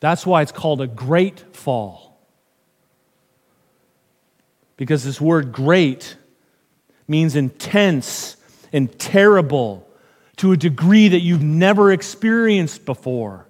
That's 0.00 0.26
why 0.26 0.42
it's 0.42 0.52
called 0.52 0.80
a 0.80 0.86
great 0.86 1.56
fall. 1.56 2.18
Because 4.76 5.04
this 5.04 5.20
word 5.20 5.52
great 5.52 6.16
means 7.08 7.34
intense 7.34 8.36
and 8.72 8.96
terrible 8.98 9.88
to 10.36 10.52
a 10.52 10.56
degree 10.56 11.08
that 11.08 11.20
you've 11.20 11.42
never 11.42 11.92
experienced 11.92 12.84
before. 12.84 13.45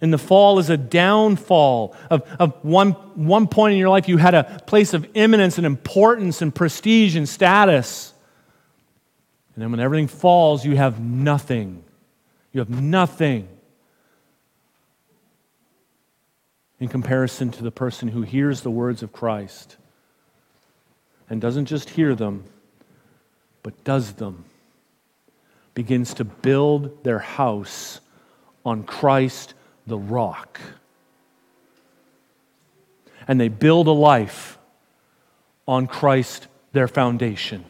And 0.00 0.12
the 0.12 0.18
fall 0.18 0.58
is 0.58 0.70
a 0.70 0.76
downfall 0.76 1.96
of, 2.10 2.22
of 2.38 2.62
one, 2.62 2.92
one 2.92 3.46
point 3.48 3.72
in 3.72 3.78
your 3.78 3.88
life 3.88 4.08
you 4.08 4.16
had 4.16 4.34
a 4.34 4.62
place 4.66 4.92
of 4.92 5.08
eminence 5.14 5.56
and 5.56 5.66
importance 5.66 6.42
and 6.42 6.54
prestige 6.54 7.16
and 7.16 7.28
status. 7.28 8.12
And 9.54 9.62
then 9.62 9.70
when 9.70 9.80
everything 9.80 10.08
falls, 10.08 10.64
you 10.64 10.76
have 10.76 11.00
nothing. 11.00 11.84
You 12.52 12.60
have 12.60 12.70
nothing 12.70 13.48
in 16.80 16.88
comparison 16.88 17.50
to 17.52 17.62
the 17.62 17.70
person 17.70 18.08
who 18.08 18.22
hears 18.22 18.60
the 18.60 18.70
words 18.70 19.02
of 19.02 19.12
Christ 19.12 19.76
and 21.30 21.40
doesn't 21.40 21.66
just 21.66 21.90
hear 21.90 22.14
them, 22.14 22.44
but 23.62 23.84
does 23.84 24.14
them, 24.14 24.44
begins 25.72 26.14
to 26.14 26.24
build 26.24 27.02
their 27.04 27.20
house 27.20 28.00
on 28.64 28.82
Christ 28.82 29.53
the 29.86 29.98
rock. 29.98 30.60
And 33.26 33.40
they 33.40 33.48
build 33.48 33.86
a 33.86 33.92
life 33.92 34.58
on 35.66 35.86
Christ 35.86 36.46
their 36.72 36.88
foundation. 36.88 37.64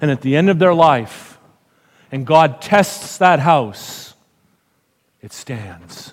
And 0.00 0.10
at 0.10 0.20
the 0.20 0.36
end 0.36 0.50
of 0.50 0.58
their 0.58 0.74
life, 0.74 1.38
and 2.10 2.26
God 2.26 2.60
tests 2.60 3.18
that 3.18 3.40
house, 3.40 4.14
it 5.20 5.32
stands 5.32 6.12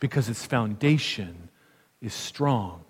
because 0.00 0.28
its 0.28 0.44
foundation 0.44 1.48
is 2.00 2.14
strong. 2.14 2.84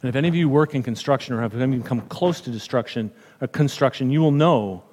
And 0.00 0.08
if 0.08 0.16
any 0.16 0.28
of 0.28 0.34
you 0.34 0.48
work 0.48 0.74
in 0.74 0.82
construction 0.82 1.34
or 1.34 1.40
have 1.40 1.54
even 1.54 1.82
come 1.82 2.00
close 2.02 2.40
to 2.42 2.50
destruction, 2.50 3.10
uh, 3.40 3.46
construction, 3.48 4.10
you 4.10 4.20
will 4.20 4.30
know 4.30 4.84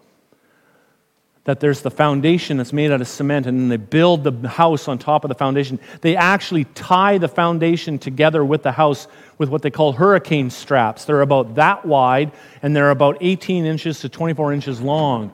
that 1.46 1.60
there's 1.60 1.82
the 1.82 1.92
foundation 1.92 2.58
that's 2.58 2.74
made 2.74 2.92
out 2.92 3.02
of 3.02 3.08
cement, 3.08 3.48
and 3.48 3.60
then 3.60 3.70
they 3.70 3.78
build 3.78 4.24
the 4.24 4.48
house 4.48 4.88
on 4.88 4.98
top 4.98 5.24
of 5.24 5.30
the 5.30 5.36
foundation. 5.36 5.80
They 6.02 6.16
actually 6.16 6.66
tie 6.66 7.18
the 7.18 7.28
foundation 7.28 7.98
together 7.98 8.44
with 8.44 8.64
the 8.64 8.72
house 8.72 9.08
with 9.38 9.50
what 9.50 9.62
they 9.62 9.72
call 9.72 9.94
hurricane 9.94 10.50
straps. 10.50 11.06
They're 11.06 11.22
about 11.22 11.56
that 11.56 11.86
wide, 11.86 12.32
and 12.62 12.76
they're 12.76 12.92
about 12.92 13.18
18 13.22 13.66
inches 13.66 14.00
to 14.02 14.10
24 14.10 14.54
inches 14.54 14.82
long 14.82 15.32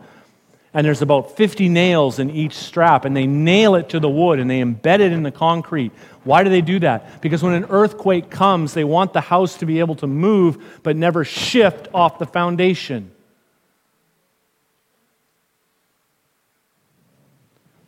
and 0.74 0.86
there's 0.86 1.02
about 1.02 1.36
50 1.36 1.68
nails 1.68 2.20
in 2.20 2.30
each 2.30 2.54
strap, 2.54 3.04
and 3.04 3.16
they 3.16 3.28
nail 3.28 3.76
it 3.76 3.90
to 3.90 4.00
the 4.00 4.10
wood 4.10 4.40
and 4.40 4.50
they 4.50 4.62
embed 4.62 5.00
it 5.00 5.12
in 5.12 5.24
the 5.24 5.32
concrete. 5.32 5.92
Why 6.24 6.44
do 6.44 6.50
they 6.50 6.62
do 6.62 6.80
that? 6.80 7.22
Because 7.22 7.44
when 7.44 7.54
an 7.54 7.66
earthquake 7.70 8.30
comes, 8.30 8.74
they 8.74 8.86
want 8.86 9.12
the 9.12 9.22
house 9.22 9.58
to 9.58 9.66
be 9.66 9.80
able 9.80 9.96
to 9.96 10.08
move 10.08 10.80
but 10.82 10.96
never 10.96 11.26
shift 11.26 11.90
off 11.94 12.20
the 12.20 12.26
foundation. 12.26 13.11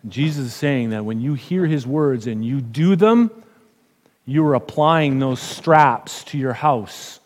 Jesus 0.08 0.47
is 0.47 0.54
saying 0.54 0.89
that 0.89 1.06
when 1.06 1.22
you 1.22 1.34
hear 1.34 1.66
his 1.66 1.88
words 1.88 2.28
and 2.28 2.45
you 2.45 2.60
do 2.60 2.95
them, 2.95 3.32
you 4.26 4.45
are 4.45 4.56
applying 4.56 5.20
those 5.20 5.39
straps 5.39 6.24
to 6.26 6.38
your 6.38 6.54
house. 6.54 7.20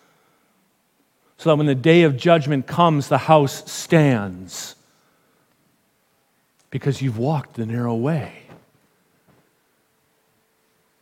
So 1.38 1.50
that 1.50 1.56
when 1.56 1.68
the 1.68 1.76
day 1.76 2.04
of 2.04 2.18
judgment 2.18 2.68
comes, 2.68 3.08
the 3.08 3.18
house 3.18 3.70
stands 3.72 4.76
because 6.70 7.02
you've 7.02 7.18
walked 7.18 7.56
the 7.56 7.66
narrow 7.66 7.96
way. 7.96 8.34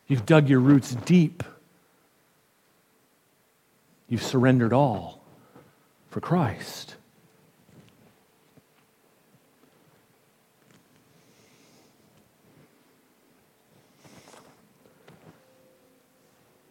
You've 0.06 0.26
dug 0.26 0.48
your 0.48 0.60
roots 0.60 0.94
deep. 0.94 1.42
You've 4.08 4.22
surrendered 4.22 4.72
all 4.72 5.20
for 6.10 6.20
Christ. 6.20 6.95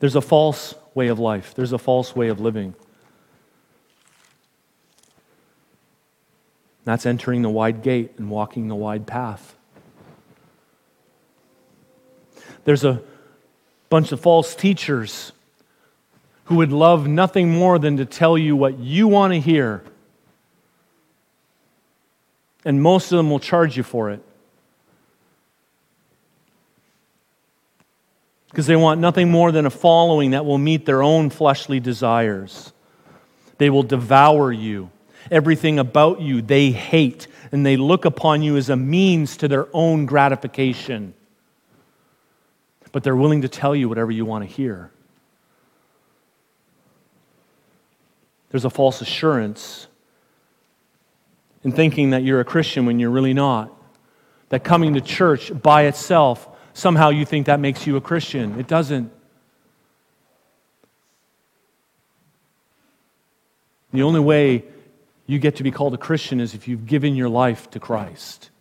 There's 0.06 0.16
a 0.16 0.22
false 0.22 0.76
way 0.94 1.08
of 1.08 1.18
life, 1.18 1.56
there's 1.56 1.74
a 1.74 1.80
false 1.80 2.16
way 2.16 2.28
of 2.28 2.40
living. 2.40 2.76
That's 6.84 7.08
entering 7.08 7.42
the 7.42 7.50
wide 7.50 7.82
gate 7.82 8.12
and 8.20 8.30
walking 8.30 8.68
the 8.68 8.76
wide 8.76 9.08
path. 9.08 9.56
There's 12.66 12.84
a 12.84 13.02
bunch 13.90 14.12
of 14.12 14.20
false 14.20 14.54
teachers 14.54 15.32
who 16.44 16.58
would 16.58 16.72
love 16.72 17.08
nothing 17.08 17.50
more 17.50 17.80
than 17.80 17.98
to 17.98 18.06
tell 18.06 18.38
you 18.38 18.56
what 18.56 18.78
you 18.78 19.08
want 19.08 19.34
to 19.34 19.40
hear. 19.40 19.84
And 22.64 22.80
most 22.80 23.12
of 23.12 23.18
them 23.18 23.32
will 23.32 23.40
charge 23.40 23.76
you 23.76 23.82
for 23.82 24.12
it. 24.12 24.22
Because 28.56 28.68
they 28.68 28.78
want 28.78 29.02
nothing 29.02 29.30
more 29.30 29.52
than 29.52 29.66
a 29.66 29.70
following 29.70 30.32
that 30.32 30.46
will 30.46 30.58
meet 30.58 30.86
their 30.86 31.04
own 31.04 31.30
fleshly 31.30 31.82
desires. 31.82 32.72
They 33.58 33.70
will 33.70 33.84
devour 33.84 34.50
you. 34.50 34.92
Everything 35.30 35.78
about 35.78 36.22
you 36.22 36.42
they 36.42 36.72
hate, 36.72 37.28
and 37.52 37.66
they 37.66 37.76
look 37.76 38.06
upon 38.06 38.44
you 38.44 38.56
as 38.56 38.70
a 38.70 38.78
means 38.78 39.36
to 39.38 39.50
their 39.50 39.68
own 39.74 40.06
gratification. 40.06 41.14
But 42.94 43.04
they're 43.04 43.14
willing 43.14 43.42
to 43.42 43.50
tell 43.50 43.76
you 43.76 43.90
whatever 43.90 44.10
you 44.10 44.24
want 44.24 44.50
to 44.50 44.56
hear. 44.56 44.90
There's 48.52 48.64
a 48.64 48.70
false 48.70 49.02
assurance 49.02 49.88
in 51.62 51.74
thinking 51.74 52.12
that 52.12 52.24
you're 52.24 52.40
a 52.40 52.46
Christian 52.46 52.86
when 52.86 53.00
you're 53.00 53.12
really 53.12 53.34
not. 53.34 53.70
That 54.48 54.64
coming 54.64 54.94
to 54.94 55.02
church 55.02 55.52
by 55.62 55.88
itself, 55.88 56.48
somehow 56.76 57.10
you 57.10 57.26
think 57.26 57.48
that 57.48 57.60
makes 57.60 57.88
you 57.88 57.96
a 57.96 58.02
Christian. 58.02 58.60
It 58.60 58.68
doesn't. 58.68 59.12
The 63.92 64.04
only 64.04 64.20
way 64.20 64.66
you 65.26 65.40
get 65.40 65.56
to 65.56 65.64
be 65.64 65.72
called 65.72 65.94
a 65.96 65.98
Christian 65.98 66.40
is 66.40 66.54
if 66.54 66.68
you've 66.68 66.86
given 66.86 67.16
your 67.16 67.30
life 67.30 67.70
to 67.72 67.80
Christ. 67.80 68.52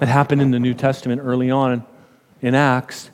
It 0.00 0.08
happened 0.08 0.42
in 0.42 0.50
the 0.50 0.58
New 0.58 0.74
Testament 0.74 1.22
early 1.24 1.50
on 1.50 1.86
in 2.42 2.56
Acts. 2.56 3.10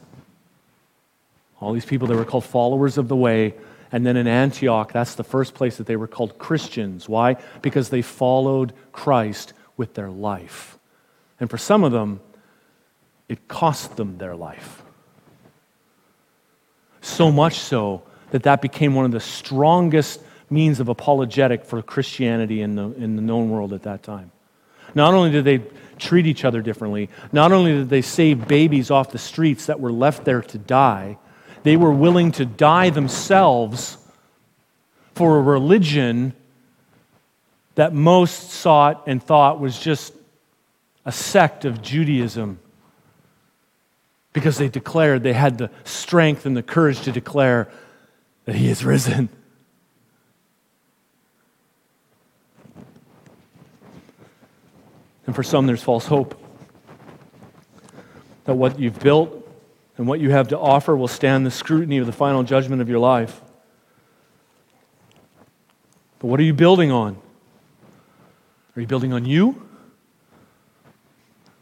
All 1.61 1.75
these 1.75 1.85
people 1.85 2.09
they 2.09 2.17
were 2.17 2.25
called 2.25 2.45
followers 2.45 2.97
of 2.97 3.09
the 3.09 3.17
way. 3.17 3.55
And 3.93 4.07
then 4.07 4.17
in 4.17 4.27
Antioch, 4.27 4.93
that's 4.93 5.15
the 5.15 5.25
first 5.25 5.55
place 5.55 5.77
that 5.77 5.87
they 5.87 5.97
were 5.97 6.09
called 6.09 6.39
Christians. 6.39 7.07
Why? 7.09 7.37
Because 7.61 7.91
they 7.91 8.01
followed 8.01 8.73
Christ 8.93 9.53
with 9.77 9.93
their 9.95 10.09
life. 10.09 10.78
And 11.41 11.49
for 11.49 11.59
some 11.59 11.84
of 11.84 11.93
them, 11.93 12.20
it 13.28 13.47
cost 13.49 13.97
them 13.97 14.18
their 14.18 14.34
life. 14.34 14.82
So 17.01 17.30
much 17.30 17.59
so 17.59 18.03
that 18.30 18.43
that 18.43 18.61
became 18.61 18.95
one 18.95 19.05
of 19.05 19.12
the 19.12 19.20
strongest 19.20 20.20
means 20.51 20.80
of 20.80 20.89
apologetic 20.89 21.64
for 21.64 21.80
Christianity 21.82 22.62
in 22.62 22.74
the, 22.74 22.91
in 22.95 23.16
the 23.16 23.22
known 23.22 23.51
world 23.51 23.72
at 23.72 23.82
that 23.82 24.03
time. 24.03 24.30
Not 24.95 25.14
only 25.14 25.30
did 25.30 25.45
they 25.45 25.62
treat 25.99 26.26
each 26.26 26.45
other 26.45 26.62
differently, 26.62 27.11
not 27.32 27.53
only 27.53 27.72
did 27.72 27.91
they 27.91 28.03
save 28.03 28.49
babies 28.49 28.91
off 28.91 29.11
the 29.11 29.18
streets 29.18 29.66
that 29.66 29.80
were 29.80 29.93
left 29.93 30.24
there 30.24 30.43
to 30.43 30.59
die, 30.59 31.18
they 31.62 31.76
were 31.76 31.93
willing 31.93 32.32
to 32.32 32.47
die 32.47 32.91
themselves 32.91 33.99
for 35.14 35.39
a 35.39 35.43
religion 35.43 36.32
that 37.74 37.93
most 37.93 38.51
sought 38.51 39.05
and 39.07 39.22
thought 39.22 39.61
was 39.61 39.78
just 39.78 40.12
a 41.09 41.13
sect 41.13 41.65
of 41.65 41.81
Judaism 41.81 42.61
because 44.35 44.59
they 44.59 44.69
declared 44.69 45.23
they 45.23 45.33
had 45.33 45.57
the 45.57 45.71
strength 45.83 46.45
and 46.45 46.55
the 46.55 46.63
courage 46.63 47.01
to 47.01 47.11
declare 47.11 47.71
that 48.45 48.55
he 48.55 48.69
is 48.69 48.85
risen. 48.85 49.31
And 55.25 55.35
for 55.35 55.43
some, 55.43 55.67
there's 55.67 55.83
false 55.83 56.05
hope 56.05 56.39
that 58.45 58.57
what 58.57 58.79
you've 58.79 59.01
built 59.01 59.51
and 59.97 60.07
what 60.07 60.21
you 60.21 60.31
have 60.31 60.49
to 60.49 60.59
offer 60.59 60.95
will 60.95 61.09
stand 61.09 61.47
the 61.47 61.51
scrutiny 61.51 61.97
of 61.97 62.05
the 62.05 62.13
final 62.13 62.43
judgment 62.43 62.83
of 62.83 62.89
your 62.91 62.99
life. 62.99 63.41
But 66.19 66.27
what 66.27 66.39
are 66.39 66.45
you 66.45 66.53
building 66.53 66.93
on? 66.93 67.17
Are 68.77 68.83
you 68.83 68.87
building 68.87 69.15
on 69.15 69.25
you? 69.25 69.68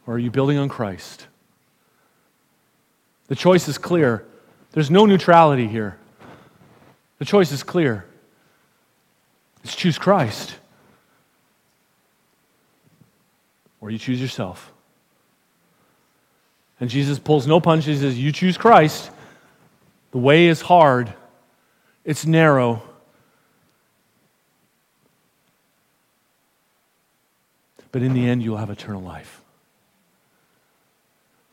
Or 0.06 0.14
are 0.14 0.18
you 0.18 0.30
building 0.30 0.58
on 0.58 0.68
Christ? 0.68 1.26
The 3.28 3.34
choice 3.34 3.68
is 3.68 3.76
clear. 3.76 4.24
There's 4.72 4.90
no 4.90 5.06
neutrality 5.06 5.66
here. 5.66 5.98
The 7.18 7.24
choice 7.24 7.50
is 7.50 7.62
clear. 7.62 8.06
It's 9.64 9.74
choose 9.74 9.98
Christ. 9.98 10.54
Or 13.80 13.90
you 13.90 13.98
choose 13.98 14.20
yourself. 14.20 14.72
And 16.78 16.90
Jesus 16.90 17.18
pulls 17.18 17.46
no 17.46 17.60
punches. 17.60 18.00
He 18.00 18.06
says, 18.06 18.18
You 18.18 18.32
choose 18.32 18.56
Christ. 18.56 19.10
The 20.12 20.18
way 20.18 20.46
is 20.46 20.60
hard, 20.60 21.12
it's 22.04 22.24
narrow. 22.24 22.82
But 27.92 28.02
in 28.02 28.12
the 28.12 28.28
end, 28.28 28.42
you'll 28.42 28.58
have 28.58 28.70
eternal 28.70 29.00
life. 29.00 29.42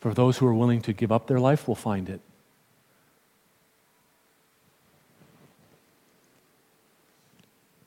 For 0.04 0.14
those 0.14 0.38
who 0.38 0.46
are 0.48 0.54
willing 0.54 0.82
to 0.82 0.92
give 0.92 1.14
up 1.14 1.28
their 1.28 1.40
life 1.40 1.66
will 1.66 1.76
find 1.76 2.10
it. 2.10 2.20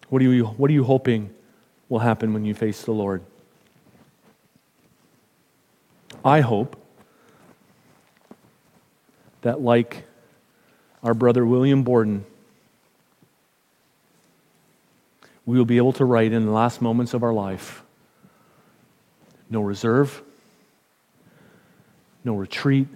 What 0.09 0.23
are 0.23 0.25
you, 0.25 0.47
what 0.47 0.71
are 0.71 0.73
you 0.73 0.85
hoping 0.85 1.29
will 1.91 1.99
happen 1.99 2.33
when 2.33 2.47
you 2.47 2.55
face 2.55 2.81
the 2.81 2.93
Lord? 2.93 3.23
I 6.25 6.41
hope 6.41 6.83
that, 9.43 9.61
like 9.61 10.05
our 11.03 11.13
brother 11.13 11.45
William 11.45 11.83
Borden, 11.83 12.25
we 15.45 15.59
will 15.59 15.67
be 15.67 15.77
able 15.77 15.93
to 15.93 16.07
write 16.07 16.33
in 16.33 16.47
the 16.47 16.53
last 16.53 16.81
moments 16.81 17.13
of 17.13 17.23
our 17.23 17.35
life 17.35 17.83
no 19.51 19.61
reserve, 19.61 20.23
no 22.27 22.35
retreat, 22.35 22.89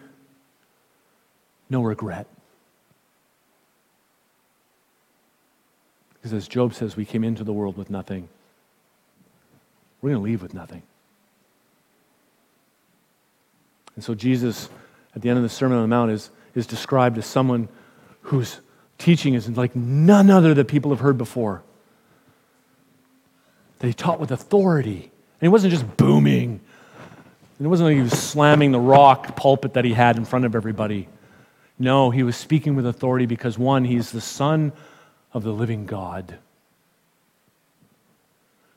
no 1.71 1.83
regret. 1.83 2.27
Because 6.15 6.35
as 6.35 6.49
Job 6.49 6.75
says, 6.75 6.97
we 6.97 7.05
came 7.07 7.25
into 7.25 7.45
the 7.45 7.53
world 7.53 7.79
with 7.79 7.89
nothing. 7.89 8.29
We're 10.03 10.11
going 10.11 10.21
to 10.21 10.25
leave 10.25 10.43
with 10.43 10.53
nothing. 10.53 10.83
And 13.95 14.05
so 14.05 14.15
Jesus, 14.15 14.69
at 15.15 15.23
the 15.23 15.29
end 15.29 15.39
of 15.39 15.45
the 15.45 15.49
Sermon 15.49 15.79
on 15.79 15.85
the 15.85 15.89
Mount, 15.89 16.11
is, 16.11 16.31
is 16.55 16.67
described 16.67 17.17
as 17.17 17.25
someone 17.25 17.69
whose 18.23 18.61
teaching 18.99 19.35
is 19.35 19.49
like 19.57 19.77
none 19.77 20.29
other 20.29 20.55
that 20.55 20.67
people 20.67 20.91
have 20.91 21.01
heard 21.01 21.17
before. 21.17 21.63
That 23.79 23.87
he 23.87 23.95
taught 23.95 24.19
with 24.19 24.33
authority. 24.33 25.03
And 25.03 25.43
he 25.43 25.49
wasn't 25.49 25.71
just 25.71 25.97
booming. 25.97 26.61
And 27.61 27.67
it 27.67 27.69
wasn't 27.69 27.91
like 27.91 27.97
he 27.97 28.03
was 28.03 28.19
slamming 28.19 28.73
the 28.73 28.81
rock 28.81 29.37
pulpit 29.37 29.75
that 29.75 29.85
he 29.85 29.93
had 29.93 30.17
in 30.17 30.25
front 30.25 30.47
of 30.47 30.57
everybody. 30.57 31.09
No, 31.79 32.09
he 32.09 32.23
was 32.23 32.35
speaking 32.35 32.75
with 32.75 32.87
authority 32.87 33.27
because, 33.27 33.59
one, 33.59 33.85
he's 33.85 34.13
the 34.13 34.21
Son 34.23 34.73
of 35.35 35.43
the 35.43 35.53
living 35.53 35.85
God, 35.85 36.39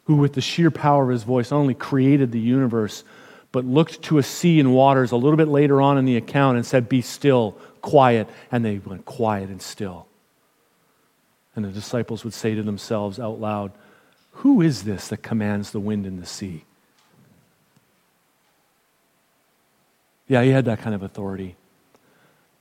who, 0.03 0.17
with 0.17 0.33
the 0.33 0.41
sheer 0.41 0.69
power 0.69 1.03
of 1.03 1.11
his 1.11 1.23
voice, 1.23 1.51
not 1.51 1.59
only 1.59 1.73
created 1.73 2.33
the 2.33 2.41
universe, 2.41 3.05
but 3.53 3.63
looked 3.63 4.01
to 4.01 4.17
a 4.17 4.23
sea 4.23 4.59
and 4.59 4.73
waters 4.73 5.13
a 5.13 5.15
little 5.15 5.37
bit 5.37 5.47
later 5.47 5.81
on 5.81 5.97
in 5.97 6.03
the 6.03 6.17
account 6.17 6.57
and 6.57 6.65
said, 6.65 6.89
Be 6.89 7.01
still, 7.01 7.57
quiet. 7.81 8.27
And 8.51 8.65
they 8.65 8.79
went 8.79 9.05
quiet 9.05 9.47
and 9.47 9.61
still. 9.61 10.07
And 11.55 11.63
the 11.63 11.69
disciples 11.69 12.25
would 12.25 12.33
say 12.33 12.53
to 12.53 12.63
themselves 12.63 13.17
out 13.17 13.39
loud, 13.39 13.71
Who 14.31 14.59
is 14.59 14.83
this 14.83 15.07
that 15.07 15.23
commands 15.23 15.71
the 15.71 15.79
wind 15.79 16.05
and 16.05 16.21
the 16.21 16.25
sea? 16.25 16.65
Yeah, 20.27 20.43
he 20.43 20.49
had 20.49 20.65
that 20.65 20.79
kind 20.79 20.95
of 20.95 21.03
authority. 21.03 21.55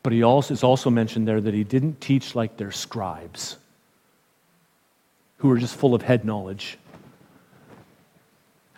But 0.02 0.12
he 0.12 0.22
also 0.22 0.52
is 0.52 0.64
also 0.64 0.90
mentioned 0.90 1.28
there 1.28 1.40
that 1.40 1.54
he 1.54 1.64
didn't 1.64 2.00
teach 2.00 2.34
like 2.34 2.56
their 2.56 2.72
scribes 2.72 3.56
who 5.38 5.48
were 5.48 5.58
just 5.58 5.76
full 5.76 5.94
of 5.94 6.02
head 6.02 6.24
knowledge 6.24 6.78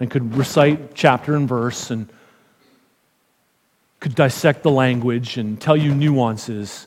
and 0.01 0.11
could 0.11 0.35
recite 0.35 0.95
chapter 0.95 1.35
and 1.35 1.49
verse 1.49 1.91
and 1.91 2.09
could 4.01 4.15
dissect 4.15 4.63
the 4.63 4.71
language 4.71 5.39
and 5.39 5.61
tell 5.61 5.77
you 5.77 5.95
nuances, 5.95 6.87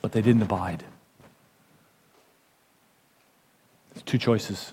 but 0.00 0.12
they 0.12 0.22
didn't 0.22 0.42
abide. 0.42 0.82
Two 4.06 4.18
choices, 4.18 4.72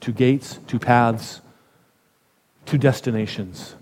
two 0.00 0.12
gates, 0.12 0.60
two 0.68 0.78
paths, 0.78 1.40
two 2.64 2.78
destinations. 2.78 3.74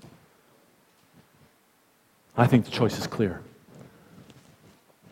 I 2.37 2.47
think 2.47 2.64
the 2.64 2.70
choice 2.70 2.99
is 2.99 3.07
clear. 3.07 3.43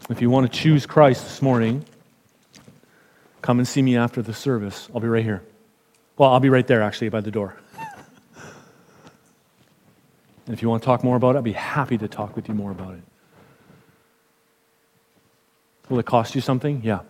If 0.08 0.20
you 0.20 0.30
want 0.30 0.50
to 0.50 0.58
choose 0.58 0.86
Christ 0.86 1.24
this 1.24 1.42
morning, 1.42 1.84
Come 3.42 3.58
and 3.58 3.66
see 3.66 3.82
me 3.82 3.96
after 3.96 4.22
the 4.22 4.34
service. 4.34 4.88
I'll 4.94 5.00
be 5.00 5.08
right 5.08 5.24
here. 5.24 5.42
Well, 6.16 6.30
I'll 6.30 6.40
be 6.40 6.50
right 6.50 6.66
there, 6.66 6.82
actually, 6.82 7.08
by 7.08 7.20
the 7.20 7.30
door. 7.30 7.56
and 10.46 10.54
if 10.54 10.60
you 10.60 10.68
want 10.68 10.82
to 10.82 10.86
talk 10.86 11.02
more 11.02 11.16
about 11.16 11.34
it, 11.34 11.36
I'll 11.36 11.42
be 11.42 11.52
happy 11.52 11.96
to 11.98 12.08
talk 12.08 12.36
with 12.36 12.48
you 12.48 12.54
more 12.54 12.70
about 12.70 12.94
it. 12.94 13.02
Will 15.88 15.98
it 15.98 16.06
cost 16.06 16.34
you 16.34 16.40
something? 16.40 16.82
Yeah. 16.84 17.00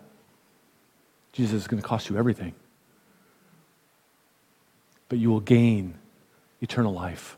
Jesus 1.32 1.62
is 1.62 1.66
going 1.66 1.82
to 1.82 1.86
cost 1.86 2.08
you 2.08 2.16
everything. 2.16 2.54
But 5.08 5.18
you 5.18 5.30
will 5.30 5.40
gain 5.40 5.94
eternal 6.60 6.92
life. 6.92 7.36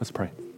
Let's 0.00 0.10
pray. 0.10 0.49